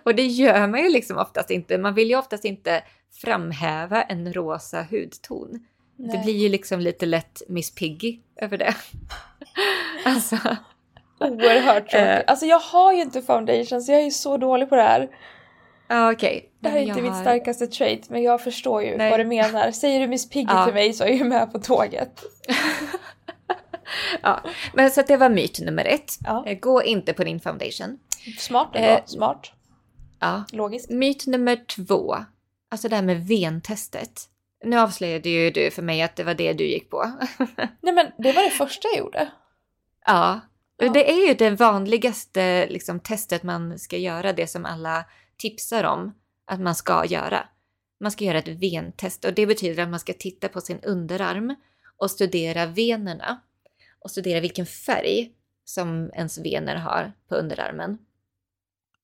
Och 0.03 0.14
det 0.14 0.26
gör 0.26 0.66
man 0.66 0.80
ju 0.80 0.88
liksom 0.88 1.18
oftast 1.18 1.51
inte. 1.51 1.78
Man 1.78 1.94
vill 1.94 2.09
ju 2.09 2.16
oftast 2.16 2.44
inte 2.44 2.82
framhäva 3.22 4.03
en 4.03 4.32
rosa 4.32 4.86
hudton. 4.90 5.66
Nej. 5.96 6.16
Det 6.16 6.24
blir 6.24 6.36
ju 6.36 6.48
liksom 6.48 6.80
lite 6.80 7.07
lätt 7.07 7.42
Miss 7.48 7.74
Piggy 7.74 8.18
över 8.36 8.59
det. 8.59 8.74
alltså. 10.05 10.36
Oerhört 11.20 11.90
tråkigt. 11.90 12.09
Uh, 12.09 12.20
alltså 12.26 12.46
jag 12.46 12.59
har 12.59 12.92
ju 12.92 13.03
inte 13.03 13.22
foundation 13.22 13.82
så 13.82 13.92
jag 13.92 14.01
är 14.01 14.05
ju 14.05 14.11
så 14.11 14.36
dålig 14.36 14.68
på 14.68 14.76
det 14.76 14.82
här. 14.82 15.09
Ja 15.88 16.12
okej. 16.12 16.36
Okay. 16.36 16.48
Det 16.61 16.68
här 16.68 16.76
är 16.76 16.82
inte 16.82 16.94
har... 16.94 17.03
mitt 17.03 17.16
starkaste 17.20 17.66
trait 17.66 18.11
men 18.11 18.22
jag 18.22 18.40
förstår 18.42 18.82
ju 18.82 18.96
Nej. 18.96 19.11
vad 19.11 19.20
du 19.20 19.24
menar. 19.24 19.70
Säger 19.70 20.01
du 20.01 20.07
Miss 20.07 20.30
Piggy 20.30 20.46
ja. 20.48 20.64
till 20.64 20.74
mig 20.74 20.92
så 20.92 21.05
är 21.05 21.09
jag 21.09 21.26
med 21.26 21.53
på 21.53 21.59
tåget. 21.59 22.24
ja, 24.22 24.43
men 24.74 24.91
så 24.91 25.03
det 25.03 25.16
var 25.16 25.28
myt 25.28 25.61
nummer 25.61 25.84
ett. 25.84 26.18
Ja. 26.24 26.47
Eh, 26.47 26.59
gå 26.59 26.82
inte 26.82 27.12
på 27.12 27.24
din 27.24 27.41
foundation. 27.41 27.99
Smart 28.38 28.70
ändå. 28.74 28.88
Eh, 28.88 29.05
Smart. 29.07 29.53
Ja. 30.20 30.45
Logiskt. 30.53 30.91
Myt 30.91 31.26
nummer 31.26 31.57
två. 31.57 32.16
Alltså 32.70 32.88
det 32.88 32.97
här 32.97 33.03
med 33.03 33.26
ventestet. 33.26 34.26
Nu 34.64 34.78
avslöjade 34.78 35.28
ju 35.28 35.51
du 35.51 35.70
för 35.70 35.82
mig 35.82 36.03
att 36.03 36.16
det 36.16 36.24
var 36.24 36.34
det 36.34 36.53
du 36.53 36.64
gick 36.64 36.91
på. 36.91 37.12
Nej 37.80 37.95
men 37.95 38.07
det 38.18 38.32
var 38.32 38.43
det 38.43 38.51
första 38.51 38.88
jag 38.88 38.99
gjorde. 38.99 39.30
Ja. 40.07 40.41
ja. 40.78 40.88
Det 40.88 41.11
är 41.11 41.28
ju 41.28 41.34
det 41.34 41.51
vanligaste 41.51 42.66
liksom, 42.66 43.01
testet 43.01 43.43
man 43.43 43.78
ska 43.78 43.97
göra, 43.97 44.32
det 44.32 44.47
som 44.47 44.64
alla 44.64 45.05
tipsar 45.36 45.84
om 45.84 46.14
att 46.47 46.61
man 46.61 46.74
ska 46.74 47.05
göra. 47.05 47.49
Man 48.01 48.11
ska 48.11 48.24
göra 48.24 48.38
ett 48.38 48.49
ventest 48.49 49.24
och 49.24 49.34
det 49.34 49.47
betyder 49.47 49.82
att 49.82 49.88
man 49.88 50.01
ska 50.01 50.12
titta 50.12 50.49
på 50.49 50.61
sin 50.61 50.80
underarm 50.82 51.55
och 51.97 52.11
studera 52.11 52.66
venerna 52.66 53.41
och 54.05 54.11
studera 54.11 54.40
vilken 54.40 54.66
färg 54.66 55.30
som 55.64 56.11
ens 56.14 56.38
vener 56.38 56.76
har 56.76 57.12
på 57.28 57.34
underarmen. 57.34 57.98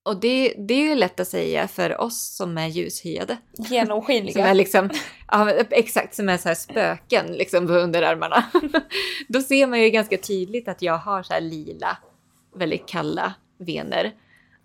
Och 0.07 0.20
det, 0.20 0.55
det 0.59 0.74
är 0.74 0.88
ju 0.88 0.94
lätt 0.94 1.20
att 1.20 1.28
säga 1.28 1.68
för 1.68 2.01
oss 2.01 2.36
som 2.36 2.59
är 2.59 2.66
ljushyade. 2.66 3.36
Genomskinliga. 3.59 4.32
som 4.32 4.42
är 4.42 4.55
liksom, 4.55 4.90
ja, 5.30 5.51
exakt, 5.70 6.14
som 6.14 6.28
är 6.28 6.36
så 6.36 6.49
här 6.49 6.55
spöken 6.55 7.26
liksom 7.26 7.66
på 7.66 7.72
underarmarna. 7.72 8.44
Då 9.28 9.40
ser 9.40 9.66
man 9.66 9.80
ju 9.80 9.90
ganska 9.90 10.18
tydligt 10.18 10.68
att 10.68 10.82
jag 10.82 10.99
har 10.99 11.22
så 11.22 11.32
här 11.32 11.40
lila, 11.40 11.97
väldigt 12.55 12.86
kalla 12.88 13.34
vener. 13.59 14.12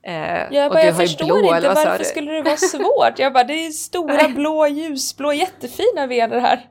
Eh, 0.03 0.55
jag, 0.55 0.71
bara, 0.71 0.83
jag 0.83 0.97
förstår 0.97 1.43
inte, 1.43 1.67
varför 1.67 2.03
skulle 2.03 2.31
det 2.31 2.41
vara 2.41 2.57
svårt? 2.57 3.19
Jag 3.19 3.33
bara, 3.33 3.43
det 3.43 3.65
är 3.65 3.71
stora 3.71 4.29
blå, 4.35 4.67
ljusblå, 4.67 5.33
jättefina 5.33 6.07
vener 6.07 6.39
här. 6.39 6.69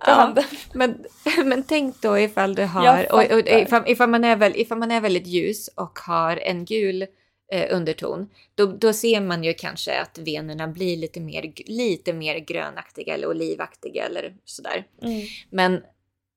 Ja, 0.00 0.34
men, 0.72 1.04
men 1.44 1.62
tänk 1.62 2.02
då 2.02 2.18
ifall 2.18 2.54
du 2.54 2.64
har, 2.64 3.12
och, 3.12 3.32
och, 3.32 3.48
ifall, 3.48 3.82
ifall, 3.86 4.08
man 4.08 4.24
är 4.24 4.36
väl, 4.36 4.52
ifall 4.56 4.78
man 4.78 4.90
är 4.90 5.00
väldigt 5.00 5.26
ljus 5.26 5.68
och 5.68 5.98
har 5.98 6.36
en 6.36 6.64
gul 6.64 7.06
eh, 7.52 7.76
underton, 7.76 8.28
då, 8.54 8.66
då 8.66 8.92
ser 8.92 9.20
man 9.20 9.44
ju 9.44 9.54
kanske 9.54 10.00
att 10.00 10.18
venerna 10.18 10.68
blir 10.68 10.96
lite 10.96 11.20
mer, 11.20 11.52
lite 11.66 12.12
mer 12.12 12.38
grönaktiga 12.38 13.14
eller 13.14 13.28
olivaktiga 13.28 14.06
eller 14.06 14.36
sådär. 14.44 14.86
Mm. 15.02 15.22
Men 15.50 15.82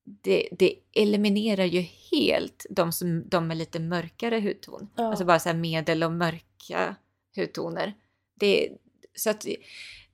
det, 0.03 0.47
det, 0.51 0.75
eliminerar 0.95 1.65
ju 1.65 1.85
helt 2.11 2.65
de, 2.69 2.91
som, 2.91 3.29
de 3.29 3.47
med 3.47 3.57
lite 3.57 3.79
mörkare 3.79 4.39
hudton. 4.39 4.89
Ja. 4.95 5.09
Alltså 5.09 5.25
bara 5.25 5.39
så 5.39 5.53
medel 5.53 6.03
och 6.03 6.11
mörka 6.11 6.95
hudtoner. 7.35 7.93
Det, 8.39 8.69
så 9.15 9.29
att 9.29 9.45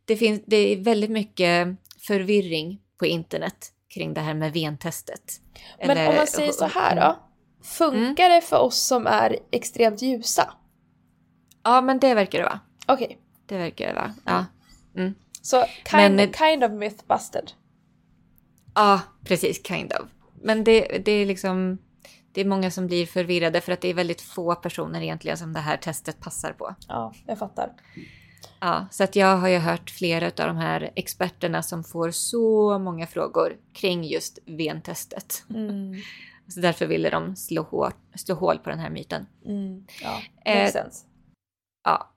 det, 0.06 0.18
finns, 0.18 0.42
det 0.46 0.58
är 0.58 0.78
väldigt 0.78 1.12
mycket 1.12 1.68
förvirring 2.00 2.82
på 3.00 3.06
internet 3.06 3.72
kring 3.94 4.14
det 4.14 4.22
här 4.22 4.34
med 4.34 4.54
ventestet. 4.54 5.42
Men 5.80 5.90
Eller, 5.90 6.10
om 6.10 6.16
man 6.16 6.28
säger 6.28 6.52
så 6.52 6.66
här 6.66 6.96
då. 6.96 7.02
Mm. 7.02 7.16
Funkar 7.62 8.26
mm. 8.26 8.36
det 8.36 8.42
för 8.42 8.58
oss 8.58 8.78
som 8.78 9.08
är 9.08 9.38
extremt 9.52 10.02
ljusa? 10.02 10.54
Ja, 11.64 11.82
men 11.82 12.00
det 12.00 12.14
verkar 12.14 12.40
det 12.40 12.46
vara. 12.46 12.60
Okej. 12.88 13.06
Okay. 13.06 13.18
Det 13.46 13.58
verkar 13.58 13.88
det 13.88 13.94
vara, 13.94 14.16
ja. 14.26 14.46
Mm. 14.96 15.16
Så 15.42 15.66
kind, 15.92 16.16
men, 16.16 16.34
kind 16.34 16.64
of 16.64 16.72
myth 16.72 17.04
busted? 17.08 17.52
Ja, 18.76 19.02
precis, 19.24 19.68
kind 19.68 19.94
of. 19.94 20.08
Men 20.42 20.64
det, 20.64 21.06
det 21.06 21.12
är 21.12 21.26
liksom... 21.26 21.78
Det 22.32 22.42
är 22.42 22.46
många 22.46 22.72
som 22.72 22.88
blir 22.88 23.06
förvirrade 23.06 23.62
för 23.62 23.72
att 23.72 23.82
det 23.82 23.88
är 23.88 23.94
väldigt 23.94 24.22
få 24.22 24.56
personer 24.56 25.02
egentligen 25.02 25.38
som 25.38 25.54
det 25.54 25.60
här 25.60 25.78
testet 25.78 26.20
passar 26.20 26.54
på. 26.54 26.76
Ja, 26.88 27.14
jag 27.26 27.40
fattar. 27.40 27.72
Ja, 28.60 28.88
så 28.92 29.04
att 29.04 29.16
jag 29.16 29.38
har 29.38 29.48
ju 29.48 29.58
hört 29.58 29.90
flera 29.90 30.26
av 30.26 30.32
de 30.48 30.58
här 30.58 30.92
experterna 30.96 31.64
som 31.64 31.84
får 31.84 32.12
så 32.12 32.80
många 32.80 33.08
frågor 33.08 33.58
kring 33.74 34.04
just 34.04 34.40
ventestet. 34.46 35.44
Mm. 35.50 35.94
Så 36.50 36.60
därför 36.60 36.88
ville 36.88 37.10
de 37.10 37.36
slå, 37.36 37.62
hår, 37.62 37.94
slå 38.16 38.36
hål 38.36 38.58
på 38.58 38.70
den 38.70 38.80
här 38.80 38.90
myten. 38.90 39.26
Mm. 39.46 39.86
Ja, 40.02 40.22
eh, 40.46 40.72
ja. 41.84 42.14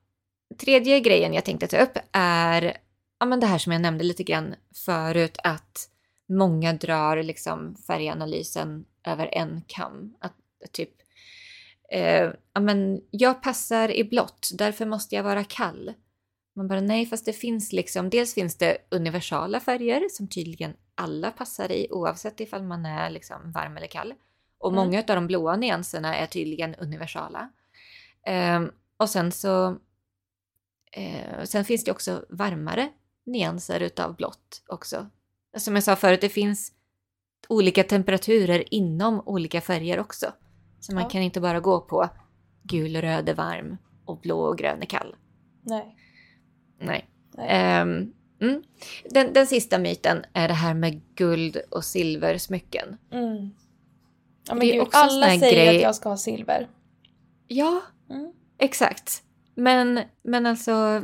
Tredje 0.58 1.00
grejen 1.00 1.34
jag 1.34 1.44
tänkte 1.44 1.66
ta 1.66 1.78
upp 1.78 1.98
är 2.12 2.76
ja, 3.20 3.26
men 3.26 3.40
det 3.40 3.46
här 3.46 3.58
som 3.58 3.72
jag 3.72 3.82
nämnde 3.82 4.04
lite 4.04 4.22
grann 4.22 4.54
förut, 4.74 5.38
att 5.44 5.88
många 6.28 6.72
drar 6.72 7.22
liksom 7.22 7.76
färganalysen 7.86 8.84
över 9.06 9.28
en 9.32 9.62
kam. 9.66 10.14
Att, 10.20 10.34
typ, 10.72 10.92
eh, 11.92 12.30
ja, 12.52 12.60
men 12.60 13.00
jag 13.10 13.42
passar 13.42 13.90
i 13.90 14.04
blått, 14.04 14.50
därför 14.54 14.86
måste 14.86 15.14
jag 15.14 15.22
vara 15.22 15.44
kall. 15.44 15.92
Man 16.56 16.68
bara 16.68 16.80
nej, 16.80 17.06
fast 17.06 17.24
det 17.24 17.32
finns 17.32 17.72
liksom, 17.72 18.10
dels 18.10 18.34
finns 18.34 18.56
det 18.56 18.76
universala 18.90 19.60
färger 19.60 20.08
som 20.10 20.28
tydligen 20.28 20.72
alla 20.94 21.30
passar 21.30 21.72
i 21.72 21.86
oavsett 21.90 22.40
ifall 22.40 22.62
man 22.62 22.86
är 22.86 23.10
liksom 23.10 23.52
varm 23.52 23.76
eller 23.76 23.86
kall. 23.86 24.14
Och 24.58 24.72
mm. 24.72 24.84
många 24.84 24.98
av 24.98 25.04
de 25.04 25.26
blåa 25.26 25.56
nyanserna 25.56 26.16
är 26.16 26.26
tydligen 26.26 26.74
universala. 26.74 27.50
Um, 28.56 28.72
och 28.96 29.10
sen 29.10 29.32
så 29.32 29.70
uh, 30.98 31.44
sen 31.44 31.64
finns 31.64 31.84
det 31.84 31.90
också 31.90 32.24
varmare 32.28 32.88
nyanser 33.26 33.80
utav 33.80 34.16
blått 34.16 34.62
också. 34.68 35.06
Som 35.56 35.74
jag 35.74 35.84
sa 35.84 35.96
förut, 35.96 36.20
det 36.20 36.28
finns 36.28 36.72
olika 37.48 37.84
temperaturer 37.84 38.74
inom 38.74 39.22
olika 39.26 39.60
färger 39.60 40.00
också. 40.00 40.32
Så 40.80 40.94
man 40.94 41.02
ja. 41.02 41.08
kan 41.08 41.22
inte 41.22 41.40
bara 41.40 41.60
gå 41.60 41.80
på 41.80 42.08
gul, 42.62 42.96
röd 42.96 43.28
är 43.28 43.34
varm 43.34 43.76
och 44.04 44.20
blå 44.20 44.40
och 44.40 44.58
grön 44.58 44.82
är 44.82 44.86
kall. 44.86 45.16
Nej. 45.62 45.96
Nej. 46.80 47.06
Um, 47.36 48.12
mm. 48.40 48.62
den, 49.10 49.32
den 49.32 49.46
sista 49.46 49.78
myten 49.78 50.24
är 50.32 50.48
det 50.48 50.54
här 50.54 50.74
med 50.74 51.00
guld 51.14 51.56
och 51.70 51.84
silversmycken. 51.84 52.96
Mm. 53.12 53.50
Ja, 54.48 54.54
men 54.54 54.66
gud, 54.66 54.88
alla 54.92 55.26
säger 55.26 55.66
grej... 55.66 55.76
att 55.76 55.82
jag 55.82 55.94
ska 55.94 56.08
ha 56.08 56.16
silver. 56.16 56.68
Ja, 57.46 57.82
mm. 58.10 58.32
exakt. 58.58 59.22
Men, 59.54 60.00
men 60.22 60.46
alltså 60.46 61.02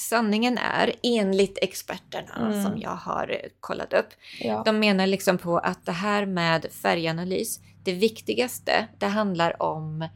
sanningen 0.00 0.58
är, 0.58 0.92
enligt 1.02 1.58
experterna 1.62 2.52
mm. 2.52 2.64
som 2.64 2.80
jag 2.80 2.96
har 2.96 3.40
kollat 3.60 3.92
upp, 3.92 4.08
ja. 4.40 4.62
de 4.64 4.78
menar 4.78 5.06
liksom 5.06 5.38
på 5.38 5.58
att 5.58 5.86
det 5.86 5.92
här 5.92 6.26
med 6.26 6.66
färganalys, 6.72 7.60
det 7.84 7.92
viktigaste, 7.92 8.86
det 8.98 9.06
handlar 9.06 9.62
om 9.62 10.08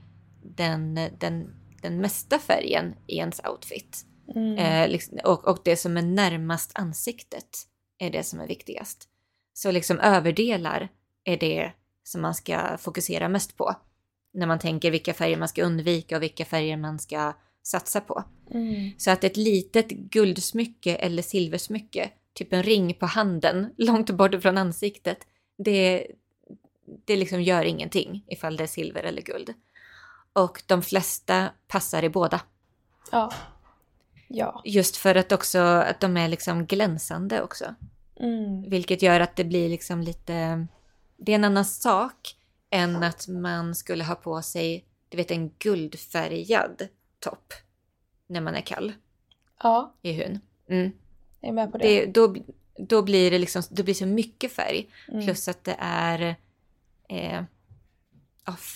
den, 0.42 0.94
den, 1.18 1.54
den 1.82 2.00
mesta 2.00 2.38
färgen 2.38 2.94
i 3.06 3.16
ens 3.16 3.40
outfit. 3.44 4.06
Mm. 4.34 4.58
Eh, 4.58 4.88
liksom, 4.88 5.18
och, 5.24 5.48
och 5.48 5.58
det 5.64 5.76
som 5.76 5.96
är 5.96 6.02
närmast 6.02 6.70
ansiktet 6.74 7.66
är 7.98 8.10
det 8.10 8.22
som 8.22 8.40
är 8.40 8.46
viktigast. 8.46 9.08
Så 9.52 9.70
liksom 9.70 10.00
överdelar 10.00 10.88
är 11.24 11.36
det 11.36 11.72
som 12.04 12.22
man 12.22 12.34
ska 12.34 12.78
fokusera 12.78 13.28
mest 13.28 13.56
på. 13.56 13.74
När 14.32 14.46
man 14.46 14.58
tänker 14.58 14.90
vilka 14.90 15.14
färger 15.14 15.36
man 15.36 15.48
ska 15.48 15.64
undvika 15.64 16.16
och 16.16 16.22
vilka 16.22 16.44
färger 16.44 16.76
man 16.76 16.98
ska 16.98 17.32
satsa 17.62 18.00
på. 18.00 18.24
Mm. 18.50 18.92
Så 18.98 19.10
att 19.10 19.24
ett 19.24 19.36
litet 19.36 19.88
guldsmycke 19.88 20.96
eller 20.96 21.22
silversmycke, 21.22 22.10
typ 22.32 22.52
en 22.52 22.62
ring 22.62 22.94
på 22.94 23.06
handen 23.06 23.74
långt 23.78 24.10
bort 24.10 24.42
från 24.42 24.58
ansiktet, 24.58 25.18
det, 25.58 26.06
det 27.04 27.16
liksom 27.16 27.42
gör 27.42 27.64
ingenting 27.64 28.24
ifall 28.28 28.56
det 28.56 28.62
är 28.62 28.68
silver 28.68 29.02
eller 29.02 29.22
guld. 29.22 29.54
Och 30.32 30.62
de 30.66 30.82
flesta 30.82 31.48
passar 31.68 32.02
i 32.02 32.08
båda. 32.08 32.40
Ja. 33.12 33.32
Ja. 34.36 34.62
Just 34.64 34.96
för 34.96 35.14
att 35.14 35.32
också 35.32 35.58
att 35.58 36.00
de 36.00 36.16
är 36.16 36.28
liksom 36.28 36.66
glänsande 36.66 37.42
också. 37.42 37.74
Mm. 38.20 38.70
Vilket 38.70 39.02
gör 39.02 39.20
att 39.20 39.36
det 39.36 39.44
blir 39.44 39.68
liksom 39.68 40.00
lite... 40.00 40.66
Det 41.16 41.32
är 41.32 41.36
en 41.36 41.44
annan 41.44 41.64
sak 41.64 42.36
än 42.70 43.02
att 43.02 43.28
man 43.28 43.74
skulle 43.74 44.04
ha 44.04 44.14
på 44.14 44.42
sig, 44.42 44.84
du 45.08 45.16
vet 45.16 45.30
en 45.30 45.50
guldfärgad 45.58 46.88
topp 47.18 47.52
när 48.26 48.40
man 48.40 48.54
är 48.54 48.60
kall. 48.60 48.92
Ja. 49.62 49.94
I 50.02 50.12
hyn. 50.12 50.40
Mm. 50.68 50.92
Jag 51.40 51.48
är 51.48 51.52
med 51.52 51.72
på 51.72 51.78
det. 51.78 52.06
det 52.06 52.12
då, 52.12 52.36
då 52.78 53.02
blir 53.02 53.30
det 53.30 53.38
liksom, 53.38 53.62
det 53.70 53.82
blir 53.82 53.94
så 53.94 54.06
mycket 54.06 54.52
färg. 54.52 54.88
Mm. 55.08 55.24
Plus 55.24 55.48
att 55.48 55.64
det 55.64 55.76
är 55.78 56.36
eh, 57.08 57.44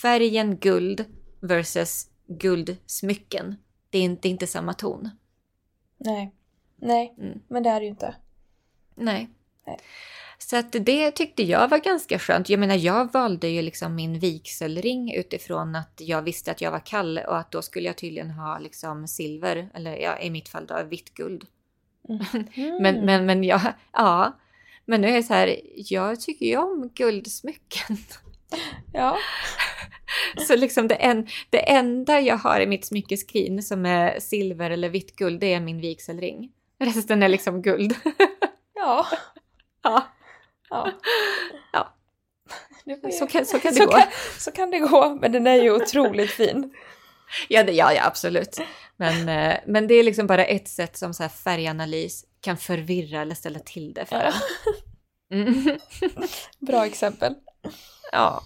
färgen 0.01 0.57
guld 0.57 1.05
versus 1.39 2.07
guldsmycken. 2.27 3.55
Det 3.89 3.97
är 3.97 4.03
inte, 4.03 4.29
inte 4.29 4.47
samma 4.47 4.73
ton. 4.73 5.09
Nej. 5.99 6.31
Nej, 6.81 7.13
Mm. 7.17 7.39
men 7.47 7.63
det 7.63 7.69
är 7.69 7.79
det 7.79 7.85
ju 7.85 7.89
inte. 7.91 8.15
Nej. 8.95 9.29
Nej. 9.67 9.77
Så 10.37 10.57
att 10.57 10.71
det 10.71 11.11
tyckte 11.11 11.43
jag 11.43 11.67
var 11.67 11.77
ganska 11.77 12.19
skönt. 12.19 12.49
Jag 12.49 12.59
menar, 12.59 12.75
jag 12.75 13.13
valde 13.13 13.47
ju 13.47 13.61
liksom 13.61 13.95
min 13.95 14.19
vigselring 14.19 15.13
utifrån 15.13 15.75
att 15.75 15.93
jag 16.03 16.21
visste 16.21 16.51
att 16.51 16.61
jag 16.61 16.71
var 16.71 16.85
kall 16.85 17.17
och 17.27 17.37
att 17.37 17.51
då 17.51 17.61
skulle 17.61 17.87
jag 17.87 17.97
tydligen 17.97 18.29
ha 18.31 18.59
liksom 18.59 19.07
silver, 19.07 19.69
eller 19.73 19.95
ja, 19.95 20.19
i 20.19 20.29
mitt 20.29 20.49
fall 20.49 20.65
då 20.67 20.83
vitt 20.83 21.13
guld. 21.13 21.45
Mm. 22.09 22.45
Men, 22.81 23.05
men, 23.05 23.25
men 23.25 23.43
jag, 23.43 23.61
ja. 23.93 24.37
Men 24.85 25.01
nu 25.01 25.07
är 25.07 25.13
det 25.13 25.23
så 25.23 25.33
här, 25.33 25.59
jag 25.75 26.21
tycker 26.21 26.45
ju 26.45 26.57
om 26.57 26.89
guldsmycken. 26.95 27.97
Ja. 28.93 29.17
Så 30.47 30.55
liksom 30.55 30.87
det, 30.87 30.95
en, 30.95 31.27
det 31.49 31.69
enda 31.69 32.19
jag 32.19 32.37
har 32.37 32.59
i 32.59 32.67
mitt 32.67 32.85
smyckeskrin 32.85 33.63
som 33.63 33.85
är 33.85 34.19
silver 34.19 34.71
eller 34.71 34.89
vitt 34.89 35.15
guld, 35.15 35.39
det 35.39 35.53
är 35.53 35.59
min 35.59 35.81
vigselring. 35.81 36.51
Resten 36.79 37.23
är 37.23 37.27
liksom 37.29 37.61
guld. 37.61 37.95
Ja. 38.81 39.07
Ja. 39.83 40.07
Ja. 40.69 40.91
Ja. 41.73 41.93
Så 43.11 43.27
kan, 43.27 43.45
så 43.45 43.59
kan 43.59 43.73
det 43.73 43.77
så 43.77 43.85
gå. 43.85 43.91
Kan, 43.91 44.07
så 44.39 44.51
kan 44.51 44.71
det 44.71 44.79
gå, 44.79 45.17
men 45.21 45.31
den 45.31 45.47
är 45.47 45.55
ju 45.55 45.71
otroligt 45.71 46.31
fin. 46.31 46.73
Ja, 47.47 47.63
det, 47.63 47.71
ja, 47.71 47.93
ja, 47.93 48.05
absolut. 48.05 48.59
Men, 48.97 49.29
eh, 49.29 49.57
men 49.65 49.87
det 49.87 49.93
är 49.93 50.03
liksom 50.03 50.27
bara 50.27 50.45
ett 50.45 50.67
sätt 50.67 50.97
som 50.97 51.13
så 51.13 51.29
färganalys 51.29 52.25
kan 52.41 52.57
förvirra 52.57 53.21
eller 53.21 53.35
ställa 53.35 53.59
till 53.59 53.93
det 53.93 54.05
för 54.05 54.15
Ja. 54.15 54.33
Mm. 55.35 55.79
Bra 56.59 56.85
exempel. 56.85 57.35
Ja. 58.11 58.43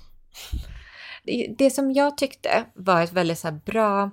Det, 1.58 1.70
som 1.70 1.92
jag 1.92 2.18
tyckte 2.18 2.66
var 2.74 3.02
ett 3.02 3.14
väldigt 3.14 3.40
så 3.40 3.52
bra, 3.52 4.12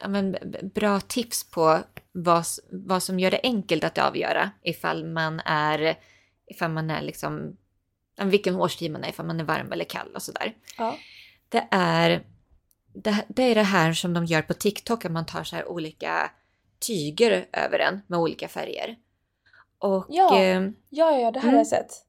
ja, 0.00 0.08
men, 0.08 0.36
bra 0.74 1.00
tips 1.00 1.50
på 1.50 1.80
vad, 2.12 2.44
vad 2.70 3.02
som 3.02 3.18
gör 3.20 3.30
det 3.30 3.40
enkelt 3.42 3.84
att 3.84 3.98
avgöra 3.98 4.50
ifall 4.62 5.04
man 5.04 5.40
är, 5.40 5.98
ifall 6.46 6.70
man 6.70 6.90
är 6.90 7.02
liksom, 7.02 7.56
vilken 8.24 8.54
årstid 8.56 8.92
man 8.92 9.04
är, 9.04 9.08
ifall 9.08 9.26
man 9.26 9.40
är 9.40 9.44
varm 9.44 9.72
eller 9.72 9.84
kall 9.84 10.12
och 10.14 10.22
sådär. 10.22 10.54
Ja. 10.78 10.96
Det 11.48 11.68
är 11.70 12.24
det, 12.94 13.24
det 13.28 13.42
är 13.42 13.54
det 13.54 13.62
här 13.62 13.92
som 13.92 14.14
de 14.14 14.24
gör 14.24 14.42
på 14.42 14.54
TikTok, 14.54 15.04
att 15.04 15.12
man 15.12 15.26
tar 15.26 15.44
så 15.44 15.56
här 15.56 15.68
olika 15.68 16.30
tyger 16.86 17.46
över 17.52 17.78
en 17.78 18.00
med 18.06 18.18
olika 18.18 18.48
färger. 18.48 18.96
Och 19.78 20.06
Ja. 20.08 20.38
ehm, 20.38 20.74
Ja, 20.88 21.18
ja, 21.18 21.30
det 21.30 21.38
här 21.38 21.48
Mm. 21.48 21.54
har 21.54 21.60
jag 21.60 21.66
sett. 21.66 22.03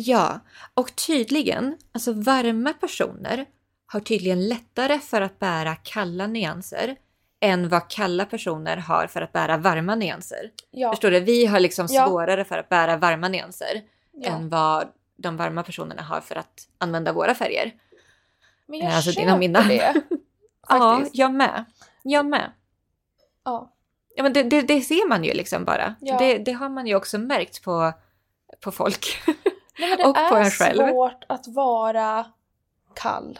Ja, 0.00 0.40
och 0.74 0.96
tydligen, 0.96 1.76
alltså 1.92 2.12
varma 2.12 2.72
personer 2.72 3.46
har 3.86 4.00
tydligen 4.00 4.48
lättare 4.48 4.98
för 4.98 5.20
att 5.20 5.38
bära 5.38 5.74
kalla 5.74 6.26
nyanser 6.26 6.96
än 7.40 7.68
vad 7.68 7.90
kalla 7.90 8.24
personer 8.24 8.76
har 8.76 9.06
för 9.06 9.22
att 9.22 9.32
bära 9.32 9.56
varma 9.56 9.94
nyanser. 9.94 10.50
Ja. 10.70 10.90
Förstår 10.92 11.10
du? 11.10 11.20
Vi 11.20 11.46
har 11.46 11.60
liksom 11.60 11.86
Ja. 11.90 12.06
svårare 12.06 12.44
för 12.44 12.58
att 12.58 12.68
bära 12.68 12.96
varma 12.96 13.28
nyanser 13.28 13.82
ja. 14.12 14.30
än 14.30 14.48
vad 14.48 14.88
de 15.16 15.36
varma 15.36 15.62
personerna 15.62 16.02
har 16.02 16.20
för 16.20 16.36
att 16.36 16.68
använda 16.78 17.12
våra 17.12 17.34
färger. 17.34 17.74
Men 18.66 18.78
jag 18.80 18.92
Alltså, 18.92 19.12
köper 19.12 19.38
mina. 19.38 19.62
det. 19.62 19.94
Ja, 20.68 21.04
jag 21.12 21.34
med. 21.34 21.64
Jag 22.02 22.26
med. 22.26 22.52
Ja. 23.44 23.72
Ja, 24.14 24.22
men 24.22 24.32
det, 24.32 24.42
det, 24.42 24.62
det 24.62 24.80
ser 24.80 25.08
man 25.08 25.24
ju 25.24 25.32
liksom 25.34 25.64
bara. 25.64 25.94
Ja. 26.00 26.18
Det, 26.18 26.38
det 26.38 26.52
har 26.52 26.68
man 26.68 26.86
ju 26.86 26.94
också 26.94 27.18
märkt 27.18 27.62
på, 27.62 27.92
på 28.60 28.72
folk. 28.72 29.06
Nej, 29.78 29.88
men 29.88 29.98
det 29.98 30.04
Och 30.04 30.14
på 30.14 30.20
är 30.36 30.40
en 30.44 30.50
själv. 30.50 30.88
svårt 30.88 31.24
att 31.28 31.46
vara 31.48 32.26
kall. 32.94 33.38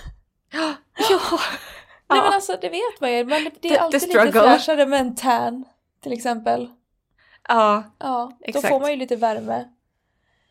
ja! 0.52 0.74
Nej 2.10 2.20
men 2.22 2.32
alltså 2.32 2.58
det 2.60 2.68
vet 2.68 3.00
man 3.00 3.12
ju. 3.12 3.24
Men 3.24 3.44
det, 3.44 3.50
det 3.50 3.60
The- 3.60 3.68
är 3.68 3.74
the 3.74 3.78
alltid 3.78 4.00
lite 4.02 4.12
struggle. 4.12 4.40
fräschare 4.42 4.86
med 4.86 5.00
en 5.00 5.14
tan. 5.14 5.64
Till 6.02 6.12
exempel. 6.12 6.70
ja. 7.48 7.82
Ja, 7.98 8.32
då 8.38 8.44
Exakt. 8.46 8.68
får 8.68 8.80
man 8.80 8.90
ju 8.90 8.96
lite 8.96 9.16
värme 9.16 9.64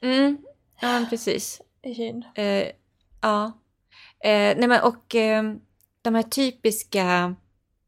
Mm. 0.01 0.37
Ja, 0.81 0.87
men 0.87 1.09
precis. 1.09 1.61
i 1.81 1.93
hyn. 1.93 2.25
Eh, 2.35 2.67
ja. 3.21 3.45
Eh, 4.23 4.57
nej 4.57 4.67
men 4.67 4.81
och 4.81 5.15
eh, 5.15 5.43
de 6.01 6.15
här 6.15 6.23
typiska 6.23 7.35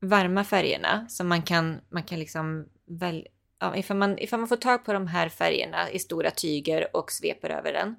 varma 0.02 0.44
färgerna 0.44 1.06
som 1.10 1.28
man 1.28 1.42
kan, 1.42 1.82
man 1.89 2.04
kan 2.04 2.20
liksom 2.20 2.66
väl, 2.86 3.28
ja, 3.62 3.76
ifall, 3.78 3.97
man, 3.97 4.20
ifall 4.20 4.39
man 4.39 4.49
får 4.49 4.55
tag 4.55 4.86
på 4.86 4.93
de 4.93 5.07
här 5.07 5.30
färgerna 5.30 5.91
i 5.91 5.99
stora 5.99 6.32
tyger 6.32 6.95
och 6.95 7.12
sveper 7.12 7.49
över 7.49 7.74
den. 7.74 7.95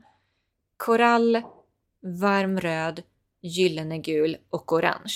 Korall, 0.77 1.43
varm 2.21 2.61
röd, 2.61 3.03
gyllene 3.43 3.99
gul 3.99 4.37
och 4.51 4.73
orange. 4.73 5.15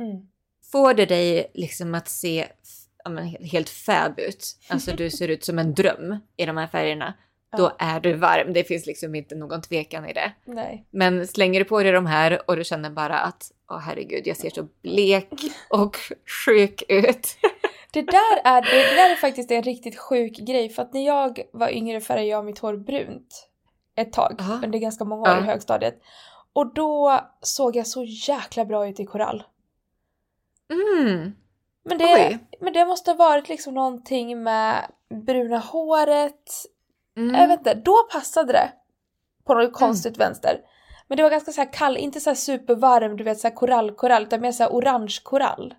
Mm. 0.00 0.26
Får 0.72 0.94
det 0.94 1.06
dig 1.06 1.50
liksom 1.54 1.94
att 1.94 2.08
se 2.08 2.46
ja, 3.04 3.10
men, 3.10 3.24
he- 3.24 3.44
helt 3.44 3.68
fab 3.68 4.18
ut, 4.20 4.56
alltså 4.68 4.92
du 4.96 5.10
ser 5.10 5.28
ut 5.28 5.44
som 5.44 5.58
en 5.58 5.74
dröm 5.74 6.16
i 6.36 6.46
de 6.46 6.56
här 6.56 6.66
färgerna, 6.66 7.14
då 7.56 7.62
Ja. 7.62 7.76
är 7.78 8.00
du 8.00 8.12
varm. 8.12 8.52
Det 8.52 8.64
finns 8.64 8.86
liksom 8.86 9.14
inte 9.14 9.34
någon 9.34 9.62
tvekan 9.62 10.08
i 10.08 10.12
det. 10.12 10.32
Nej. 10.44 10.86
Men 10.90 11.26
slänger 11.26 11.60
du 11.60 11.64
på 11.64 11.82
dig 11.82 11.92
de 11.92 12.06
här 12.06 12.50
och 12.50 12.56
du 12.56 12.64
känner 12.64 12.90
bara 12.90 13.18
att 13.18 13.52
åh 13.70 13.78
herregud, 13.78 14.26
jag 14.26 14.36
ser 14.36 14.50
så 14.50 14.68
blek 14.82 15.28
och 15.70 15.96
sjuk 16.46 16.82
ut. 16.88 17.28
Det 17.96 18.02
där, 18.02 18.40
är, 18.44 18.62
det, 18.62 18.96
där 18.96 19.10
är 19.10 19.14
faktiskt 19.16 19.50
en 19.50 19.62
riktigt 19.62 19.98
sjuk 19.98 20.36
grej 20.38 20.68
för 20.68 20.82
att 20.82 20.94
när 20.94 21.06
jag 21.06 21.40
var 21.52 21.68
yngre 21.68 22.00
färgade 22.00 22.26
jag 22.28 22.44
mitt 22.44 22.58
hår 22.58 22.76
brunt 22.76 23.48
ett 23.96 24.12
tag 24.12 24.34
Ja. 24.38 24.60
under 24.64 24.78
ganska 24.78 25.04
många 25.04 25.22
år 25.22 25.28
Ja. 25.28 25.38
i 25.38 25.46
högstadiet. 25.46 25.98
Och 26.52 26.74
då 26.74 27.20
såg 27.40 27.76
jag 27.76 27.86
så 27.86 28.04
jäkla 28.04 28.64
bra 28.64 28.88
ut 28.88 29.00
i 29.00 29.04
korall. 29.06 29.42
Mm. 30.70 31.32
Men 31.84 31.98
det, 31.98 32.14
Oj. 32.14 32.38
men 32.60 32.72
det 32.72 32.84
måste 32.84 33.10
ha 33.10 33.16
varit 33.16 33.48
liksom 33.48 33.74
någonting 33.74 34.42
med 34.42 34.86
bruna 35.26 35.58
håret. 35.58 36.50
Mm. 37.16 37.34
Jag 37.34 37.48
vet 37.48 37.58
inte, 37.58 37.74
då 37.74 37.96
passade 38.12 38.52
det. 38.52 38.72
På 39.44 39.54
något 39.54 39.72
konstigt 39.72 40.16
vänster. 40.16 40.60
Men 41.08 41.16
det 41.16 41.22
var 41.22 41.30
ganska 41.30 41.52
så 41.52 41.60
här 41.60 41.72
kall, 41.72 41.96
inte 41.96 42.20
så 42.20 42.34
supervarm, 42.34 43.16
du 43.16 43.24
vet 43.24 43.38
så 43.38 43.48
här 43.48 43.54
korallkorall, 43.54 44.22
utan 44.22 44.40
mer 44.40 44.52
så 44.52 44.66
orange 44.66 45.16
korall. 45.22 45.74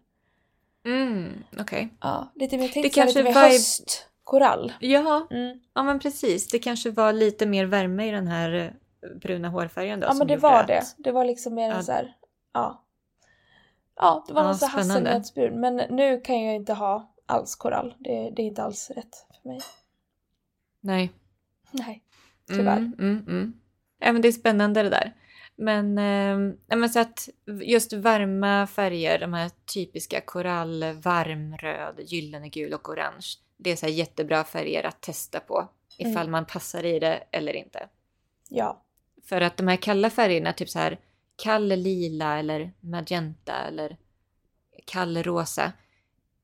Mm. 0.88 1.44
Okej. 1.60 1.90
Ja, 2.02 2.28
lite 2.36 2.58
mer, 2.58 2.68
Det 2.74 2.96
här 2.98 3.06
lite 3.08 3.24
mer 3.24 3.32
vibe- 3.32 3.50
höstkorall. 3.50 4.74
Ja, 4.80 5.28
Mm. 5.32 5.60
ja 5.74 5.84
men 5.84 6.00
precis. 6.00 6.48
Det 6.48 6.60
kanske 6.60 6.92
var 6.92 7.14
lite 7.14 7.46
mer 7.46 7.66
värme 7.66 8.08
i 8.08 8.12
den 8.12 8.28
här 8.28 8.54
eh, 8.54 9.10
bruna 9.22 9.50
hårfärgen 9.50 10.00
då. 10.00 10.08
Ja 10.08 10.14
men 10.14 10.28
det 10.28 10.38
var 10.38 10.60
att- 10.62 10.68
det. 10.68 10.84
Det 10.98 11.12
var 11.12 11.26
liksom 11.26 11.54
mer 11.56 11.70
Ja. 11.70 11.84
så 11.84 11.92
här, 11.92 12.16
ja. 12.54 12.84
Ja, 13.96 14.26
det 14.28 14.34
var 14.34 14.42
Ja, 14.42 14.48
någon 14.62 14.70
hasselnötsbrun. 14.70 15.60
Men 15.60 15.76
nu 15.76 16.22
kan 16.22 16.44
jag 16.44 16.56
inte 16.56 16.74
ha 16.74 17.14
alls 17.26 17.56
korall. 17.56 17.96
Det, 18.00 18.30
det 18.36 18.42
är 18.42 18.46
inte 18.46 18.64
alls 18.64 18.90
rätt 18.96 19.16
för 19.42 19.50
mig. 19.50 19.60
Nej. 20.80 21.12
Nej, 21.72 22.04
tyvärr. 22.48 22.78
Mm, 22.78 22.94
mm, 23.00 23.26
mm. 23.28 23.54
Men 24.00 24.22
det 24.22 24.28
är 24.28 24.32
spännande 24.32 24.84
det 24.84 24.90
där. 24.90 25.14
Men, 25.60 25.98
eh, 25.98 26.56
men 26.78 26.90
så 26.90 27.00
att 27.00 27.30
just 27.62 27.94
varma 27.94 28.68
färger, 28.68 29.20
de 29.20 29.34
här 29.34 29.52
typiska 29.74 30.22
korall, 30.22 30.84
varm 30.94 31.58
röd, 31.58 32.00
gyllene 32.00 32.50
gul 32.50 32.74
och 32.74 32.90
orange. 32.90 33.26
Det 33.58 33.72
är 33.72 33.76
så 33.76 33.88
jättebra 33.88 34.44
färger 34.44 34.84
att 34.84 35.02
testa 35.02 35.40
på 35.40 35.70
ifall 35.98 36.18
Mm. 36.18 36.32
man 36.32 36.46
passar 36.46 36.86
i 36.86 37.00
det 37.00 37.24
eller 37.32 37.54
inte. 37.54 37.90
Ja. 38.50 38.84
För 39.26 39.42
att 39.42 39.58
de 39.58 39.68
här 39.68 39.76
kalla 39.76 40.10
färgerna, 40.10 40.54
typ 40.54 40.70
så 40.70 40.80
här 40.80 41.00
kall 41.36 41.68
lila 41.68 42.40
eller 42.40 42.72
magenta 42.80 43.54
eller 43.54 43.98
kall 44.86 45.24
rosa. 45.24 45.72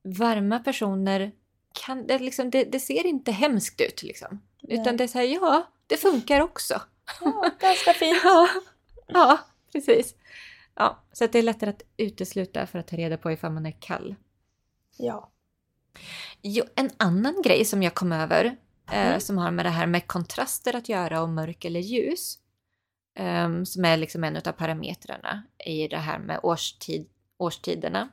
Varma 0.03 0.59
personer 0.59 1.32
kan, 1.86 2.07
det, 2.07 2.20
liksom, 2.20 2.49
det, 2.49 2.64
det 2.64 2.80
ser 2.80 3.05
inte 3.05 3.32
hemskt 3.32 3.82
ut 3.82 4.03
liksom. 4.03 4.41
Utan 4.61 4.84
Nej. 4.86 4.97
det 4.97 5.03
är 5.03 5.07
så 5.07 5.18
här, 5.18 5.26
ja, 5.26 5.68
det 5.88 5.97
funkar 5.97 6.41
också. 6.41 6.82
ja 7.22 7.49
ganska 7.59 7.93
fint. 7.93 8.18
Ja, 8.24 8.47
ja 9.08 9.39
precis. 9.72 10.16
Ja, 10.76 11.04
så 11.12 11.28
det 11.28 11.39
är 11.39 11.43
lättare 11.43 11.70
att 11.70 11.82
utesluta 11.97 12.68
för 12.68 12.80
att 12.80 12.88
ta 12.88 12.95
reda 12.95 13.18
på 13.18 13.32
ifall 13.32 13.51
man 13.51 13.66
är 13.66 13.78
kall. 13.80 14.16
Ja. 14.97 15.32
Jo, 16.41 16.64
en 16.76 16.89
annan 16.97 17.41
grej 17.41 17.66
som 17.66 17.84
jag 17.84 17.93
kom 17.93 18.12
över 18.12 18.45
eh, 18.91 19.08
mm. 19.08 19.20
som 19.20 19.38
har 19.38 19.51
med 19.51 19.66
det 19.66 19.70
här 19.70 19.88
med 19.88 20.08
kontraster 20.08 20.76
att 20.76 20.89
göra 20.89 21.22
och 21.22 21.30
mörk 21.30 21.66
eller 21.66 21.80
ljus. 21.80 22.39
Um, 23.20 23.66
som 23.66 23.86
är 23.86 23.97
liksom 23.97 24.24
en 24.24 24.38
av 24.38 24.51
parametrarna 24.51 25.43
i 25.66 25.88
det 25.88 25.97
här 25.97 26.20
med 26.20 26.39
årstid, 26.43 27.10
årstiderna. 27.38 28.10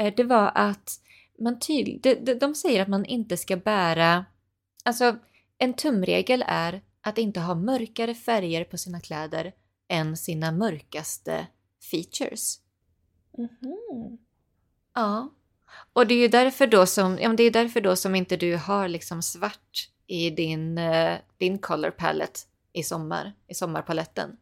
Uh, 0.00 0.12
det 0.16 0.24
var 0.24 0.52
att 0.54 1.00
man 1.38 1.58
tydligt, 1.58 2.02
de, 2.02 2.14
de, 2.14 2.34
de 2.34 2.54
säger 2.54 2.82
att 2.82 2.88
man 2.88 3.04
inte 3.04 3.36
ska 3.36 3.56
bära, 3.56 4.24
alltså 4.84 5.16
en 5.58 5.74
tumregel 5.74 6.44
är 6.46 6.82
att 7.00 7.18
inte 7.18 7.40
ha 7.40 7.54
mörkare 7.54 8.14
färger 8.14 8.64
på 8.64 8.78
sina 8.78 9.00
kläder 9.00 9.52
än 9.88 10.16
sina 10.16 10.52
mörkaste 10.52 11.46
features. 11.90 12.60
Mm 13.38 13.48
-hmm. 13.60 14.18
Ja. 14.94 15.34
Och 15.92 16.06
det 16.06 16.14
är 16.14 16.18
ju 16.18 16.28
därför 16.28 16.66
då 16.66 16.86
som, 16.86 17.18
ja, 17.20 17.32
det 17.32 17.42
är 17.42 17.50
därför 17.50 17.80
då 17.80 17.96
som 17.96 18.14
inte 18.14 18.36
du 18.36 18.56
har 18.56 18.88
liksom 18.88 19.22
svart 19.22 19.90
i 20.06 20.30
din, 20.30 20.78
uh, 20.78 21.16
din 21.36 21.58
color 21.58 21.90
palette 21.90 22.40
i 22.72 22.82
sommar, 22.82 23.32
i 23.48 23.54
sommarpaletten. 23.54 24.36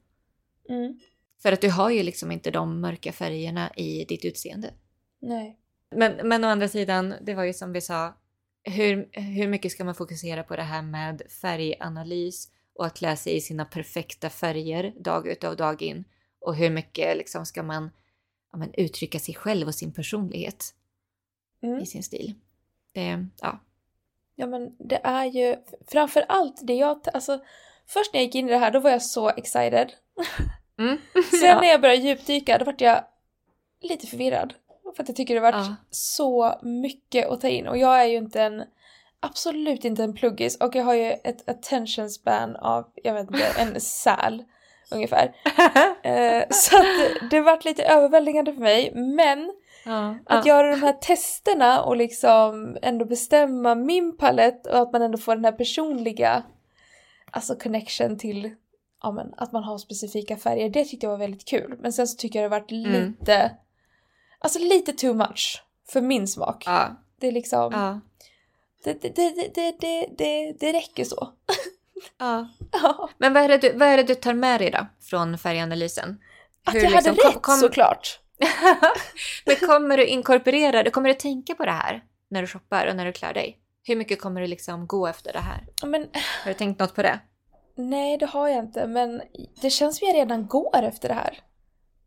Mm. 0.68 1.00
För 1.42 1.52
att 1.52 1.60
du 1.60 1.70
har 1.70 1.90
ju 1.90 2.02
liksom 2.02 2.32
inte 2.32 2.50
de 2.50 2.80
mörka 2.80 3.12
färgerna 3.12 3.70
i 3.76 4.04
ditt 4.04 4.24
utseende. 4.24 4.70
Nej. 5.20 5.58
Men, 5.90 6.28
men 6.28 6.44
å 6.44 6.48
andra 6.48 6.68
sidan, 6.68 7.14
det 7.22 7.34
var 7.34 7.44
ju 7.44 7.52
som 7.52 7.72
vi 7.72 7.80
sa, 7.80 8.16
hur, 8.62 9.08
hur 9.12 9.48
mycket 9.48 9.72
ska 9.72 9.84
man 9.84 9.94
fokusera 9.94 10.42
på 10.42 10.56
det 10.56 10.62
här 10.62 10.82
med 10.82 11.22
färganalys 11.40 12.48
och 12.78 12.86
att 12.86 12.96
klä 12.96 13.16
sig 13.16 13.36
i 13.36 13.40
sina 13.40 13.64
perfekta 13.64 14.30
färger 14.30 14.92
dag 14.96 15.28
ut 15.28 15.44
och 15.44 15.56
dag 15.56 15.82
in? 15.82 16.04
Och 16.40 16.56
hur 16.56 16.70
mycket 16.70 17.16
liksom 17.16 17.46
ska 17.46 17.62
man 17.62 17.90
ja, 18.52 18.58
men, 18.58 18.74
uttrycka 18.74 19.18
sig 19.18 19.34
själv 19.34 19.66
och 19.66 19.74
sin 19.74 19.92
personlighet 19.92 20.74
mm. 21.62 21.80
i 21.80 21.86
sin 21.86 22.02
stil? 22.02 22.34
Det, 22.92 23.26
ja. 23.40 23.60
Ja 24.34 24.46
men 24.46 24.76
det 24.78 25.00
är 25.04 25.24
ju 25.24 25.56
framför 25.86 26.24
allt 26.28 26.66
det 26.66 26.74
jag, 26.74 27.00
alltså 27.14 27.40
först 27.86 28.12
när 28.12 28.20
jag 28.20 28.24
gick 28.24 28.34
in 28.34 28.48
i 28.48 28.52
det 28.52 28.58
här 28.58 28.70
då 28.70 28.80
var 28.80 28.90
jag 28.90 29.02
så 29.02 29.28
excited. 29.28 29.92
Mm. 30.78 30.98
Sen 31.30 31.40
ja. 31.48 31.60
när 31.60 31.68
jag 31.68 31.80
började 31.80 32.02
djupdyka 32.02 32.58
då 32.58 32.64
vart 32.64 32.80
jag 32.80 33.04
lite 33.80 34.06
förvirrad. 34.06 34.54
För 34.96 35.02
att 35.02 35.08
jag 35.08 35.16
tycker 35.16 35.34
det 35.34 35.40
har 35.40 35.52
varit 35.52 35.66
ja. 35.66 35.76
så 35.90 36.60
mycket 36.62 37.28
att 37.28 37.40
ta 37.40 37.48
in 37.48 37.66
och 37.66 37.78
jag 37.78 38.00
är 38.00 38.04
ju 38.04 38.16
inte 38.16 38.42
en 38.42 38.64
absolut 39.26 39.84
inte 39.84 40.04
en 40.04 40.14
pluggis 40.14 40.56
och 40.56 40.74
jag 40.74 40.84
har 40.84 40.94
ju 40.94 41.12
ett 41.24 41.48
attention 41.48 42.10
span 42.10 42.56
av, 42.56 42.84
jag 42.94 43.14
vet 43.14 43.30
inte, 43.30 43.46
en 43.58 43.80
säl 43.80 44.44
ungefär. 44.90 45.34
eh, 46.02 46.44
så 46.50 46.76
att 46.76 47.30
det 47.30 47.40
varit 47.40 47.64
lite 47.64 47.84
överväldigande 47.84 48.52
för 48.52 48.60
mig 48.60 48.92
men 48.94 49.52
ja, 49.84 50.16
att 50.26 50.46
ja. 50.46 50.52
göra 50.52 50.70
de 50.70 50.82
här 50.82 50.92
testerna 50.92 51.82
och 51.82 51.96
liksom 51.96 52.76
ändå 52.82 53.04
bestämma 53.04 53.74
min 53.74 54.16
palett 54.16 54.66
och 54.66 54.78
att 54.78 54.92
man 54.92 55.02
ändå 55.02 55.18
får 55.18 55.34
den 55.34 55.44
här 55.44 55.52
personliga 55.52 56.42
alltså 57.30 57.54
connection 57.54 58.18
till 58.18 58.54
ja, 59.02 59.12
men, 59.12 59.34
att 59.36 59.52
man 59.52 59.64
har 59.64 59.78
specifika 59.78 60.36
färger. 60.36 60.70
Det 60.70 60.84
tyckte 60.84 61.06
jag 61.06 61.10
var 61.10 61.18
väldigt 61.18 61.48
kul. 61.48 61.76
Men 61.80 61.92
sen 61.92 62.06
så 62.06 62.16
tycker 62.16 62.42
jag 62.42 62.50
det 62.50 62.58
varit 62.58 62.70
mm. 62.72 62.92
lite, 62.92 63.56
alltså 64.38 64.58
lite 64.58 64.92
too 64.92 65.14
much 65.14 65.62
för 65.88 66.00
min 66.00 66.28
smak. 66.28 66.62
Ja. 66.66 66.96
Det 67.20 67.28
är 67.28 67.32
liksom. 67.32 68.00
Det, 68.92 69.16
det, 69.16 69.30
det, 69.34 69.50
det, 69.54 69.74
det, 69.80 70.06
det, 70.18 70.56
det 70.60 70.72
räcker 70.72 71.04
så. 71.04 71.28
Ja. 72.18 72.48
ja. 72.72 73.10
Men 73.18 73.32
vad 73.32 73.42
är, 73.42 73.48
det 73.48 73.58
du, 73.58 73.72
vad 73.78 73.88
är 73.88 73.96
det 73.96 74.02
du 74.02 74.14
tar 74.14 74.34
med 74.34 74.60
dig 74.60 74.70
då 74.70 74.86
från 75.00 75.38
färganalysen? 75.38 76.18
Att 76.64 76.74
Hur, 76.74 76.80
jag 76.80 76.92
liksom, 76.92 77.16
hade 77.16 77.28
rätt 77.28 77.42
kom, 77.42 77.56
såklart. 77.56 78.20
Men 79.46 79.56
kommer 79.56 79.96
du 79.96 80.06
inkorporera, 80.06 80.90
kommer 80.90 81.08
du 81.08 81.14
tänka 81.14 81.54
på 81.54 81.64
det 81.64 81.72
här 81.72 82.04
när 82.28 82.40
du 82.40 82.46
shoppar 82.46 82.86
och 82.86 82.96
när 82.96 83.06
du 83.06 83.12
klär 83.12 83.34
dig? 83.34 83.58
Hur 83.82 83.96
mycket 83.96 84.20
kommer 84.20 84.40
du 84.40 84.46
liksom 84.46 84.86
gå 84.86 85.06
efter 85.06 85.32
det 85.32 85.38
här? 85.38 85.66
Men, 85.86 86.08
har 86.44 86.50
du 86.50 86.54
tänkt 86.54 86.80
något 86.80 86.94
på 86.94 87.02
det? 87.02 87.20
Nej, 87.76 88.18
det 88.18 88.26
har 88.26 88.48
jag 88.48 88.64
inte. 88.64 88.86
Men 88.86 89.22
det 89.60 89.70
känns 89.70 89.98
som 89.98 90.08
jag 90.08 90.16
redan 90.16 90.46
går 90.46 90.82
efter 90.82 91.08
det 91.08 91.14
här. 91.14 91.40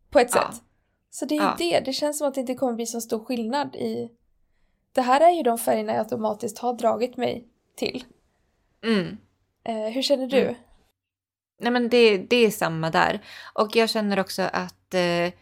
På 0.10 0.20
ett 0.20 0.36
ja. 0.36 0.52
sätt. 0.52 0.62
Så 1.10 1.26
det 1.26 1.36
är 1.36 1.40
ju 1.40 1.44
ja. 1.44 1.56
det. 1.58 1.80
Det 1.80 1.94
känns 1.94 2.18
som 2.18 2.28
att 2.28 2.34
det 2.34 2.42
inte 2.42 2.56
kommer 2.56 2.74
bli 2.74 2.86
så 2.86 3.02
stor 3.02 3.26
skillnad 3.26 3.76
i... 3.76 4.10
Det 5.00 5.04
här 5.04 5.22
är 5.22 5.32
ju 5.32 5.44
de 5.44 5.58
färgerna 5.58 5.92
jag 5.92 6.00
automatiskt 6.00 6.60
har 6.60 6.74
dragit 6.74 7.18
mig 7.18 7.48
till. 7.76 8.04
Mm. 8.84 9.18
Eh, 9.64 9.94
hur 9.94 10.02
känner 10.02 10.28
du? 10.28 10.42
Mm. 10.42 10.56
Nej 11.60 11.72
men 11.72 11.90
det, 11.90 12.18
det 12.18 12.36
är 12.36 12.52
samma 12.52 12.90
där. 12.90 13.20
Och 13.54 13.76
jag 13.76 13.90
känner 13.90 14.20
också 14.20 14.42
att 14.42 14.94
eh, 14.94 15.34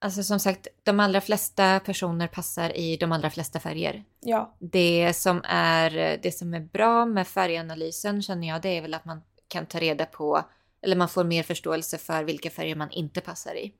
Alltså 0.00 0.22
som 0.22 0.40
sagt, 0.40 0.68
de 0.82 1.00
allra 1.00 1.20
flesta 1.20 1.80
personer 1.80 2.26
passar 2.26 2.76
i 2.76 2.96
de 2.96 3.12
allra 3.12 3.30
flesta 3.30 3.60
färger. 3.60 4.04
Ja. 4.20 4.56
Det 4.58 5.12
som 5.16 5.42
är, 5.48 6.18
det 6.22 6.32
som 6.32 6.54
är 6.54 6.60
bra 6.60 7.06
med 7.06 7.28
färganalysen 7.28 8.22
känner 8.22 8.48
jag, 8.48 8.62
det 8.62 8.68
är 8.68 8.82
väl 8.82 8.94
att 8.94 9.04
man 9.04 9.22
kan 9.48 9.66
ta 9.66 9.78
reda 9.78 10.06
på, 10.06 10.42
eller 10.82 10.96
man 10.96 11.08
får 11.08 11.24
mer 11.24 11.42
förståelse 11.42 11.98
för 11.98 12.24
vilka 12.24 12.50
färger 12.50 12.76
man 12.76 12.90
inte 12.90 13.20
passar 13.20 13.54
i. 13.54 13.74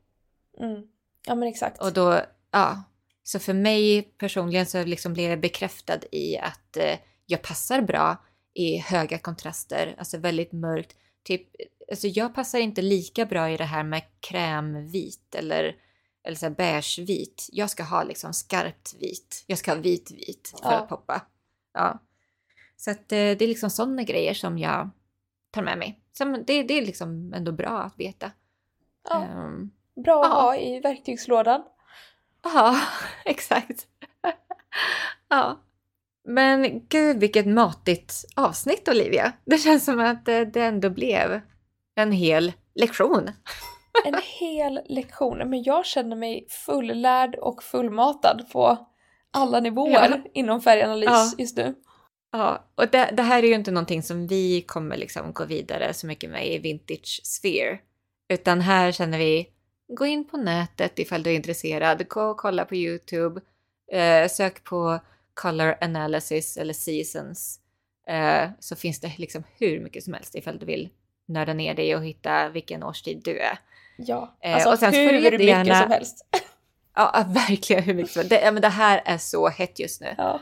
Mm. 0.61 0.83
Ja 1.27 1.35
men 1.35 1.49
exakt. 1.49 1.83
Och 1.83 1.93
då, 1.93 2.21
ja. 2.51 2.83
Så 3.29 3.39
för 3.39 3.55
mig 3.55 4.03
personligen 4.03 4.67
så 4.67 4.85
liksom 4.85 5.13
blev 5.13 5.31
jag 5.31 5.41
bekräftad 5.41 5.99
i 6.13 6.39
att 6.39 6.77
eh, 6.77 6.99
jag 7.27 7.43
passar 7.43 7.83
bra 7.83 8.17
i 8.55 8.77
höga 8.77 9.19
kontraster, 9.19 9.95
alltså 9.99 10.19
väldigt 10.19 10.53
mörkt. 10.53 10.97
Typ, 11.23 11.43
alltså 11.91 12.07
jag 12.07 12.35
passar 12.35 12.59
inte 12.59 12.83
lika 12.83 13.27
bra 13.27 13.51
i 13.51 13.57
det 13.57 13.65
här 13.65 13.83
med 13.83 14.03
krämvit 14.21 15.35
eller 15.35 15.77
eller 16.25 16.37
så 16.37 16.51
beigevit. 16.51 17.49
Jag 17.53 17.71
ska 17.71 17.83
ha 17.83 18.03
liksom 18.03 18.33
skarpt 18.33 18.95
vit. 19.01 19.45
Jag 19.47 19.59
ska 19.59 19.75
ha 19.75 19.81
vit-vit 19.81 20.55
för 20.63 20.73
ja. 20.73 20.79
att 20.79 20.89
poppa. 20.89 21.27
Ja. 21.73 21.99
Så 22.77 22.91
att 22.91 23.13
eh, 23.13 23.19
det 23.19 23.43
är 23.43 23.49
liksom 23.49 23.71
sådana 23.71 24.03
grejer 24.03 24.35
som 24.35 24.59
jag 24.59 24.91
tar 25.51 25.63
med 25.63 25.79
mig. 25.79 26.01
Så 26.13 26.25
det, 26.25 26.63
det 26.63 26.75
är 26.75 26.87
liksom 26.87 27.33
ändå 27.33 27.53
bra 27.53 27.79
att 27.83 28.01
veta. 28.01 28.31
Ja. 29.09 29.27
Um, 29.37 29.71
bra 30.05 30.25
att 30.25 30.31
ja. 30.31 30.41
ha 30.41 30.57
i 30.57 30.81
verktygslådan. 30.81 31.63
Ja, 32.55 32.81
exakt. 33.25 33.87
ja. 35.29 35.61
Men 36.29 36.87
gud 36.89 37.21
vilket 37.21 37.47
matigt 37.47 38.25
avsnitt 38.37 38.89
Olivia. 38.89 39.33
Det 39.45 39.59
känns 39.59 39.85
som 39.85 40.01
att 40.01 40.25
det 40.25 40.57
ändå 40.57 40.91
blev 40.91 41.41
en 41.95 42.13
hel 42.13 42.53
lektion 42.75 43.31
en 44.05 44.21
hel 44.41 44.81
lektion. 44.89 45.39
Men 45.39 45.63
jag 45.63 45.87
känner 45.87 46.17
mig 46.17 46.47
fullärd 46.49 47.35
och 47.35 47.63
fullmatad 47.63 48.47
på 48.53 48.89
alla 49.31 49.61
nivåer 49.61 50.23
ja. 50.25 50.31
inom 50.35 50.61
färganalys 50.61 51.09
ja. 51.11 51.33
just 51.39 51.57
nu. 51.57 51.75
Ja, 52.33 52.71
och 52.75 52.89
det, 52.89 53.11
det, 53.13 53.23
här 53.23 53.43
är 53.43 53.47
ju 53.47 53.55
inte 53.55 53.71
någonting 53.71 54.03
som 54.03 54.27
vi 54.27 54.63
kommer 54.63 54.97
liksom 54.97 55.33
gå 55.33 55.45
vidare 55.45 55.95
så 55.95 56.07
mycket 56.07 56.31
med 56.31 56.47
i 56.47 56.59
Vintage 56.59 57.21
Sphere. 57.25 57.79
Utan 58.29 58.61
här 58.61 58.93
känner 58.93 59.19
vi, 59.19 59.47
gå 59.89 60.07
in 60.07 60.25
på 60.25 60.37
nätet 60.37 60.99
ifall 60.99 61.23
du 61.23 61.31
är 61.31 61.35
intresserad, 61.35 62.09
gå 62.09 62.23
och 62.23 62.37
kolla 62.37 62.65
på 62.65 62.75
YouTube, 62.75 63.41
eh, 63.93 64.29
sök 64.29 64.65
på 64.65 65.01
Color 65.35 65.75
Analysis 65.81 66.57
eller 66.57 66.75
Seasons. 66.75 67.61
Eh, 68.09 68.51
så 68.61 68.77
finns 68.77 69.01
det 69.01 69.13
liksom 69.19 69.45
hur 69.59 69.81
mycket 69.81 70.05
som 70.05 70.15
helst 70.15 70.35
ifall 70.35 70.59
du 70.59 70.67
vill 70.67 70.89
nörda 71.29 71.55
ner 71.55 71.75
dig 71.75 71.97
och 71.97 72.05
hitta 72.05 72.49
vilken 72.49 72.83
årstid 72.83 73.21
du 73.25 73.39
är. 73.39 73.59
Ja, 73.97 74.37
eh, 74.41 74.55
alltså 74.55 74.71
och 74.71 74.79
sen 74.79 74.95
hur 74.95 75.13
mycket 75.23 75.41
gärna... 75.41 75.83
som 75.83 75.91
helst. 75.91 76.27
Ja, 76.95 77.25
verkligen 77.29 77.83
hur 77.83 77.95
mycket 77.95 78.13
som 78.13 78.21
helst. 78.21 78.31
Det, 78.31 78.41
ja, 78.41 78.53
men 78.53 78.63
det 78.63 78.69
här 78.69 79.03
är 79.05 79.19
så 79.19 79.49
hett 79.49 79.79
just 79.79 80.01
nu. 80.01 80.15
Ja. 80.19 80.41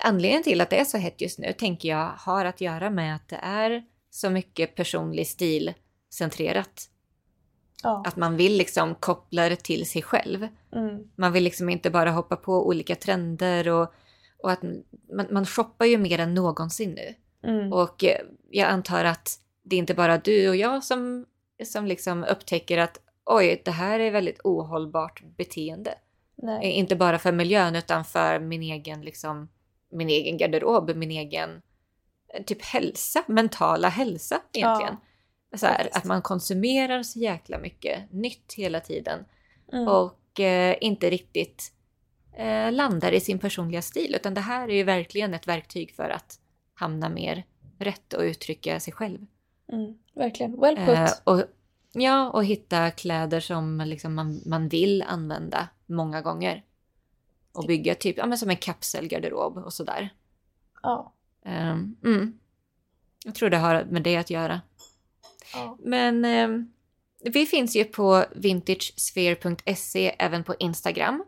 Anledningen 0.00 0.42
till 0.42 0.60
att 0.60 0.70
det 0.70 0.76
är 0.76 0.84
så 0.84 0.98
hett 0.98 1.20
just 1.20 1.38
nu 1.38 1.52
tänker 1.52 1.88
jag 1.88 2.12
har 2.18 2.44
att 2.44 2.60
göra 2.60 2.90
med 2.90 3.16
att 3.16 3.28
det 3.28 3.38
är 3.42 3.84
så 4.10 4.30
mycket 4.30 4.74
personlig 4.74 5.26
stil 5.26 5.74
centrerat. 6.10 6.88
Ja. 7.82 8.02
Att 8.06 8.16
man 8.16 8.36
vill 8.36 8.56
liksom 8.56 8.94
koppla 8.94 9.48
det 9.48 9.56
till 9.56 9.86
sig 9.86 10.02
själv. 10.02 10.48
Mm. 10.72 11.10
Man 11.16 11.32
vill 11.32 11.44
liksom 11.44 11.68
inte 11.68 11.90
bara 11.90 12.10
hoppa 12.10 12.36
på 12.36 12.66
olika 12.66 12.94
trender 12.94 13.68
och, 13.68 13.94
och 14.38 14.50
att 14.50 14.62
man, 15.12 15.26
man 15.30 15.46
shoppar 15.46 15.86
ju 15.86 15.98
mer 15.98 16.18
än 16.18 16.34
någonsin 16.34 16.90
nu. 16.90 17.14
Mm. 17.50 17.72
Och 17.72 18.04
jag 18.50 18.68
antar 18.68 19.04
att 19.04 19.38
det 19.62 19.76
är 19.76 19.78
inte 19.78 19.94
bara 19.94 20.18
du 20.18 20.48
och 20.48 20.56
jag 20.56 20.84
som 20.84 21.26
som 21.64 21.86
liksom 21.86 22.24
upptäcker 22.24 22.78
att 22.78 23.00
oj, 23.24 23.62
det 23.64 23.70
här 23.70 24.00
är 24.00 24.10
väldigt 24.10 24.40
ohållbart 24.44 25.22
beteende. 25.36 25.94
Nej. 26.36 26.66
Eh, 26.66 26.78
inte 26.78 26.96
bara 26.96 27.18
för 27.18 27.32
miljön 27.32 27.76
utan 27.76 28.04
för 28.04 28.38
min 28.38 28.62
egen, 28.62 29.00
liksom, 29.00 29.48
min 29.90 30.08
egen 30.08 30.36
garderob, 30.36 30.96
min 30.96 31.10
egen 31.10 31.62
eh, 32.34 32.44
typ 32.44 32.62
hälsa, 32.64 33.24
mentala 33.26 33.88
hälsa 33.88 34.40
egentligen. 34.52 34.96
Ja, 35.00 35.06
så 35.54 35.66
här, 35.66 35.88
att 35.92 36.04
man 36.04 36.22
konsumerar 36.22 37.02
så 37.02 37.18
jäkla 37.18 37.58
mycket 37.58 38.12
nytt 38.12 38.52
hela 38.56 38.80
tiden 38.80 39.24
mm. 39.72 39.88
och 39.88 40.40
eh, 40.40 40.76
inte 40.80 41.10
riktigt 41.10 41.72
eh, 42.36 42.72
landar 42.72 43.12
i 43.12 43.20
sin 43.20 43.38
personliga 43.38 43.82
stil. 43.82 44.14
Utan 44.14 44.34
det 44.34 44.40
här 44.40 44.68
är 44.68 44.74
ju 44.74 44.84
verkligen 44.84 45.34
ett 45.34 45.48
verktyg 45.48 45.94
för 45.94 46.10
att 46.10 46.38
hamna 46.74 47.08
mer 47.08 47.44
rätt 47.78 48.12
och 48.12 48.22
uttrycka 48.22 48.80
sig 48.80 48.92
själv. 48.92 49.26
Mm, 49.72 49.98
verkligen. 50.14 50.60
Well 50.60 50.76
put. 50.76 50.88
Eh, 50.88 51.10
och, 51.24 51.44
Ja, 51.94 52.30
och 52.30 52.44
hitta 52.44 52.90
kläder 52.90 53.40
som 53.40 53.82
liksom 53.86 54.14
man, 54.14 54.40
man 54.46 54.68
vill 54.68 55.02
använda 55.02 55.68
många 55.86 56.22
gånger. 56.22 56.64
Och 57.52 57.64
bygga 57.66 57.94
typ 57.94 58.16
ja, 58.16 58.26
men 58.26 58.38
som 58.38 58.50
en 58.50 58.56
kapselgarderob 58.56 59.58
och 59.58 59.72
sådär. 59.72 60.14
Ja. 60.82 61.12
Um, 61.44 61.96
mm. 62.04 62.38
Jag 63.24 63.34
tror 63.34 63.50
det 63.50 63.56
har 63.56 63.84
med 63.84 64.02
det 64.02 64.16
att 64.16 64.30
göra. 64.30 64.60
Ja. 65.54 65.78
Men 65.80 66.24
um, 66.24 66.72
vi 67.24 67.46
finns 67.46 67.76
ju 67.76 67.84
på 67.84 68.24
vintagesphere.se 68.34 70.14
även 70.18 70.44
på 70.44 70.54
Instagram. 70.58 71.24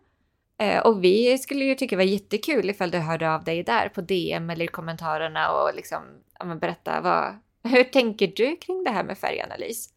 Uh, 0.62 0.78
och 0.78 1.04
vi 1.04 1.38
skulle 1.38 1.64
ju 1.64 1.74
tycka 1.74 1.96
det 1.96 2.04
var 2.04 2.12
jättekul 2.12 2.70
ifall 2.70 2.90
du 2.90 2.98
hörde 2.98 3.34
av 3.34 3.44
dig 3.44 3.62
där 3.62 3.88
på 3.88 4.00
DM 4.00 4.50
eller 4.50 4.64
i 4.64 4.68
kommentarerna 4.68 5.50
och 5.50 5.74
liksom 5.74 6.02
ja, 6.38 6.54
berätta 6.54 7.00
vad, 7.00 7.38
hur 7.72 7.84
tänker 7.84 8.26
du 8.26 8.56
kring 8.56 8.84
det 8.84 8.90
här 8.90 9.04
med 9.04 9.18
färganalys? 9.18 9.88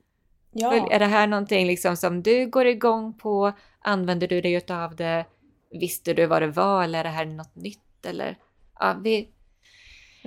Ja. 0.51 0.89
Är 0.91 0.99
det 0.99 1.05
här 1.05 1.27
någonting 1.27 1.67
liksom 1.67 1.97
som 1.97 2.23
du 2.23 2.47
går 2.47 2.65
igång 2.65 3.13
på? 3.13 3.53
Använder 3.79 4.27
du 4.27 4.41
dig 4.41 4.65
av 4.69 4.95
det? 4.95 5.25
Visste 5.71 6.13
du 6.13 6.25
vad 6.25 6.41
det 6.41 6.47
var 6.47 6.83
eller 6.83 6.99
är 6.99 7.03
det 7.03 7.09
här 7.09 7.25
något 7.25 7.55
nytt? 7.55 8.05
Eller, 8.05 8.37
ja, 8.79 8.95
vi, 9.03 9.29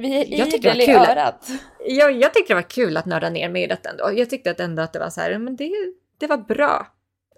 vi 0.00 0.20
är 0.20 0.54
idel 0.54 0.80
i 0.80 0.92
örat. 0.92 1.50
Ja, 1.86 2.10
jag 2.10 2.34
tyckte 2.34 2.50
det 2.52 2.54
var 2.54 2.70
kul 2.70 2.96
att 2.96 3.06
nörda 3.06 3.30
ner 3.30 3.48
mig 3.48 3.62
i 3.62 3.66
detta 3.66 3.90
ändå. 3.90 4.12
Jag 4.12 4.30
tyckte 4.30 4.50
att 4.50 4.60
ändå 4.60 4.82
att 4.82 4.92
det 4.92 4.98
var 4.98 5.10
så 5.10 5.20
här, 5.20 5.38
men 5.38 5.56
det, 5.56 5.72
det 6.18 6.26
var 6.26 6.36
bra. 6.36 6.86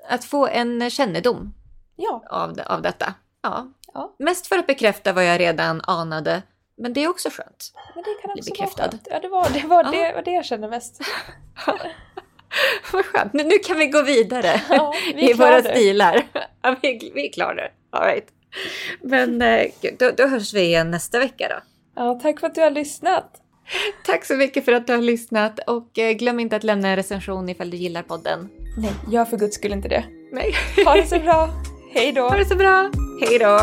Att 0.08 0.24
få 0.24 0.46
en 0.46 0.90
kännedom 0.90 1.54
ja. 1.96 2.24
av, 2.30 2.60
av 2.66 2.82
detta. 2.82 3.14
Ja. 3.42 3.66
ja. 3.94 4.14
Mest 4.18 4.46
för 4.46 4.58
att 4.58 4.66
bekräfta 4.66 5.12
vad 5.12 5.24
jag 5.24 5.40
redan 5.40 5.80
anade. 5.84 6.42
Men 6.76 6.92
det 6.92 7.04
är 7.04 7.08
också 7.08 7.30
skönt. 7.30 7.72
Men 7.94 8.04
det 8.04 8.22
kan 8.22 8.30
också 8.30 8.50
bekräftad. 8.50 8.82
vara 8.82 8.90
skönt. 8.90 9.08
Ja, 9.10 9.20
det 9.20 9.28
var 9.28 9.48
det, 9.50 9.66
var, 9.66 9.84
ja. 9.84 9.90
det, 9.90 10.12
var 10.14 10.22
det 10.22 10.30
jag 10.30 10.44
kände 10.44 10.68
mest. 10.68 11.00
Vad 12.92 13.04
skönt. 13.04 13.32
Nu, 13.32 13.44
nu 13.44 13.58
kan 13.58 13.78
vi 13.78 13.86
gå 13.86 14.02
vidare 14.02 14.62
ja, 14.68 14.94
vi 15.14 15.30
i 15.30 15.32
våra 15.32 15.60
det. 15.60 15.70
stilar. 15.70 16.26
Ja, 16.62 16.76
vi, 16.82 17.12
vi 17.14 17.28
är 17.28 17.32
klara. 17.32 17.68
All 17.90 18.04
right. 18.04 18.26
Men 19.00 19.42
eh, 19.42 19.66
då, 19.98 20.10
då 20.10 20.26
hörs 20.26 20.54
vi 20.54 20.60
igen 20.60 20.90
nästa 20.90 21.18
vecka 21.18 21.48
då. 21.48 21.71
Ja, 21.96 22.18
tack 22.22 22.40
för 22.40 22.46
att 22.46 22.54
du 22.54 22.60
har 22.60 22.70
lyssnat. 22.70 23.38
Tack 24.06 24.24
så 24.24 24.34
mycket 24.34 24.64
för 24.64 24.72
att 24.72 24.86
du 24.86 24.92
har 24.92 25.02
lyssnat 25.02 25.58
och 25.66 25.98
eh, 25.98 26.12
glöm 26.12 26.40
inte 26.40 26.56
att 26.56 26.64
lämna 26.64 26.88
en 26.88 26.96
recension 26.96 27.48
ifall 27.48 27.70
du 27.70 27.76
gillar 27.76 28.02
podden. 28.02 28.48
Nej, 28.78 28.92
gör 29.10 29.24
för 29.24 29.36
guds 29.36 29.54
skull 29.54 29.72
inte 29.72 29.88
det. 29.88 30.04
Nej. 30.32 30.54
Ha 30.84 30.94
det 30.94 31.06
så 31.06 31.18
bra. 31.18 31.48
Hej 31.94 32.12
då. 32.12 32.22
Ha 32.28 32.36
det 32.36 32.44
så 32.44 32.56
bra. 32.56 32.90
Hej 33.20 33.38
då. 33.38 33.58